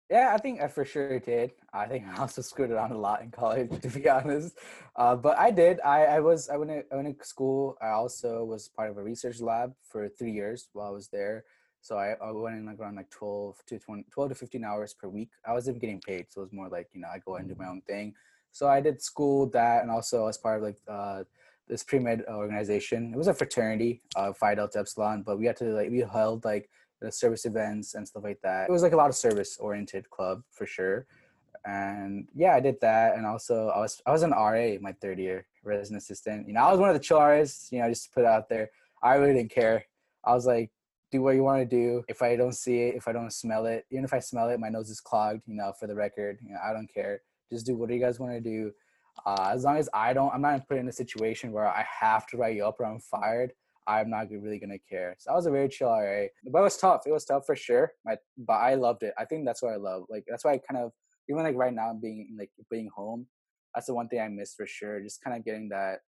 Yeah, 0.10 0.32
I 0.34 0.38
think 0.38 0.62
I 0.62 0.68
for 0.68 0.86
sure 0.86 1.20
did. 1.20 1.52
I 1.74 1.86
think 1.88 2.06
I 2.08 2.20
also 2.22 2.42
screwed 2.42 2.72
around 2.72 2.92
a 2.92 2.98
lot 2.98 3.22
in 3.22 3.32
college, 3.32 3.70
to 3.82 3.88
be 3.90 4.08
honest. 4.10 4.58
Uh, 4.96 5.16
but 5.16 5.38
I 5.38 5.52
did. 5.52 5.80
I, 5.82 6.06
I 6.06 6.20
was 6.20 6.50
I 6.50 6.58
went 6.58 6.72
to, 6.72 6.84
I 6.92 6.96
went 6.96 7.20
to 7.20 7.26
school. 7.26 7.78
I 7.82 7.90
also 7.90 8.44
was 8.44 8.68
part 8.68 8.90
of 8.92 8.98
a 8.98 9.04
research 9.04 9.42
lab 9.42 9.74
for 9.82 10.08
three 10.10 10.32
years 10.32 10.70
while 10.74 10.88
I 10.88 10.92
was 10.92 11.08
there. 11.10 11.46
So 11.82 11.98
I, 11.98 12.14
I 12.24 12.32
went 12.32 12.56
in 12.56 12.66
like 12.66 12.80
around 12.80 12.96
like 12.96 13.10
12 13.10 13.62
to 13.68 13.80
20, 13.80 14.06
12 14.12 14.30
to 14.30 14.36
15 14.36 14.64
hours 14.64 14.94
per 14.94 15.10
week. 15.10 15.32
I 15.46 15.52
wasn't 15.54 15.82
getting 15.82 16.00
paid, 16.00 16.28
so 16.30 16.42
it 16.42 16.46
was 16.46 16.54
more 16.54 16.70
like 16.70 16.90
you 16.94 17.02
know 17.02 17.10
I 17.14 17.20
go 17.20 17.36
and 17.36 17.48
do 17.48 17.56
my 17.58 17.68
own 17.68 17.82
thing. 17.82 18.14
So 18.52 18.68
I 18.68 18.82
did 18.82 19.02
school 19.02 19.48
that, 19.50 19.82
and 19.82 19.92
also 19.92 20.28
as 20.28 20.38
part 20.38 20.58
of 20.58 20.64
like 20.64 20.78
uh, 20.88 21.24
this 21.68 21.84
pre 21.84 22.00
med 22.00 22.24
organization. 22.28 23.12
It 23.14 23.18
was 23.18 23.28
a 23.28 23.34
fraternity, 23.34 24.02
uh, 24.16 24.34
Phi 24.34 24.56
Delta 24.56 24.80
Epsilon, 24.80 25.24
but 25.24 25.38
we 25.38 25.46
had 25.46 25.58
to 25.58 25.66
like 25.66 25.90
we 25.90 26.00
held 26.00 26.46
like 26.46 26.70
the 27.02 27.12
service 27.12 27.46
events 27.46 27.96
and 27.96 28.08
stuff 28.08 28.24
like 28.24 28.40
that. 28.44 28.70
It 28.70 28.72
was 28.72 28.84
like 28.84 28.94
a 28.94 28.98
lot 28.98 29.10
of 29.10 29.16
service 29.16 29.58
oriented 29.60 30.10
club 30.10 30.42
for 30.52 30.66
sure. 30.66 31.06
And 31.66 32.28
yeah, 32.36 32.56
I 32.56 32.60
did 32.60 32.80
that. 32.82 33.16
And 33.16 33.26
also 33.26 33.70
I 33.70 33.80
was 33.80 34.02
I 34.06 34.12
was 34.12 34.24
an 34.24 34.32
RA 34.32 34.76
my 34.82 34.94
third 35.02 35.20
year, 35.20 35.46
resident 35.64 36.02
assistant. 36.02 36.48
You 36.48 36.54
know, 36.54 36.62
I 36.62 36.72
was 36.72 36.80
one 36.80 36.90
of 36.90 36.96
the 36.96 37.00
chill 37.02 37.20
RAs, 37.20 37.68
you 37.72 37.80
know, 37.80 37.90
just 37.90 38.06
to 38.06 38.12
put 38.12 38.22
it 38.22 38.28
out 38.28 38.50
there. 38.50 38.70
I 39.02 39.16
really 39.16 39.34
didn't 39.34 39.52
care. 39.52 39.86
I 40.24 40.34
was 40.34 40.46
like, 40.46 40.72
do 41.12 41.22
what 41.22 41.36
you 41.36 41.44
want 41.44 41.62
to 41.62 41.66
do. 41.66 42.04
If 42.08 42.22
I 42.22 42.36
don't 42.36 42.56
see 42.56 42.80
it, 42.84 42.96
if 42.96 43.08
I 43.08 43.12
don't 43.12 43.32
smell 43.32 43.66
it, 43.66 43.86
even 43.92 44.04
if 44.04 44.14
I 44.14 44.20
smell 44.20 44.50
it, 44.50 44.60
my 44.60 44.70
nose 44.70 44.90
is 44.90 45.00
clogged, 45.00 45.44
you 45.46 45.56
know, 45.56 45.74
for 45.80 45.88
the 45.88 45.96
record. 45.96 46.40
You 46.42 46.54
know, 46.54 46.60
I 46.64 46.74
don't 46.74 46.92
care. 46.92 47.22
Just 47.52 47.66
do 47.66 47.76
what 47.76 47.92
you 47.92 48.00
guys 48.00 48.20
want 48.20 48.34
to 48.34 48.42
do. 48.42 48.72
Uh, 49.26 49.52
as 49.54 49.64
long 49.64 49.78
as 49.78 49.90
I 49.94 50.14
don't, 50.14 50.34
I'm 50.34 50.42
not 50.42 50.68
put 50.68 50.78
in 50.78 50.88
a 50.88 50.92
situation 50.92 51.52
where 51.52 51.68
I 51.68 51.86
have 52.00 52.28
to 52.28 52.38
write 52.38 52.56
you 52.56 52.66
up 52.66 52.80
or 52.80 52.86
I'm 52.86 53.00
fired. 53.00 53.54
I'm 53.86 54.10
not 54.10 54.30
really 54.30 54.60
gonna 54.60 54.80
care. 54.80 55.16
So 55.20 55.32
I 55.32 55.36
was 55.36 55.46
a 55.46 55.52
very 55.52 55.68
chill 55.70 55.90
RA, 55.90 56.28
but 56.46 56.60
it 56.60 56.64
was 56.64 56.78
tough. 56.78 57.02
It 57.06 57.12
was 57.12 57.26
tough 57.26 57.46
for 57.46 57.56
sure. 57.56 57.92
My, 58.06 58.18
but 58.38 58.54
I 58.54 58.76
loved 58.76 59.04
it. 59.04 59.14
I 59.18 59.26
think 59.26 59.46
that's 59.46 59.62
what 59.62 59.74
I 59.74 59.78
love. 59.78 60.04
Like 60.10 60.24
that's 60.28 60.46
why 60.46 60.54
I 60.54 60.58
kind 60.58 60.84
of 60.84 60.92
even 61.30 61.44
like 61.44 61.56
right 61.56 61.74
now 61.74 61.94
being 61.94 62.36
like 62.38 62.52
being 62.72 62.90
home. 62.96 63.28
That's 63.76 63.88
the 63.88 63.94
one 63.94 64.08
thing 64.08 64.22
I 64.22 64.28
miss 64.30 64.54
for 64.54 64.68
sure. 64.68 65.02
Just 65.02 65.24
kind 65.24 65.36
of 65.36 65.44
getting 65.44 65.70
that 65.70 66.00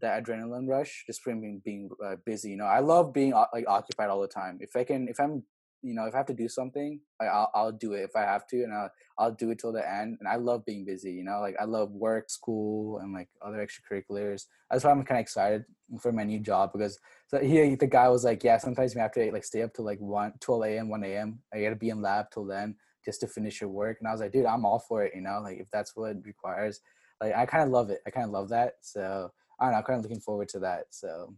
that 0.00 0.24
adrenaline 0.24 0.68
rush 0.68 1.04
just 1.06 1.22
from 1.22 1.40
being 1.40 1.62
being 1.64 1.90
uh, 2.04 2.16
busy. 2.24 2.50
You 2.50 2.56
know, 2.56 2.66
I 2.66 2.80
love 2.80 3.12
being 3.12 3.34
o- 3.34 3.46
like 3.52 3.66
occupied 3.68 4.10
all 4.10 4.20
the 4.20 4.28
time. 4.28 4.58
If 4.60 4.74
I 4.74 4.84
can, 4.84 5.08
if 5.08 5.20
I'm 5.20 5.44
you 5.84 5.94
know, 5.94 6.06
if 6.06 6.14
I 6.14 6.16
have 6.16 6.26
to 6.26 6.34
do 6.34 6.48
something, 6.48 6.98
like, 7.20 7.28
I'll 7.28 7.50
I'll 7.54 7.72
do 7.72 7.92
it 7.92 8.00
if 8.00 8.16
I 8.16 8.22
have 8.22 8.46
to, 8.48 8.62
and 8.64 8.72
I'll 8.72 8.90
I'll 9.18 9.32
do 9.32 9.50
it 9.50 9.58
till 9.58 9.72
the 9.72 9.86
end. 9.86 10.16
And 10.18 10.26
I 10.28 10.36
love 10.36 10.64
being 10.64 10.84
busy. 10.84 11.12
You 11.12 11.24
know, 11.24 11.40
like 11.40 11.56
I 11.60 11.64
love 11.64 11.92
work, 11.92 12.30
school, 12.30 12.98
and 12.98 13.12
like 13.12 13.28
other 13.42 13.64
extracurriculars. 13.64 14.46
That's 14.70 14.84
why 14.84 14.90
I'm 14.90 15.04
kind 15.04 15.18
of 15.18 15.22
excited 15.22 15.64
for 16.00 16.10
my 16.10 16.24
new 16.24 16.40
job 16.40 16.72
because 16.72 16.98
so 17.26 17.38
he 17.38 17.74
the 17.74 17.86
guy 17.86 18.08
was 18.08 18.24
like, 18.24 18.42
yeah, 18.42 18.56
sometimes 18.56 18.94
we 18.94 19.00
have 19.02 19.12
to 19.12 19.30
like 19.30 19.44
stay 19.44 19.62
up 19.62 19.74
till 19.74 19.84
like 19.84 20.00
1, 20.00 20.34
12 20.40 20.64
a.m., 20.64 20.88
1 20.88 21.04
a.m. 21.04 21.38
I 21.52 21.62
gotta 21.62 21.76
be 21.76 21.90
in 21.90 22.00
lab 22.00 22.30
till 22.32 22.46
then 22.46 22.76
just 23.04 23.20
to 23.20 23.26
finish 23.26 23.60
your 23.60 23.70
work. 23.70 23.98
And 24.00 24.08
I 24.08 24.12
was 24.12 24.22
like, 24.22 24.32
dude, 24.32 24.46
I'm 24.46 24.64
all 24.64 24.78
for 24.78 25.04
it. 25.04 25.12
You 25.14 25.20
know, 25.20 25.40
like 25.42 25.58
if 25.58 25.70
that's 25.70 25.94
what 25.94 26.12
it 26.12 26.22
requires, 26.24 26.80
like 27.20 27.34
I 27.34 27.44
kind 27.44 27.62
of 27.62 27.68
love 27.68 27.90
it. 27.90 28.00
I 28.06 28.10
kind 28.10 28.24
of 28.24 28.30
love 28.30 28.48
that. 28.48 28.74
So 28.80 29.30
I 29.60 29.64
don't 29.64 29.72
know. 29.72 29.78
I'm 29.78 29.84
kind 29.84 29.98
of 29.98 30.04
looking 30.04 30.20
forward 30.20 30.48
to 30.50 30.58
that. 30.60 30.84
So 30.90 31.34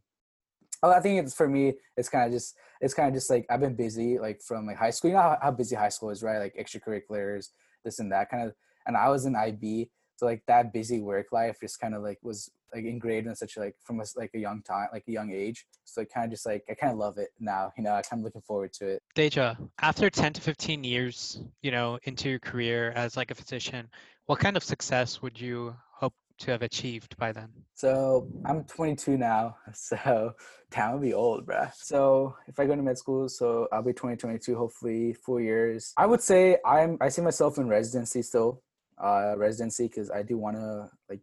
Oh, 0.82 0.90
I 0.90 1.00
think 1.00 1.22
it's 1.22 1.34
for 1.34 1.48
me. 1.48 1.74
It's 1.96 2.08
kind 2.08 2.26
of 2.26 2.32
just 2.32 2.56
it's 2.80 2.94
kind 2.94 3.08
of 3.08 3.14
just 3.14 3.30
like 3.30 3.46
I've 3.50 3.60
been 3.60 3.74
busy 3.74 4.18
like 4.18 4.42
from 4.42 4.66
like 4.66 4.76
high 4.76 4.90
school. 4.90 5.10
You 5.10 5.16
know 5.16 5.22
how, 5.22 5.38
how 5.42 5.50
busy 5.50 5.76
high 5.76 5.88
school 5.88 6.10
is, 6.10 6.22
right? 6.22 6.38
Like 6.38 6.56
extracurriculars, 6.56 7.48
this 7.84 7.98
and 7.98 8.12
that 8.12 8.30
kind 8.30 8.48
of. 8.48 8.54
And 8.86 8.96
I 8.96 9.08
was 9.08 9.26
in 9.26 9.34
IB, 9.34 9.90
so 10.16 10.26
like 10.26 10.42
that 10.46 10.72
busy 10.72 11.00
work 11.00 11.32
life 11.32 11.58
just 11.60 11.80
kind 11.80 11.94
of 11.94 12.02
like 12.02 12.18
was 12.22 12.50
like 12.74 12.84
ingrained 12.84 13.26
in 13.26 13.34
such 13.34 13.56
like 13.56 13.74
from 13.82 14.00
a, 14.00 14.04
like 14.16 14.30
a 14.34 14.38
young 14.38 14.62
time, 14.62 14.88
like 14.92 15.04
a 15.08 15.12
young 15.12 15.30
age. 15.30 15.66
So 15.84 16.02
it 16.02 16.12
kind 16.12 16.26
of 16.26 16.30
just 16.30 16.46
like 16.46 16.64
I 16.70 16.74
kind 16.74 16.92
of 16.92 16.98
love 16.98 17.18
it 17.18 17.30
now. 17.38 17.72
You 17.76 17.84
know, 17.84 17.92
I 17.92 18.02
kind 18.02 18.20
of 18.20 18.24
looking 18.24 18.42
forward 18.42 18.72
to 18.74 18.86
it. 18.88 19.02
Teja, 19.14 19.56
after 19.80 20.10
10 20.10 20.34
to 20.34 20.40
15 20.40 20.84
years, 20.84 21.40
you 21.62 21.70
know, 21.70 21.98
into 22.04 22.28
your 22.28 22.38
career 22.38 22.92
as 22.92 23.16
like 23.16 23.30
a 23.30 23.34
physician, 23.34 23.88
what 24.26 24.38
kind 24.38 24.56
of 24.56 24.64
success 24.64 25.22
would 25.22 25.40
you 25.40 25.74
hope 25.92 26.14
to 26.38 26.50
have 26.50 26.62
achieved 26.62 27.16
by 27.16 27.32
then? 27.32 27.48
So 27.74 28.28
I'm 28.44 28.64
22 28.64 29.16
now, 29.16 29.56
so 29.72 30.34
damn, 30.70 30.90
I'll 30.90 30.98
be 30.98 31.14
old, 31.14 31.46
bruh. 31.46 31.72
So 31.74 32.36
if 32.46 32.58
I 32.58 32.66
go 32.66 32.74
to 32.74 32.82
med 32.82 32.98
school, 32.98 33.28
so 33.28 33.68
I'll 33.72 33.82
be 33.82 33.92
2022, 33.92 34.56
hopefully 34.56 35.12
four 35.12 35.40
years. 35.40 35.92
I 35.96 36.06
would 36.06 36.20
say 36.20 36.58
I'm 36.64 36.98
I 37.00 37.08
see 37.08 37.22
myself 37.22 37.58
in 37.58 37.68
residency 37.68 38.22
still, 38.22 38.62
uh, 39.02 39.34
residency 39.36 39.88
because 39.88 40.10
I 40.10 40.22
do 40.22 40.38
want 40.38 40.56
to 40.56 40.90
like, 41.08 41.20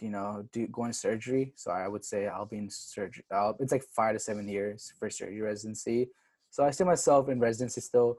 you 0.00 0.10
know, 0.10 0.46
do 0.52 0.66
go 0.68 0.84
into 0.84 0.98
surgery. 0.98 1.52
So 1.56 1.70
I 1.70 1.88
would 1.88 2.04
say 2.04 2.26
I'll 2.26 2.46
be 2.46 2.58
in 2.58 2.68
surgery. 2.70 3.24
It's 3.60 3.72
like 3.72 3.84
five 3.84 4.14
to 4.14 4.18
seven 4.18 4.48
years 4.48 4.92
for 4.98 5.08
surgery 5.10 5.40
residency. 5.40 6.10
So 6.50 6.64
I 6.64 6.70
see 6.70 6.84
myself 6.84 7.28
in 7.28 7.40
residency 7.40 7.80
still. 7.80 8.18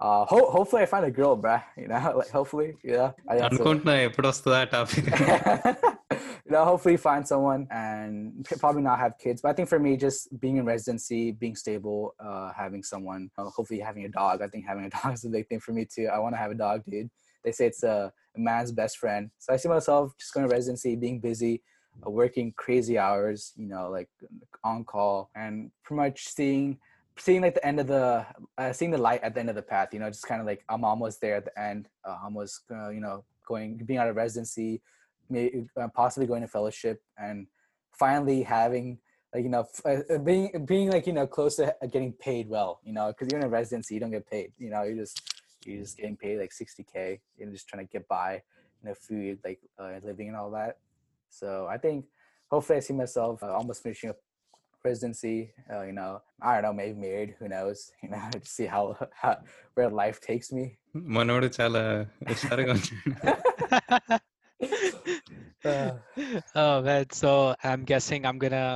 Uh, 0.00 0.24
ho- 0.26 0.50
hopefully 0.50 0.82
I 0.82 0.86
find 0.86 1.04
a 1.06 1.10
girl, 1.10 1.34
bruh. 1.44 1.62
You 1.76 1.88
know, 1.88 2.00
like 2.20 2.30
hopefully, 2.38 2.70
yeah. 2.84 3.12
I 3.28 3.34
think 3.34 3.42
that's 3.42 3.42
a- 3.42 3.46
అనుకుంటున్నా 3.48 3.94
ఎప్పుడు 4.06 4.28
వస్తుందా 4.32 4.60
topic 4.76 5.08
you 6.46 6.52
know, 6.54 6.64
hopefully 6.64 6.96
find 6.96 7.22
someone 7.30 7.62
and 7.70 8.44
p- 8.48 8.58
probably 8.62 8.82
not 8.88 8.98
have 9.04 9.14
kids. 9.22 9.38
But 9.42 9.48
I 9.52 9.54
think 9.56 9.68
for 9.72 9.80
me, 9.86 9.92
just 9.96 10.20
being 10.42 10.58
in 10.60 10.64
residency, 10.64 11.32
being 11.42 11.56
stable, 11.62 12.14
uh, 12.26 12.48
having 12.60 12.82
someone, 12.92 13.22
uh, 13.36 13.48
hopefully 13.56 13.80
having 13.88 14.04
a 14.04 14.12
dog. 14.20 14.36
I 14.44 14.48
think 14.52 14.64
having 14.70 14.84
a 14.84 14.92
dog 14.98 15.12
is 15.16 15.24
a 15.24 15.32
big 15.36 15.46
thing 15.48 15.60
for 15.66 15.72
me 15.78 15.84
too. 15.94 16.06
I 16.14 16.18
want 16.24 16.34
to 16.36 16.40
have 16.44 16.52
a 16.56 16.60
dog, 16.66 16.78
dude. 16.92 17.10
They 17.44 17.52
say 17.58 17.66
it's 17.66 17.82
a, 17.94 17.96
a 18.36 18.40
man's 18.50 18.72
best 18.80 18.98
friend. 19.02 19.24
So 19.42 19.48
I 19.54 19.56
see 19.56 19.68
myself 19.76 20.04
just 20.20 20.32
going 20.34 20.46
to 20.48 20.54
residency, 20.58 20.92
being 21.06 21.18
busy, 21.30 21.54
uh, 22.04 22.10
working 22.22 22.48
crazy 22.64 22.96
hours, 23.06 23.40
you 23.62 23.68
know, 23.72 23.84
like 23.96 24.10
on 24.70 24.84
call, 24.92 25.16
and 25.42 25.54
pretty 25.84 25.98
much 26.04 26.18
seeing 26.38 26.66
seeing 27.21 27.41
like 27.41 27.53
the 27.53 27.65
end 27.65 27.79
of 27.79 27.87
the 27.87 28.25
uh, 28.57 28.73
seeing 28.73 28.91
the 28.91 28.97
light 28.97 29.21
at 29.23 29.33
the 29.33 29.39
end 29.39 29.49
of 29.49 29.55
the 29.55 29.61
path. 29.61 29.89
You 29.93 29.99
know, 29.99 30.09
just 30.09 30.27
kind 30.27 30.41
of 30.41 30.47
like 30.47 30.63
I'm 30.67 30.83
almost 30.83 31.21
there 31.21 31.35
at 31.35 31.45
the 31.45 31.59
end. 31.59 31.87
Uh, 32.03 32.17
almost 32.23 32.63
uh, 32.71 32.89
you 32.89 32.99
know 32.99 33.23
going 33.47 33.77
being 33.85 33.99
out 33.99 34.07
of 34.07 34.15
residency, 34.15 34.81
maybe 35.29 35.67
uh, 35.79 35.87
possibly 35.93 36.27
going 36.27 36.41
to 36.41 36.47
fellowship, 36.47 37.01
and 37.17 37.47
finally 37.93 38.41
having 38.43 38.97
like 39.33 39.43
you 39.43 39.49
know 39.49 39.61
f- 39.61 39.85
uh, 39.85 40.13
uh, 40.13 40.17
being 40.17 40.65
being 40.65 40.89
like 40.89 41.05
you 41.05 41.13
know 41.13 41.27
close 41.27 41.55
to 41.57 41.75
getting 41.91 42.13
paid 42.13 42.49
well. 42.49 42.81
You 42.83 42.93
know, 42.93 43.07
because 43.07 43.31
you're 43.31 43.39
in 43.39 43.45
a 43.45 43.49
residency, 43.49 43.93
you 43.93 43.99
don't 43.99 44.11
get 44.11 44.29
paid. 44.29 44.51
You 44.57 44.71
know, 44.71 44.83
you're 44.83 44.97
just 44.97 45.21
you're 45.65 45.81
just 45.81 45.97
getting 45.97 46.17
paid 46.17 46.39
like 46.39 46.51
60k. 46.51 47.19
You're 47.37 47.51
just 47.51 47.67
trying 47.67 47.85
to 47.85 47.91
get 47.91 48.07
by, 48.07 48.41
you 48.81 48.89
know, 48.89 48.95
food 48.95 49.39
like 49.45 49.59
living 50.03 50.29
and 50.29 50.37
all 50.37 50.49
that. 50.51 50.77
So 51.29 51.67
I 51.69 51.77
think 51.77 52.05
hopefully 52.49 52.77
I 52.77 52.79
see 52.81 52.93
myself 52.93 53.43
almost 53.43 53.83
finishing 53.83 54.09
up 54.09 54.17
residency. 54.83 55.51
Uh, 55.71 55.83
you 55.83 55.93
know, 55.93 56.21
I 56.41 56.55
don't 56.55 56.63
know, 56.63 56.73
maybe 56.73 56.99
married. 56.99 57.35
Who 57.39 57.47
knows? 57.47 57.91
You 58.03 58.09
know, 58.09 58.21
to 58.31 58.39
see 58.43 58.65
how, 58.65 58.97
how 59.13 59.37
where 59.75 59.89
life 59.89 60.19
takes 60.29 60.51
me. 60.57 60.65
మనోడు 61.15 61.47
చాలా 61.57 61.81
హుషారుగా 62.29 62.75
uh. 65.71 65.91
oh 66.61 66.75
man, 66.87 67.05
so 67.21 67.29
I'm 67.69 67.83
guessing 67.91 68.21
I'm 68.29 68.39
gonna, 68.43 68.67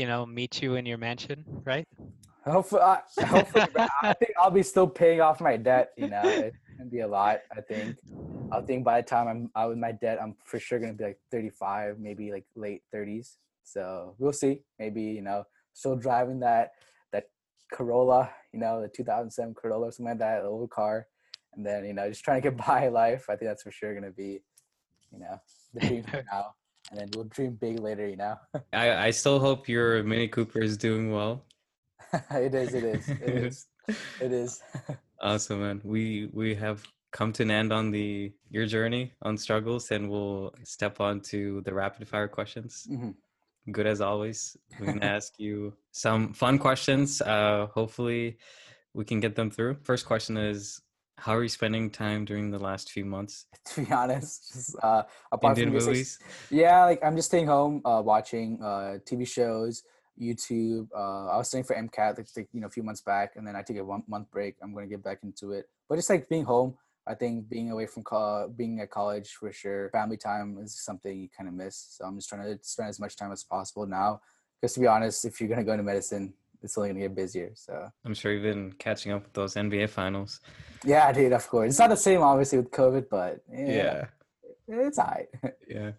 you 0.00 0.06
know, 0.10 0.20
meet 0.38 0.54
you 0.62 0.70
in 0.80 0.84
your 0.90 1.00
mansion, 1.06 1.38
right? 1.70 1.88
Hopefully, 2.56 2.82
uh, 2.90 2.98
hopefully 3.32 3.66
I 4.08 4.12
think 4.20 4.32
I'll 4.40 4.56
be 4.60 4.64
still 4.72 4.88
paying 5.00 5.20
off 5.26 5.38
my 5.48 5.56
debt. 5.68 5.86
You 6.02 6.08
know, 6.14 6.22
it's 6.46 6.56
gonna 6.76 6.90
be 6.98 7.00
a 7.08 7.10
lot. 7.18 7.36
I 7.58 7.60
think. 7.70 7.88
I 8.52 8.60
think 8.68 8.80
by 8.90 9.00
the 9.00 9.06
time 9.06 9.26
I'm 9.32 9.42
out 9.58 9.68
with 9.72 9.78
my 9.78 9.92
debt, 9.92 10.16
I'm 10.22 10.34
for 10.44 10.58
sure 10.58 10.78
gonna 10.82 10.98
be 11.00 11.04
like 11.10 11.20
35, 11.30 11.98
maybe 12.00 12.32
like 12.36 12.46
late 12.56 12.82
30s. 12.94 13.28
So 13.64 14.14
we'll 14.18 14.32
see. 14.32 14.62
Maybe 14.78 15.02
you 15.02 15.22
know, 15.22 15.44
still 15.72 15.96
driving 15.96 16.40
that 16.40 16.72
that 17.12 17.24
Corolla, 17.72 18.30
you 18.52 18.60
know, 18.60 18.80
the 18.82 18.88
2007 18.88 19.54
Corolla, 19.54 19.88
or 19.88 19.92
something 19.92 20.10
like 20.12 20.18
that, 20.18 20.44
old 20.44 20.70
car, 20.70 21.06
and 21.54 21.64
then 21.64 21.84
you 21.84 21.92
know, 21.94 22.08
just 22.08 22.24
trying 22.24 22.42
to 22.42 22.50
get 22.50 22.56
by 22.66 22.88
life. 22.88 23.26
I 23.28 23.36
think 23.36 23.48
that's 23.50 23.62
for 23.62 23.70
sure 23.72 23.94
gonna 23.94 24.10
be, 24.10 24.40
you 25.12 25.18
know, 25.20 25.36
the 25.74 25.80
dream 25.86 26.02
for 26.04 26.24
now. 26.32 26.54
and 26.90 26.98
then 27.00 27.08
we'll 27.14 27.24
dream 27.26 27.56
big 27.60 27.78
later. 27.80 28.08
You 28.08 28.16
know. 28.16 28.36
I 28.72 29.06
I 29.06 29.10
still 29.10 29.38
hope 29.38 29.68
your 29.68 30.02
Mini 30.02 30.28
Cooper 30.28 30.60
is 30.60 30.76
doing 30.76 31.12
well. 31.12 31.44
it 32.32 32.54
is. 32.54 32.74
It 32.74 32.84
is. 32.84 33.08
It 33.08 33.22
is. 33.22 33.66
It 34.20 34.32
is. 34.32 34.62
awesome, 35.20 35.60
man. 35.60 35.80
We 35.84 36.28
we 36.32 36.54
have 36.56 36.84
come 37.12 37.32
to 37.34 37.42
an 37.42 37.50
end 37.50 37.72
on 37.72 37.90
the 37.90 38.32
your 38.50 38.66
journey 38.66 39.12
on 39.22 39.36
struggles, 39.36 39.90
and 39.92 40.08
we'll 40.10 40.52
step 40.64 41.00
on 41.00 41.20
to 41.30 41.60
the 41.64 41.72
rapid 41.74 42.08
fire 42.08 42.28
questions. 42.28 42.86
Mhm. 42.90 43.14
Good 43.70 43.86
as 43.86 44.00
always. 44.00 44.56
We're 44.78 44.86
gonna 44.86 45.06
ask 45.16 45.38
you 45.38 45.74
some 45.90 46.32
fun 46.32 46.58
questions. 46.58 47.20
Uh, 47.20 47.66
hopefully, 47.72 48.38
we 48.94 49.04
can 49.04 49.20
get 49.20 49.36
them 49.36 49.50
through. 49.50 49.78
First 49.82 50.06
question 50.06 50.36
is. 50.36 50.80
How 51.18 51.36
are 51.36 51.42
you 51.42 51.50
spending 51.50 51.90
time 51.90 52.24
during 52.24 52.50
the 52.50 52.58
last 52.58 52.90
few 52.90 53.04
months? 53.04 53.44
to 53.74 53.84
be 53.84 53.92
honest, 53.92 54.54
just, 54.54 54.74
uh, 54.82 55.02
apart 55.30 55.58
Indian 55.58 55.68
from 55.68 55.78
like, 55.78 55.86
movies? 55.88 56.18
Yeah, 56.50 56.86
like 56.86 57.04
I'm 57.04 57.14
just 57.14 57.28
staying 57.28 57.46
home, 57.46 57.82
uh, 57.84 58.00
watching 58.02 58.58
uh, 58.62 59.04
TV 59.04 59.28
shows, 59.28 59.82
YouTube. 60.18 60.88
Uh, 60.96 61.26
I 61.26 61.36
was 61.36 61.48
studying 61.48 61.64
for 61.64 61.76
MCAT, 61.76 62.16
like, 62.16 62.26
like 62.36 62.48
you 62.52 62.60
know, 62.60 62.68
a 62.68 62.70
few 62.70 62.82
months 62.82 63.02
back, 63.02 63.36
and 63.36 63.46
then 63.46 63.56
I 63.56 63.60
took 63.60 63.76
a 63.76 63.84
one 63.84 64.02
month 64.08 64.30
break. 64.30 64.56
I'm 64.62 64.72
going 64.72 64.88
to 64.88 64.90
get 64.90 65.02
back 65.02 65.18
into 65.22 65.52
it, 65.52 65.68
but 65.88 65.96
just 65.96 66.10
like 66.10 66.28
being 66.28 66.44
home, 66.44 66.76
I 67.06 67.14
think 67.14 67.48
being 67.48 67.70
away 67.70 67.86
from 67.86 68.02
co- 68.02 68.52
being 68.56 68.80
at 68.80 68.90
college 68.90 69.30
for 69.30 69.50
sure, 69.52 69.90
family 69.90 70.16
time 70.16 70.58
is 70.62 70.78
something 70.78 71.18
you 71.18 71.28
kind 71.36 71.48
of 71.48 71.54
miss. 71.54 71.76
So 71.96 72.04
I'm 72.04 72.16
just 72.16 72.28
trying 72.28 72.42
to 72.42 72.58
spend 72.62 72.88
as 72.88 73.00
much 73.00 73.16
time 73.16 73.32
as 73.32 73.42
possible 73.44 73.86
now. 73.86 74.20
Because 74.60 74.74
to 74.74 74.80
be 74.80 74.86
honest, 74.86 75.24
if 75.24 75.40
you're 75.40 75.48
going 75.48 75.58
to 75.58 75.64
go 75.64 75.72
into 75.72 75.82
medicine, 75.84 76.34
it's 76.62 76.76
only 76.76 76.90
going 76.90 77.00
to 77.00 77.08
get 77.08 77.16
busier. 77.16 77.52
So 77.54 77.88
I'm 78.04 78.12
sure 78.14 78.32
you've 78.32 78.42
been 78.42 78.72
catching 78.74 79.12
up 79.12 79.22
with 79.24 79.32
those 79.32 79.54
NBA 79.54 79.88
finals. 79.88 80.40
yeah, 80.84 81.10
dude, 81.12 81.32
of 81.32 81.48
course, 81.48 81.70
it's 81.70 81.78
not 81.78 81.88
the 81.88 81.96
same 81.96 82.20
obviously 82.20 82.58
with 82.58 82.70
COVID, 82.70 83.06
but 83.10 83.40
yeah, 83.50 84.06
it's 84.68 84.98
alright. 84.98 85.28
Yeah. 85.68 85.92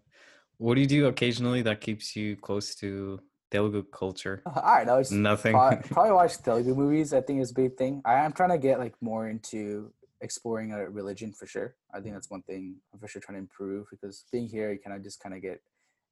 What 0.57 0.75
do 0.75 0.81
you 0.81 0.87
do 0.87 1.07
occasionally 1.07 1.63
that 1.63 1.81
keeps 1.81 2.15
you 2.15 2.35
close 2.35 2.75
to 2.75 3.19
Telugu 3.49 3.81
culture? 3.91 4.43
Uh, 4.45 4.59
All 4.59 4.73
right, 4.75 4.87
I. 4.87 4.99
It's 4.99 5.09
Nothing. 5.09 5.53
Pro- 5.53 5.77
probably 5.89 6.11
watch 6.11 6.37
Telugu 6.37 6.75
movies. 6.75 7.13
I 7.15 7.21
think 7.21 7.41
is 7.41 7.49
a 7.49 7.55
big 7.55 7.75
thing. 7.77 8.03
I 8.05 8.23
am 8.23 8.31
trying 8.31 8.49
to 8.51 8.59
get 8.59 8.77
like 8.77 8.93
more 9.01 9.27
into 9.27 9.91
exploring 10.21 10.71
a 10.71 10.89
religion 10.89 11.31
for 11.34 11.45
sure. 11.45 11.75
I 11.93 11.99
think 11.99 12.13
that's 12.13 12.29
one 12.29 12.43
thing 12.43 12.75
I'm 12.93 12.99
for 12.99 13.07
sure 13.07 13.21
trying 13.21 13.36
to 13.36 13.39
improve 13.39 13.88
because 13.89 14.25
being 14.31 14.47
here, 14.47 14.71
you 14.71 14.79
kind 14.79 14.95
of 14.95 15.03
just 15.03 15.21
kind 15.21 15.36
of 15.36 15.41
get, 15.41 15.62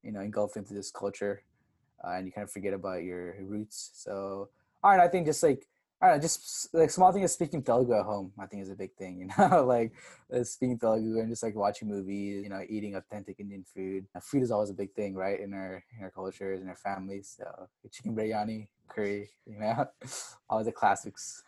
you 0.02 0.12
know, 0.12 0.20
engulfed 0.20 0.56
into 0.56 0.74
this 0.74 0.90
culture, 0.90 1.42
uh, 2.04 2.12
and 2.12 2.26
you 2.26 2.32
kind 2.32 2.44
of 2.44 2.50
forget 2.50 2.74
about 2.74 3.02
your 3.02 3.36
roots. 3.42 3.90
So, 3.94 4.48
all 4.82 4.90
right, 4.90 5.00
I 5.00 5.08
think 5.08 5.26
just 5.26 5.42
like. 5.42 5.66
I 6.02 6.06
don't 6.06 6.16
know, 6.16 6.22
just 6.22 6.72
like 6.72 6.88
small 6.90 7.12
thing 7.12 7.24
is 7.24 7.34
speaking 7.34 7.62
Telugu 7.62 7.92
at 7.92 8.06
home. 8.06 8.32
I 8.38 8.46
think 8.46 8.62
is 8.62 8.70
a 8.70 8.74
big 8.74 8.94
thing, 8.94 9.18
you 9.18 9.28
know, 9.38 9.66
like 9.66 9.92
speaking 10.44 10.78
Telugu 10.78 11.18
and 11.20 11.28
just 11.28 11.42
like 11.42 11.54
watching 11.54 11.88
movies, 11.88 12.42
you 12.42 12.48
know, 12.48 12.62
eating 12.66 12.94
authentic 12.94 13.38
Indian 13.38 13.64
food. 13.64 14.06
Food 14.22 14.42
is 14.42 14.50
always 14.50 14.70
a 14.70 14.72
big 14.72 14.94
thing, 14.94 15.14
right, 15.14 15.38
in 15.38 15.52
our 15.52 15.84
in 15.94 16.02
our 16.02 16.10
cultures, 16.10 16.62
in 16.62 16.68
our 16.70 16.76
families. 16.76 17.36
So 17.36 17.44
chicken 17.92 18.16
biryani, 18.16 18.68
curry, 18.88 19.28
you 19.44 19.58
know, 19.58 19.88
all 20.48 20.64
the 20.64 20.72
classics. 20.72 21.44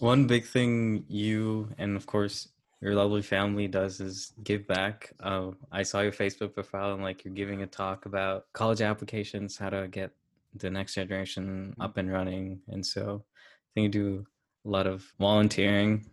One 0.00 0.26
big 0.26 0.46
thing 0.46 1.04
you 1.08 1.68
and 1.76 1.94
of 1.94 2.06
course 2.06 2.48
your 2.80 2.94
lovely 2.94 3.20
family 3.20 3.68
does 3.68 4.00
is 4.00 4.32
give 4.42 4.66
back. 4.66 5.12
Uh, 5.20 5.50
I 5.70 5.82
saw 5.82 6.00
your 6.00 6.12
Facebook 6.12 6.54
profile 6.54 6.94
and 6.94 7.02
like 7.02 7.22
you're 7.22 7.34
giving 7.34 7.60
a 7.60 7.66
talk 7.66 8.06
about 8.06 8.46
college 8.54 8.80
applications, 8.80 9.58
how 9.58 9.68
to 9.68 9.88
get 9.88 10.10
the 10.54 10.70
next 10.70 10.94
generation 10.94 11.74
up 11.78 11.98
and 11.98 12.10
running, 12.10 12.60
and 12.68 12.84
so 12.84 13.22
I 13.28 13.68
think 13.74 13.84
you 13.84 13.90
do 13.90 14.26
a 14.64 14.70
lot 14.70 14.86
of 14.86 15.04
volunteering, 15.20 16.06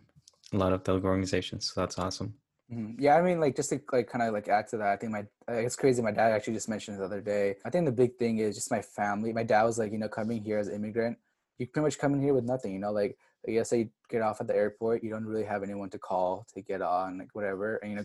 a 0.52 0.58
lot 0.58 0.74
of 0.74 0.84
Telugu 0.84 1.06
organizations. 1.06 1.72
So 1.72 1.80
that's 1.80 1.98
awesome. 1.98 2.34
Mhm. 2.70 2.96
Yeah, 2.98 3.16
I 3.16 3.22
mean, 3.22 3.40
like 3.40 3.56
just 3.56 3.70
to 3.70 3.80
like 3.90 4.08
kind 4.08 4.22
of 4.22 4.34
like 4.34 4.48
add 4.48 4.68
to 4.68 4.76
that, 4.76 4.88
I 4.88 4.96
think 4.96 5.12
my 5.12 5.24
it's 5.48 5.76
crazy. 5.76 6.02
My 6.02 6.12
dad 6.12 6.32
actually 6.32 6.52
just 6.60 6.68
mentioned 6.68 6.98
the 6.98 7.04
other 7.04 7.22
day. 7.22 7.56
I 7.64 7.70
think 7.70 7.86
the 7.86 7.92
big 7.92 8.18
thing 8.18 8.36
is 8.36 8.54
just 8.54 8.70
my 8.70 8.82
family. 8.82 9.32
My 9.32 9.44
dad 9.44 9.62
was 9.64 9.78
like, 9.78 9.92
you 9.92 9.98
know, 9.98 10.10
coming 10.10 10.44
here 10.44 10.58
as 10.58 10.68
an 10.68 10.74
immigrant, 10.74 11.16
you 11.56 11.66
pretty 11.66 11.84
much 11.84 11.98
come 11.98 12.12
in 12.12 12.20
here 12.20 12.34
with 12.34 12.44
nothing. 12.44 12.74
You 12.74 12.80
know, 12.80 12.92
like 12.92 13.16
I 13.46 13.52
guess 13.52 13.72
you 13.72 13.90
get 14.10 14.22
off 14.22 14.40
at 14.40 14.46
the 14.46 14.56
airport, 14.56 15.04
you 15.04 15.10
don't 15.10 15.26
really 15.26 15.44
have 15.44 15.62
anyone 15.62 15.90
to 15.90 15.98
call 15.98 16.46
to 16.54 16.62
get 16.62 16.82
on, 16.82 17.18
like 17.18 17.34
whatever, 17.34 17.76
and 17.76 17.92
you 17.92 17.96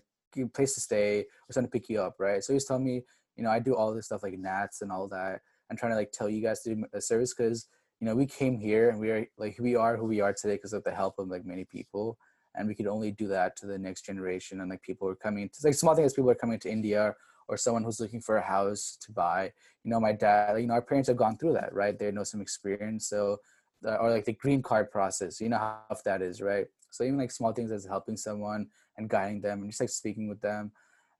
know, 0.41 0.47
place 0.49 0.73
to 0.75 0.81
stay 0.81 1.21
or 1.21 1.53
someone 1.53 1.69
to 1.69 1.79
pick 1.79 1.89
you 1.89 2.01
up, 2.01 2.15
right? 2.19 2.43
So 2.43 2.53
he's 2.53 2.65
telling 2.65 2.83
me, 2.83 3.01
you 3.35 3.43
know, 3.43 3.49
I 3.49 3.59
do 3.59 3.75
all 3.75 3.93
this 3.93 4.05
stuff 4.05 4.23
like 4.23 4.37
NATS 4.37 4.81
and 4.81 4.91
all 4.91 5.07
that. 5.09 5.41
I'm 5.69 5.77
trying 5.77 5.91
to 5.91 5.95
like 5.95 6.11
tell 6.11 6.29
you 6.29 6.41
guys 6.41 6.61
to 6.61 6.75
do 6.75 6.85
a 6.93 7.01
service 7.01 7.33
because 7.33 7.67
you 7.99 8.09
know 8.09 8.15
we 8.15 8.25
came 8.25 8.57
here 8.57 8.89
and 8.89 8.99
we 8.99 9.11
are 9.11 9.25
like 9.37 9.55
we 9.59 9.77
are 9.77 9.95
who 9.95 10.05
we 10.05 10.19
are 10.19 10.33
today 10.33 10.55
because 10.55 10.73
of 10.73 10.83
the 10.83 10.91
help 10.91 11.17
of 11.19 11.29
like 11.29 11.45
many 11.45 11.63
people 11.63 12.17
and 12.53 12.67
we 12.67 12.75
could 12.75 12.85
only 12.85 13.11
do 13.11 13.27
that 13.29 13.55
to 13.55 13.65
the 13.65 13.77
next 13.77 14.05
generation 14.05 14.59
and 14.59 14.69
like 14.69 14.81
people 14.81 15.07
are 15.07 15.15
coming 15.15 15.49
to 15.49 15.59
like 15.63 15.73
small 15.73 15.95
things 15.95 16.13
people 16.13 16.29
are 16.29 16.35
coming 16.35 16.59
to 16.59 16.69
india 16.69 17.15
or 17.47 17.55
someone 17.55 17.81
who's 17.81 18.01
looking 18.01 18.19
for 18.19 18.35
a 18.35 18.41
house 18.41 18.97
to 18.99 19.11
buy 19.13 19.51
you 19.85 19.89
know 19.89 20.01
my 20.01 20.11
dad 20.11 20.59
you 20.59 20.67
know 20.67 20.73
our 20.73 20.81
parents 20.81 21.07
have 21.07 21.15
gone 21.15 21.37
through 21.37 21.53
that 21.53 21.73
right 21.73 21.97
they 21.97 22.11
know 22.11 22.25
some 22.25 22.41
experience 22.41 23.07
so 23.07 23.37
uh, 23.85 23.95
or 23.95 24.09
like 24.09 24.25
the 24.25 24.33
green 24.33 24.61
card 24.61 24.91
process 24.91 25.41
you 25.41 25.49
know 25.49 25.57
how 25.57 25.79
tough 25.89 26.03
that 26.03 26.21
is 26.21 26.41
right? 26.41 26.67
So 26.89 27.03
even 27.03 27.17
like 27.17 27.31
small 27.31 27.53
things 27.53 27.71
as 27.71 27.85
helping 27.85 28.17
someone 28.17 28.67
and 28.97 29.09
guiding 29.09 29.41
them 29.41 29.61
and 29.61 29.71
just 29.71 29.81
like 29.81 29.89
speaking 29.89 30.27
with 30.29 30.41
them 30.41 30.71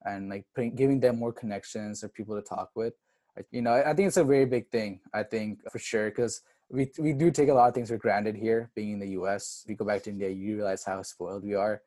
and 0.06 0.30
like 0.30 0.45
putting, 0.54 0.76
giving 0.76 0.99
them 0.99 1.17
more 1.17 1.34
connections 1.34 2.04
or 2.04 2.10
people 2.10 2.36
to 2.36 2.41
talk 2.41 2.69
with 2.76 2.93
you 3.49 3.63
know 3.63 3.73
I, 3.73 3.93
think 3.95 4.08
it's 4.08 4.17
a 4.17 4.23
very 4.23 4.45
big 4.45 4.69
thing 4.69 4.99
i 5.12 5.23
think 5.23 5.60
for 5.71 5.80
sure 5.80 6.12
because 6.12 6.41
we, 6.69 6.91
we 6.99 7.13
do 7.13 7.32
take 7.32 7.49
a 7.49 7.54
lot 7.54 7.67
of 7.67 7.73
things 7.73 7.89
for 7.89 7.97
granted 7.97 8.36
here 8.36 8.69
being 8.76 8.91
in 8.91 8.99
the 8.99 9.08
us 9.08 9.65
you 9.67 9.76
go 9.76 9.86
back 9.86 10.04
to 10.04 10.12
india 10.12 10.30
you 10.30 10.58
realize 10.58 10.84
how 10.84 11.02
spoiled 11.02 11.43
we 11.43 11.56
are. 11.56 11.82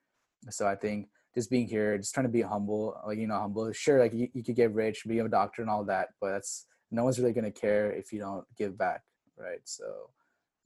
So 0.51 0.67
i 0.67 0.75
think 0.75 1.09
just 1.37 1.49
being 1.49 1.69
here 1.69 1.97
just 1.99 2.15
trying 2.15 2.27
to 2.27 2.33
be 2.33 2.43
humble 2.43 3.01
like 3.07 3.19
you 3.19 3.29
know 3.29 3.39
humble 3.39 3.71
sure 3.71 4.01
like 4.01 4.13
you, 4.13 4.29
you 4.35 4.43
could 4.43 4.57
get 4.57 4.75
rich 4.75 5.05
be 5.07 5.21
a 5.21 5.29
doctor 5.29 5.63
and 5.63 5.71
all 5.71 5.85
that 5.85 6.09
but 6.21 6.33
that's 6.33 6.67
no 6.91 7.05
one's 7.05 7.21
really 7.21 7.33
going 7.33 7.45
to 7.45 7.61
care 7.61 7.93
if 7.93 8.13
you 8.13 8.19
don't 8.19 8.45
give 8.59 8.77
back 8.77 9.03
right? 9.37 9.61
So 9.65 10.11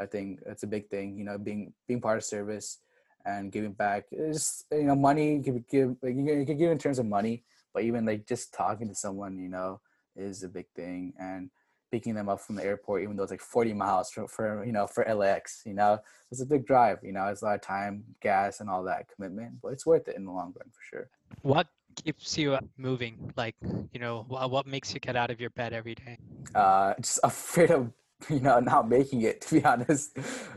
i 0.01 0.07
think 0.07 0.41
that's 0.47 0.63
a 0.63 0.67
big 0.67 0.89
thing 0.89 1.17
you 1.19 1.25
know 1.25 1.39
being 1.39 1.73
being 1.87 2.01
part 2.01 2.19
of 2.19 2.25
service 2.25 2.79
and 3.27 3.53
giving 3.53 3.73
back 3.73 4.07
it's 4.11 4.39
just 4.39 4.65
you 4.73 4.85
know 4.85 4.97
money 4.97 5.37
you 5.37 5.53
could 5.53 5.69
give 5.69 5.97
like 6.03 6.17
you 6.17 6.25
can, 6.25 6.41
you 6.41 6.47
can 6.47 6.59
give 6.59 6.71
in 6.71 6.79
terms 6.79 6.99
of 6.99 7.07
money 7.07 7.45
but 7.75 7.85
even 7.85 8.05
like 8.05 8.27
just 8.27 8.53
talking 8.53 8.89
to 8.89 8.95
someone 8.95 9.39
you 9.39 9.49
know 9.49 9.81
is 10.17 10.43
a 10.43 10.49
big 10.49 10.67
thing 10.75 11.13
and 11.19 11.51
picking 11.91 12.15
them 12.15 12.29
up 12.29 12.41
from 12.41 12.55
the 12.55 12.65
airport 12.65 13.03
even 13.03 13.17
though 13.17 13.25
it's 13.25 13.33
like 13.33 13.41
40 13.41 13.73
miles 13.75 14.11
for, 14.11 14.29
for 14.29 14.65
you 14.65 14.73
know 14.73 14.87
for 14.87 15.05
lax 15.15 15.63
you 15.67 15.75
know 15.75 15.99
it's 16.31 16.41
a 16.41 16.47
big 16.47 16.67
drive 16.67 16.99
you 17.03 17.13
know 17.13 17.27
it's 17.27 17.43
a 17.43 17.45
lot 17.45 17.57
of 17.57 17.61
time 17.61 18.05
gas 18.23 18.61
and 18.61 18.71
all 18.71 18.85
that 18.85 19.07
commitment 19.15 19.61
but 19.61 19.73
it's 19.73 19.85
worth 19.85 20.09
it 20.09 20.17
in 20.17 20.25
the 20.25 20.31
long 20.33 20.55
run 20.57 20.71
for 20.71 20.83
sure 20.89 21.09
What 21.43 21.67
keeps 21.97 22.37
you 22.39 22.59
moving? 22.77 23.33
Like, 23.37 23.57
you 23.93 24.01
know, 24.01 24.25
what 24.29 24.67
makes 24.67 24.95
you 24.95 25.01
get 25.01 25.17
out 25.17 25.31
of 25.31 25.41
your 25.41 25.51
bed 25.51 25.73
every 25.73 25.95
day? 25.95 26.19
uh 26.55 26.95
just 27.01 27.21
afraid 27.25 27.71
of 27.71 27.93
you 28.29 28.41
know 28.41 28.61
not 28.61 28.89
making 28.89 29.23
it 29.23 29.41
to 29.43 29.55
be 29.57 29.65
honest. 29.65 30.17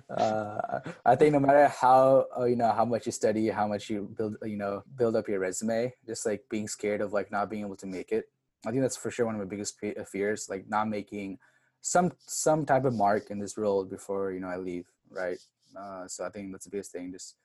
Uh 0.10 0.80
i 1.06 1.15
think 1.15 1.34
no 1.34 1.39
matter 1.39 1.67
how 1.67 2.26
uh, 2.38 2.45
you 2.45 2.56
know 2.56 2.71
how 2.71 2.86
much 2.86 3.06
you 3.06 3.12
study 3.12 3.47
how 3.49 3.67
much 3.67 3.89
you 3.89 4.10
build 4.17 4.36
you 4.43 4.58
know 4.58 4.84
build 4.97 5.15
up 5.15 5.28
your 5.28 5.39
resume 5.39 5.93
just 6.06 6.26
like 6.26 6.41
being 6.49 6.67
scared 6.67 7.02
of 7.02 7.13
like 7.13 7.32
not 7.32 7.49
being 7.49 7.63
able 7.63 7.76
to 7.76 7.88
make 7.88 8.12
it. 8.12 8.26
I 8.65 8.71
think 8.71 8.82
that's 8.82 8.97
for 8.97 9.12
sure 9.12 9.26
one 9.26 9.36
of 9.36 9.39
my 9.39 9.45
biggest 9.45 9.78
uh, 9.84 10.04
fears 10.04 10.47
like 10.49 10.69
not 10.69 10.88
making 10.88 11.39
some 11.82 12.12
some 12.26 12.65
type 12.65 12.86
of 12.86 12.93
mark 12.93 13.30
in 13.30 13.39
this 13.39 13.58
role 13.58 13.84
before 13.84 14.32
you 14.32 14.39
know 14.39 14.47
i 14.47 14.58
leave 14.58 14.88
right? 15.10 15.39
Uh 15.78 16.08
so 16.08 16.26
i 16.26 16.30
think 16.30 16.52
that's 16.52 16.65
the 16.65 16.71
biggest 16.71 16.91
thing 16.91 17.12
just 17.12 17.36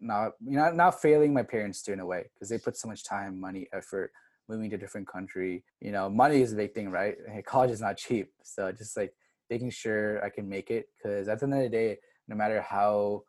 not 0.00 0.32
you 0.44 0.56
know 0.56 0.70
not 0.70 1.00
failing 1.00 1.32
my 1.34 1.42
parents 1.42 1.82
too 1.82 1.92
in 1.92 2.00
a 2.00 2.06
way 2.06 2.30
because 2.34 2.48
they 2.48 2.58
put 2.58 2.76
so 2.76 2.88
much 2.88 3.04
time 3.04 3.40
money 3.40 3.68
effort 3.72 4.12
moving 4.48 4.70
to 4.70 4.76
a 4.76 4.78
different 4.78 5.06
country. 5.06 5.62
You 5.80 5.92
know 5.92 6.08
money 6.08 6.40
is 6.40 6.52
a 6.52 6.56
big 6.56 6.74
thing 6.74 6.90
right? 6.90 7.16
College 7.46 7.70
is 7.70 7.80
not 7.80 7.96
cheap. 7.96 8.30
So 8.42 8.72
just 8.72 8.96
like 8.96 9.14
making 9.50 9.70
sure 9.70 10.24
i 10.24 10.28
can 10.28 10.48
make 10.48 10.70
it 10.70 10.88
because 10.96 11.28
at 11.28 11.38
the 11.38 11.44
end 11.44 11.54
of 11.54 11.60
the 11.60 11.68
day 11.68 11.98
no 12.26 12.36
matter 12.36 12.60
how 12.60 13.22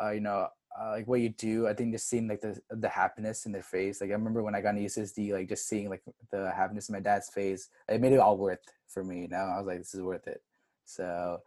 uh, 0.00 0.10
you 0.10 0.20
know 0.20 0.48
uh, 0.80 0.90
like 0.90 1.06
what 1.06 1.20
you 1.20 1.28
do 1.30 1.66
i 1.66 1.74
think 1.74 1.92
just 1.92 2.08
seeing 2.08 2.28
like 2.28 2.40
the 2.40 2.58
the 2.70 2.88
happiness 2.88 3.46
in 3.46 3.52
their 3.52 3.62
face 3.62 4.00
like 4.00 4.10
i 4.10 4.14
remember 4.14 4.42
when 4.42 4.54
i 4.54 4.60
got 4.60 4.74
an 4.74 4.84
ussd 4.84 5.32
like 5.32 5.48
just 5.48 5.68
seeing 5.68 5.88
like 5.88 6.02
the 6.30 6.50
happiness 6.52 6.88
in 6.88 6.92
my 6.92 7.00
dad's 7.00 7.28
face 7.28 7.68
it 7.88 8.00
made 8.00 8.12
it 8.12 8.20
all 8.20 8.36
worth 8.36 8.60
for 8.86 9.02
me 9.04 9.22
you 9.22 9.36
i 9.36 9.58
was 9.58 9.66
like 9.66 9.78
this 9.78 9.94
is 9.94 10.02
worth 10.02 10.26
it. 10.26 10.42
So 10.84 11.40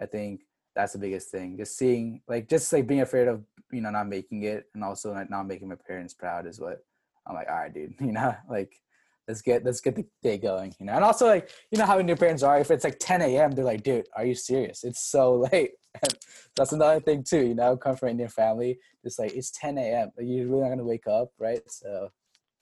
i 0.00 0.06
think 0.06 0.42
that's 0.74 0.92
the 0.92 0.98
biggest 0.98 1.30
thing 1.30 1.56
just 1.56 1.76
seeing 1.76 2.20
like 2.28 2.48
just 2.48 2.72
like 2.72 2.86
being 2.86 3.00
afraid 3.00 3.28
of 3.28 3.42
you 3.72 3.80
know 3.80 3.90
not 3.90 4.08
making 4.08 4.44
it 4.44 4.66
and 4.74 4.84
also 4.84 5.12
like 5.12 5.30
not 5.30 5.46
making 5.46 5.68
my 5.68 5.74
parents 5.74 6.14
proud 6.14 6.46
is 6.46 6.60
what 6.60 6.84
i'm 7.26 7.34
like 7.34 7.48
all 7.48 7.56
right 7.56 7.74
dude 7.74 7.94
you 8.00 8.12
know? 8.12 8.34
Like 8.48 8.80
let's 9.28 9.42
get 9.42 9.64
let's 9.64 9.80
get 9.80 9.94
the 9.94 10.04
day 10.22 10.38
going 10.38 10.74
you 10.80 10.86
know 10.86 10.94
and 10.94 11.04
also 11.04 11.26
like 11.26 11.50
you 11.70 11.78
know 11.78 11.86
how 11.86 11.98
your 11.98 12.16
parents 12.16 12.42
are 12.42 12.58
if 12.58 12.70
it's 12.70 12.84
like 12.84 12.98
10 12.98 13.22
a.m 13.22 13.52
they're 13.52 13.64
like 13.64 13.82
dude 13.82 14.08
are 14.16 14.24
you 14.24 14.34
serious 14.34 14.82
it's 14.82 15.04
so 15.04 15.46
late 15.52 15.72
and 16.02 16.18
that's 16.56 16.72
another 16.72 17.00
thing 17.00 17.22
too 17.22 17.46
you 17.46 17.54
know 17.54 17.76
come 17.76 17.94
from 17.94 18.08
an 18.08 18.12
indian 18.12 18.30
family 18.30 18.78
just 19.04 19.18
like 19.18 19.32
it's 19.34 19.50
10 19.52 19.78
a.m 19.78 20.10
you're 20.18 20.46
really 20.46 20.62
not 20.62 20.70
gonna 20.70 20.84
wake 20.84 21.06
up 21.06 21.28
right 21.38 21.62
so 21.68 22.10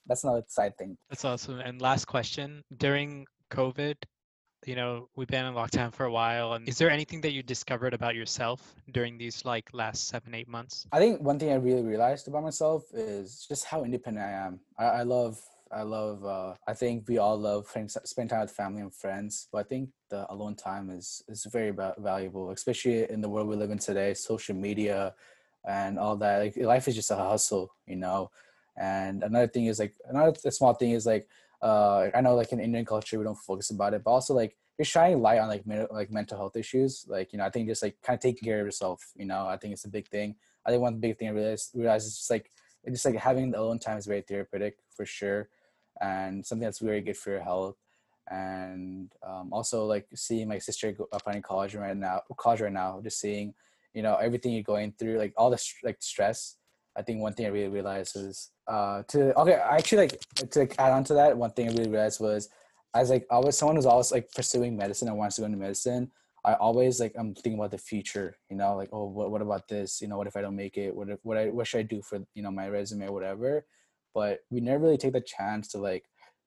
that's 0.07 0.23
another 0.23 0.43
side 0.47 0.77
thing 0.77 0.97
That's 1.09 1.25
awesome. 1.25 1.59
And 1.59 1.81
last 1.81 2.05
question 2.05 2.63
during 2.77 3.27
COVID, 3.51 3.95
you 4.65 4.75
know, 4.75 5.09
we've 5.15 5.27
been 5.27 5.45
in 5.45 5.53
lockdown 5.53 5.93
for 5.93 6.05
a 6.05 6.11
while. 6.11 6.53
And 6.53 6.67
is 6.67 6.77
there 6.77 6.89
anything 6.89 7.21
that 7.21 7.31
you 7.31 7.43
discovered 7.43 7.93
about 7.93 8.15
yourself 8.15 8.75
during 8.91 9.17
these 9.17 9.45
like 9.45 9.69
last 9.73 10.07
seven, 10.07 10.33
eight 10.33 10.47
months? 10.47 10.87
I 10.91 10.99
think 10.99 11.21
one 11.21 11.37
thing 11.39 11.51
I 11.51 11.55
really 11.55 11.83
realized 11.83 12.27
about 12.27 12.43
myself 12.43 12.83
is 12.93 13.45
just 13.47 13.65
how 13.65 13.83
independent 13.83 14.25
I 14.25 14.31
am. 14.31 14.59
I, 14.79 14.85
I 14.85 15.03
love 15.03 15.39
I 15.71 15.83
love. 15.83 16.25
Uh, 16.25 16.53
I 16.67 16.73
think 16.73 17.07
we 17.07 17.17
all 17.17 17.37
love 17.37 17.67
spend 18.03 18.29
time 18.29 18.41
with 18.41 18.51
family 18.51 18.81
and 18.81 18.93
friends, 18.93 19.47
but 19.51 19.59
I 19.59 19.63
think 19.63 19.89
the 20.09 20.31
alone 20.31 20.55
time 20.55 20.89
is 20.89 21.23
is 21.27 21.45
very 21.45 21.71
valuable, 21.71 22.51
especially 22.51 23.09
in 23.09 23.21
the 23.21 23.29
world 23.29 23.47
we 23.47 23.55
live 23.55 23.71
in 23.71 23.77
today. 23.77 24.13
Social 24.13 24.55
media 24.55 25.13
and 25.67 25.99
all 25.99 26.15
that. 26.17 26.39
Like 26.39 26.57
life 26.57 26.87
is 26.87 26.95
just 26.95 27.11
a 27.11 27.15
hustle, 27.15 27.73
you 27.85 27.95
know. 27.95 28.31
And 28.77 29.23
another 29.23 29.47
thing 29.47 29.65
is 29.65 29.79
like 29.79 29.95
another 30.09 30.33
small 30.51 30.73
thing 30.73 30.91
is 30.91 31.05
like 31.05 31.27
uh, 31.61 32.09
I 32.13 32.21
know 32.21 32.35
like 32.35 32.51
in 32.51 32.59
Indian 32.59 32.85
culture 32.85 33.17
we 33.17 33.25
don't 33.25 33.35
focus 33.35 33.69
about 33.71 33.93
it, 33.93 34.03
but 34.03 34.11
also 34.11 34.33
like 34.33 34.55
you're 34.77 34.85
shining 34.85 35.21
light 35.21 35.39
on 35.39 35.47
like 35.49 35.63
like 35.91 36.11
mental 36.11 36.37
health 36.37 36.55
issues. 36.55 37.05
Like 37.07 37.33
you 37.33 37.39
know, 37.39 37.45
I 37.45 37.49
think 37.49 37.67
just 37.67 37.83
like 37.83 37.97
kind 38.03 38.17
of 38.17 38.21
taking 38.21 38.45
care 38.47 38.59
of 38.59 38.65
yourself. 38.65 39.11
You 39.15 39.25
know, 39.25 39.47
I 39.47 39.57
think 39.57 39.73
it's 39.73 39.85
a 39.85 39.89
big 39.89 40.07
thing. 40.07 40.35
I 40.65 40.69
think 40.69 40.81
one 40.81 40.99
big 40.99 41.17
thing 41.17 41.29
I 41.29 41.31
realized 41.31 41.71
realize 41.73 42.05
is 42.05 42.17
just 42.17 42.29
like 42.29 42.51
just 42.89 43.05
like 43.05 43.15
having 43.15 43.51
the 43.51 43.59
alone 43.59 43.79
time 43.79 43.97
is 43.97 44.05
very 44.05 44.21
therapeutic 44.21 44.77
for 44.95 45.05
sure, 45.05 45.49
and 46.01 46.45
something 46.45 46.65
that's 46.65 46.79
very 46.79 47.01
good 47.01 47.17
for 47.17 47.31
your 47.31 47.41
health. 47.41 47.75
And 48.29 49.11
um, 49.25 49.53
also 49.53 49.85
like 49.85 50.07
seeing 50.13 50.47
my 50.47 50.59
sister 50.59 50.91
go 50.91 51.07
in 51.31 51.41
college 51.41 51.75
right 51.75 51.95
now, 51.95 52.21
college 52.37 52.61
right 52.61 52.73
now, 52.73 52.99
just 53.03 53.19
seeing 53.19 53.53
you 53.93 54.03
know 54.03 54.15
everything 54.15 54.53
you're 54.53 54.63
going 54.63 54.93
through, 54.99 55.17
like 55.17 55.33
all 55.37 55.49
the 55.49 55.63
like 55.83 55.97
stress. 56.01 56.57
I 56.97 57.03
think 57.03 57.21
one 57.21 57.33
thing 57.33 57.45
I 57.45 57.49
really 57.49 57.69
realized 57.69 58.15
was 58.15 58.51
uh 58.67 59.03
to 59.09 59.39
okay 59.39 59.53
actually 59.53 60.07
like 60.07 60.19
to 60.49 60.81
add 60.81 60.91
on 60.91 61.03
to 61.05 61.13
that 61.13 61.37
one 61.37 61.51
thing 61.51 61.69
I 61.69 61.71
really 61.71 61.89
realized 61.89 62.19
was 62.19 62.49
as 62.95 63.09
like 63.09 63.25
always 63.29 63.57
someone 63.57 63.75
who's 63.75 63.85
always 63.85 64.11
like 64.11 64.29
pursuing 64.31 64.75
medicine 64.75 65.07
and 65.07 65.17
wants 65.17 65.35
to 65.35 65.43
go 65.43 65.45
into 65.45 65.57
medicine 65.57 66.11
I 66.47 66.53
always 66.53 67.01
like 67.01 67.13
I'm 67.19 67.33
thinking 67.33 67.55
about 67.55 67.71
the 67.71 67.77
future, 67.77 68.37
you 68.49 68.55
know, 68.55 68.73
like 68.77 68.87
oh 68.93 69.05
what 69.05 69.31
what 69.31 69.41
about 69.41 69.67
this? 69.67 70.01
You 70.01 70.07
know, 70.07 70.17
what 70.17 70.27
if 70.27 70.37
I 70.37 70.41
don't 70.41 70.55
make 70.55 70.77
it? 70.77 70.95
What 70.95 71.09
if 71.09 71.19
what 71.23 71.37
I 71.37 71.49
what 71.49 71.67
should 71.67 71.79
I 71.79 71.83
do 71.83 72.01
for 72.01 72.19
you 72.35 72.41
know 72.41 72.51
my 72.51 72.69
resume 72.69 73.07
or 73.07 73.11
whatever? 73.11 73.65
But 74.17 74.39
we 74.49 74.61
never 74.61 74.85
really 74.85 74.97
take 74.97 75.13
the 75.13 75.21
chance 75.21 75.67
to 75.67 75.77
like 75.77 76.05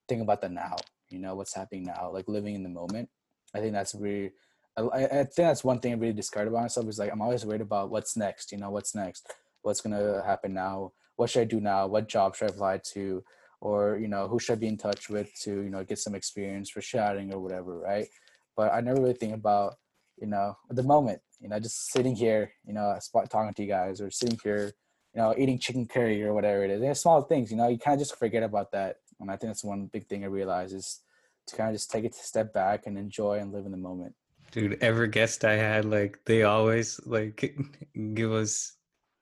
think 0.09 0.21
about 0.21 0.41
the 0.41 0.49
now, 0.49 0.75
you 1.09 1.21
know, 1.21 1.37
what's 1.37 1.55
happening 1.55 1.85
now, 1.85 2.11
like 2.13 2.27
living 2.27 2.57
in 2.57 2.65
the 2.65 2.69
moment. 2.69 3.09
I 3.55 3.61
think 3.61 3.75
that's 3.75 3.95
really 3.95 4.33
I, 4.77 5.05
I 5.05 5.09
think 5.09 5.37
that's 5.37 5.63
one 5.63 5.79
thing 5.79 5.93
I 5.93 5.97
really 5.97 6.13
discard 6.13 6.49
about 6.49 6.63
myself 6.63 6.89
is 6.89 6.99
like 6.99 7.13
I'm 7.13 7.23
always 7.23 7.47
worried 7.47 7.61
about 7.61 7.93
what's 7.93 8.17
next, 8.17 8.51
you 8.51 8.59
know, 8.59 8.71
what's 8.71 8.97
next, 8.97 9.33
what's 9.63 9.81
gonna 9.81 10.21
happen 10.27 10.53
now, 10.53 10.91
what 11.15 11.31
should 11.31 11.43
I 11.43 11.45
do 11.45 11.61
now, 11.61 11.87
what 11.87 12.09
job 12.09 12.35
should 12.35 12.51
I 12.51 12.55
apply 12.55 12.81
to, 12.95 13.23
or 13.61 13.99
you 13.99 14.09
know, 14.09 14.27
who 14.27 14.41
should 14.41 14.55
I 14.55 14.57
be 14.57 14.67
in 14.67 14.77
touch 14.77 15.09
with 15.09 15.33
to 15.43 15.63
you 15.63 15.71
know 15.71 15.85
get 15.85 16.01
some 16.01 16.17
experience 16.17 16.71
for 16.71 16.81
shouting 16.81 17.33
or 17.33 17.39
whatever, 17.39 17.79
right? 17.79 18.09
But 18.57 18.73
I 18.73 18.81
never 18.81 19.01
really 19.01 19.15
think 19.15 19.35
about 19.35 19.77
you 20.21 20.27
know, 20.27 20.57
the 20.69 20.83
moment, 20.83 21.21
you 21.39 21.49
know, 21.49 21.61
just 21.61 21.93
sitting 21.93 22.17
here, 22.17 22.53
you 22.67 22.75
know, 22.75 22.97
spot 22.99 23.31
talking 23.31 23.55
to 23.55 23.63
you 23.63 23.69
guys 23.69 24.01
or 24.01 24.11
sitting 24.11 24.41
here, 24.43 24.73
you 25.15 25.21
know, 25.21 25.35
eating 25.37 25.59
chicken 25.59 25.87
curry 25.87 26.23
or 26.23 26.33
whatever 26.33 26.65
it 26.65 26.71
is. 26.71 26.81
They're 26.81 26.95
small 26.95 27.23
things, 27.23 27.51
you 27.51 27.57
know, 27.57 27.69
you 27.69 27.79
kind 27.79 27.95
of 27.95 28.01
just 28.01 28.19
forget 28.19 28.43
about 28.43 28.73
that. 28.73 28.97
And 29.21 29.31
I 29.31 29.37
think 29.37 29.51
that's 29.51 29.65
one 29.65 29.87
big 29.87 30.07
thing 30.07 30.25
I 30.25 30.29
realize 30.29 30.73
is 30.73 31.01
to 31.49 31.57
kind 31.57 31.71
of 31.71 31.75
just 31.75 31.91
take 31.91 32.05
it 32.05 32.15
a 32.15 32.25
step 32.25 32.53
back 32.53 32.87
and 32.87 32.97
enjoy 32.97 33.39
and 33.39 33.53
live 33.53 33.67
in 33.67 33.73
the 33.73 33.77
moment. 33.77 34.15
Dude, 34.53 34.79
every 34.81 35.09
guest 35.09 35.45
I 35.45 35.55
had, 35.55 35.85
like, 35.85 36.19
they 36.25 36.43
always 36.43 37.01
like 37.07 37.55
give 38.15 38.33
us 38.33 38.73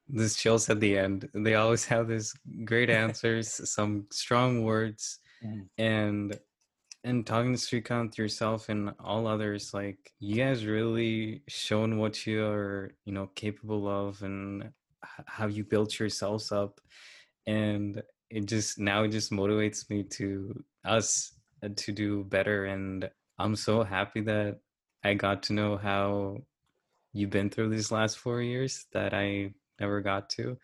this 0.09 0.36
chills 0.36 0.70
at 0.70 0.80
the 0.80 0.97
end. 0.97 1.28
They 1.34 1.55
always 1.55 1.84
have 1.86 2.09
this 2.09 2.34
great 2.64 2.91
answers, 3.05 3.70
some 3.70 4.07
strong 4.11 4.64
words, 4.64 5.18
mm-hmm. 5.45 5.62
and 5.76 6.39
and 7.05 7.26
talking 7.26 7.55
to 7.55 7.59
Srikanth 7.59 8.18
yourself 8.18 8.68
and 8.68 8.93
all 8.99 9.26
others, 9.26 9.72
like 9.72 10.12
you 10.18 10.36
guys 10.36 10.66
really 10.66 11.43
shown 11.49 11.99
what 11.99 12.26
you 12.26 12.45
are, 12.45 12.91
you 13.05 13.12
know, 13.12 13.30
capable 13.34 13.89
of 13.89 14.22
and 14.22 14.70
how 15.26 15.46
you 15.46 15.64
built 15.64 15.99
yourselves 15.99 16.53
up. 16.53 16.80
And 17.46 18.03
it 18.30 18.46
just 18.46 18.78
now 18.78 19.05
it 19.05 19.09
just 19.09 19.30
motivates 19.30 19.88
me 19.88 20.03
to 20.03 20.62
us 20.84 21.32
uh, 21.62 21.68
to 21.76 21.92
do 21.92 22.24
better. 22.24 22.66
And 22.66 23.09
I'm 23.38 23.57
so 23.57 23.82
happy 23.82 24.20
that 24.22 24.59
I 25.05 25.14
got 25.14 25.44
to 25.44 25.53
know 25.53 25.76
how 25.76 26.38
you've 27.12 27.30
been 27.30 27.51
through 27.51 27.70
these 27.70 27.90
last 27.90 28.18
four 28.18 28.42
years 28.42 28.86
that 28.92 29.14
I 29.14 29.55
never 29.80 30.01
got 30.01 30.28
to. 30.30 30.59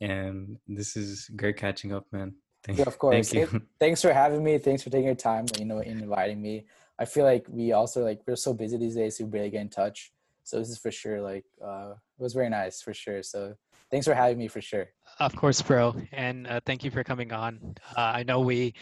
And 0.00 0.58
this 0.66 0.96
is 0.96 1.30
great 1.36 1.56
catching 1.56 1.92
up, 1.92 2.06
man. 2.12 2.34
Thank, 2.64 2.78
yeah, 2.78 2.86
of 2.86 2.98
course. 2.98 3.30
Thank 3.30 3.52
you. 3.52 3.62
Thanks 3.78 4.02
for 4.02 4.12
having 4.12 4.42
me. 4.42 4.58
Thanks 4.58 4.82
for 4.82 4.90
taking 4.90 5.06
your 5.06 5.14
time, 5.14 5.46
you 5.58 5.66
know, 5.66 5.78
in 5.78 6.00
inviting 6.00 6.40
me. 6.40 6.66
I 6.98 7.04
feel 7.04 7.24
like 7.24 7.46
we 7.48 7.72
also 7.72 8.02
like 8.02 8.22
we're 8.26 8.36
so 8.36 8.54
busy 8.54 8.76
these 8.76 8.94
days, 8.94 9.18
we 9.20 9.26
barely 9.26 9.50
get 9.50 9.60
in 9.60 9.68
touch. 9.68 10.12
So 10.44 10.58
this 10.58 10.68
is 10.68 10.78
for 10.78 10.90
sure 10.90 11.20
like 11.20 11.44
uh, 11.64 11.92
it 11.92 12.22
was 12.22 12.34
very 12.34 12.48
nice 12.48 12.80
for 12.80 12.94
sure. 12.94 13.22
So 13.22 13.54
thanks 13.94 14.08
for 14.08 14.14
having 14.14 14.36
me 14.36 14.48
for 14.48 14.60
sure. 14.60 14.88
Of 15.20 15.36
course, 15.36 15.62
bro, 15.62 15.94
and 16.10 16.48
uh, 16.48 16.58
thank 16.66 16.82
you 16.82 16.90
for 16.90 17.04
coming 17.04 17.32
on. 17.32 17.76
Uh, 17.96 18.00
I 18.00 18.24
know 18.24 18.40
we 18.40 18.74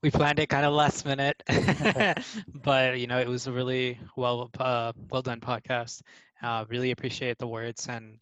we 0.00 0.12
planned 0.12 0.38
it 0.38 0.46
kind 0.46 0.64
of 0.64 0.72
last 0.72 1.04
minute, 1.04 1.42
but 2.54 3.00
you 3.00 3.08
know 3.08 3.18
it 3.18 3.26
was 3.26 3.48
a 3.48 3.52
really 3.52 3.98
well 4.16 4.48
uh, 4.60 4.92
well 5.10 5.22
done 5.22 5.40
podcast. 5.40 6.02
Uh, 6.40 6.64
really 6.68 6.92
appreciate 6.92 7.36
the 7.38 7.48
words 7.48 7.88
and 7.88 8.18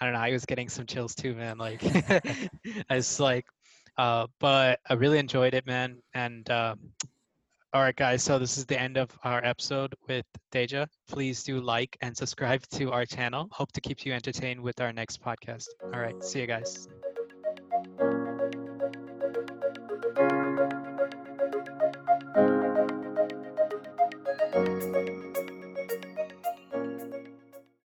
I 0.00 0.04
don't 0.04 0.14
know. 0.14 0.20
I 0.20 0.32
was 0.32 0.44
getting 0.44 0.68
some 0.68 0.84
chills 0.86 1.14
too, 1.14 1.36
man. 1.36 1.56
Like 1.56 1.80
I 2.90 2.96
was 2.96 3.20
like 3.20 3.46
uh, 3.96 4.26
but 4.40 4.80
I 4.88 4.94
really 4.94 5.18
enjoyed 5.18 5.54
it, 5.54 5.66
man. 5.66 5.98
And 6.14 6.48
uh, 6.50 6.74
all 7.74 7.82
right, 7.82 7.96
guys. 7.96 8.22
So 8.22 8.38
this 8.38 8.58
is 8.58 8.66
the 8.66 8.78
end 8.78 8.96
of 8.98 9.10
our 9.24 9.42
episode 9.44 9.94
with 10.06 10.26
Teja. 10.50 10.86
Please 11.08 11.42
do 11.42 11.60
like 11.60 11.96
and 12.02 12.14
subscribe 12.14 12.62
to 12.72 12.92
our 12.92 13.06
channel. 13.06 13.48
Hope 13.50 13.72
to 13.72 13.80
keep 13.80 14.04
you 14.04 14.12
entertained 14.12 14.60
with 14.60 14.80
our 14.80 14.92
next 14.92 15.22
podcast. 15.22 15.68
All 15.84 16.00
right. 16.00 16.22
See 16.22 16.40
you 16.40 16.46
guys. 16.46 16.88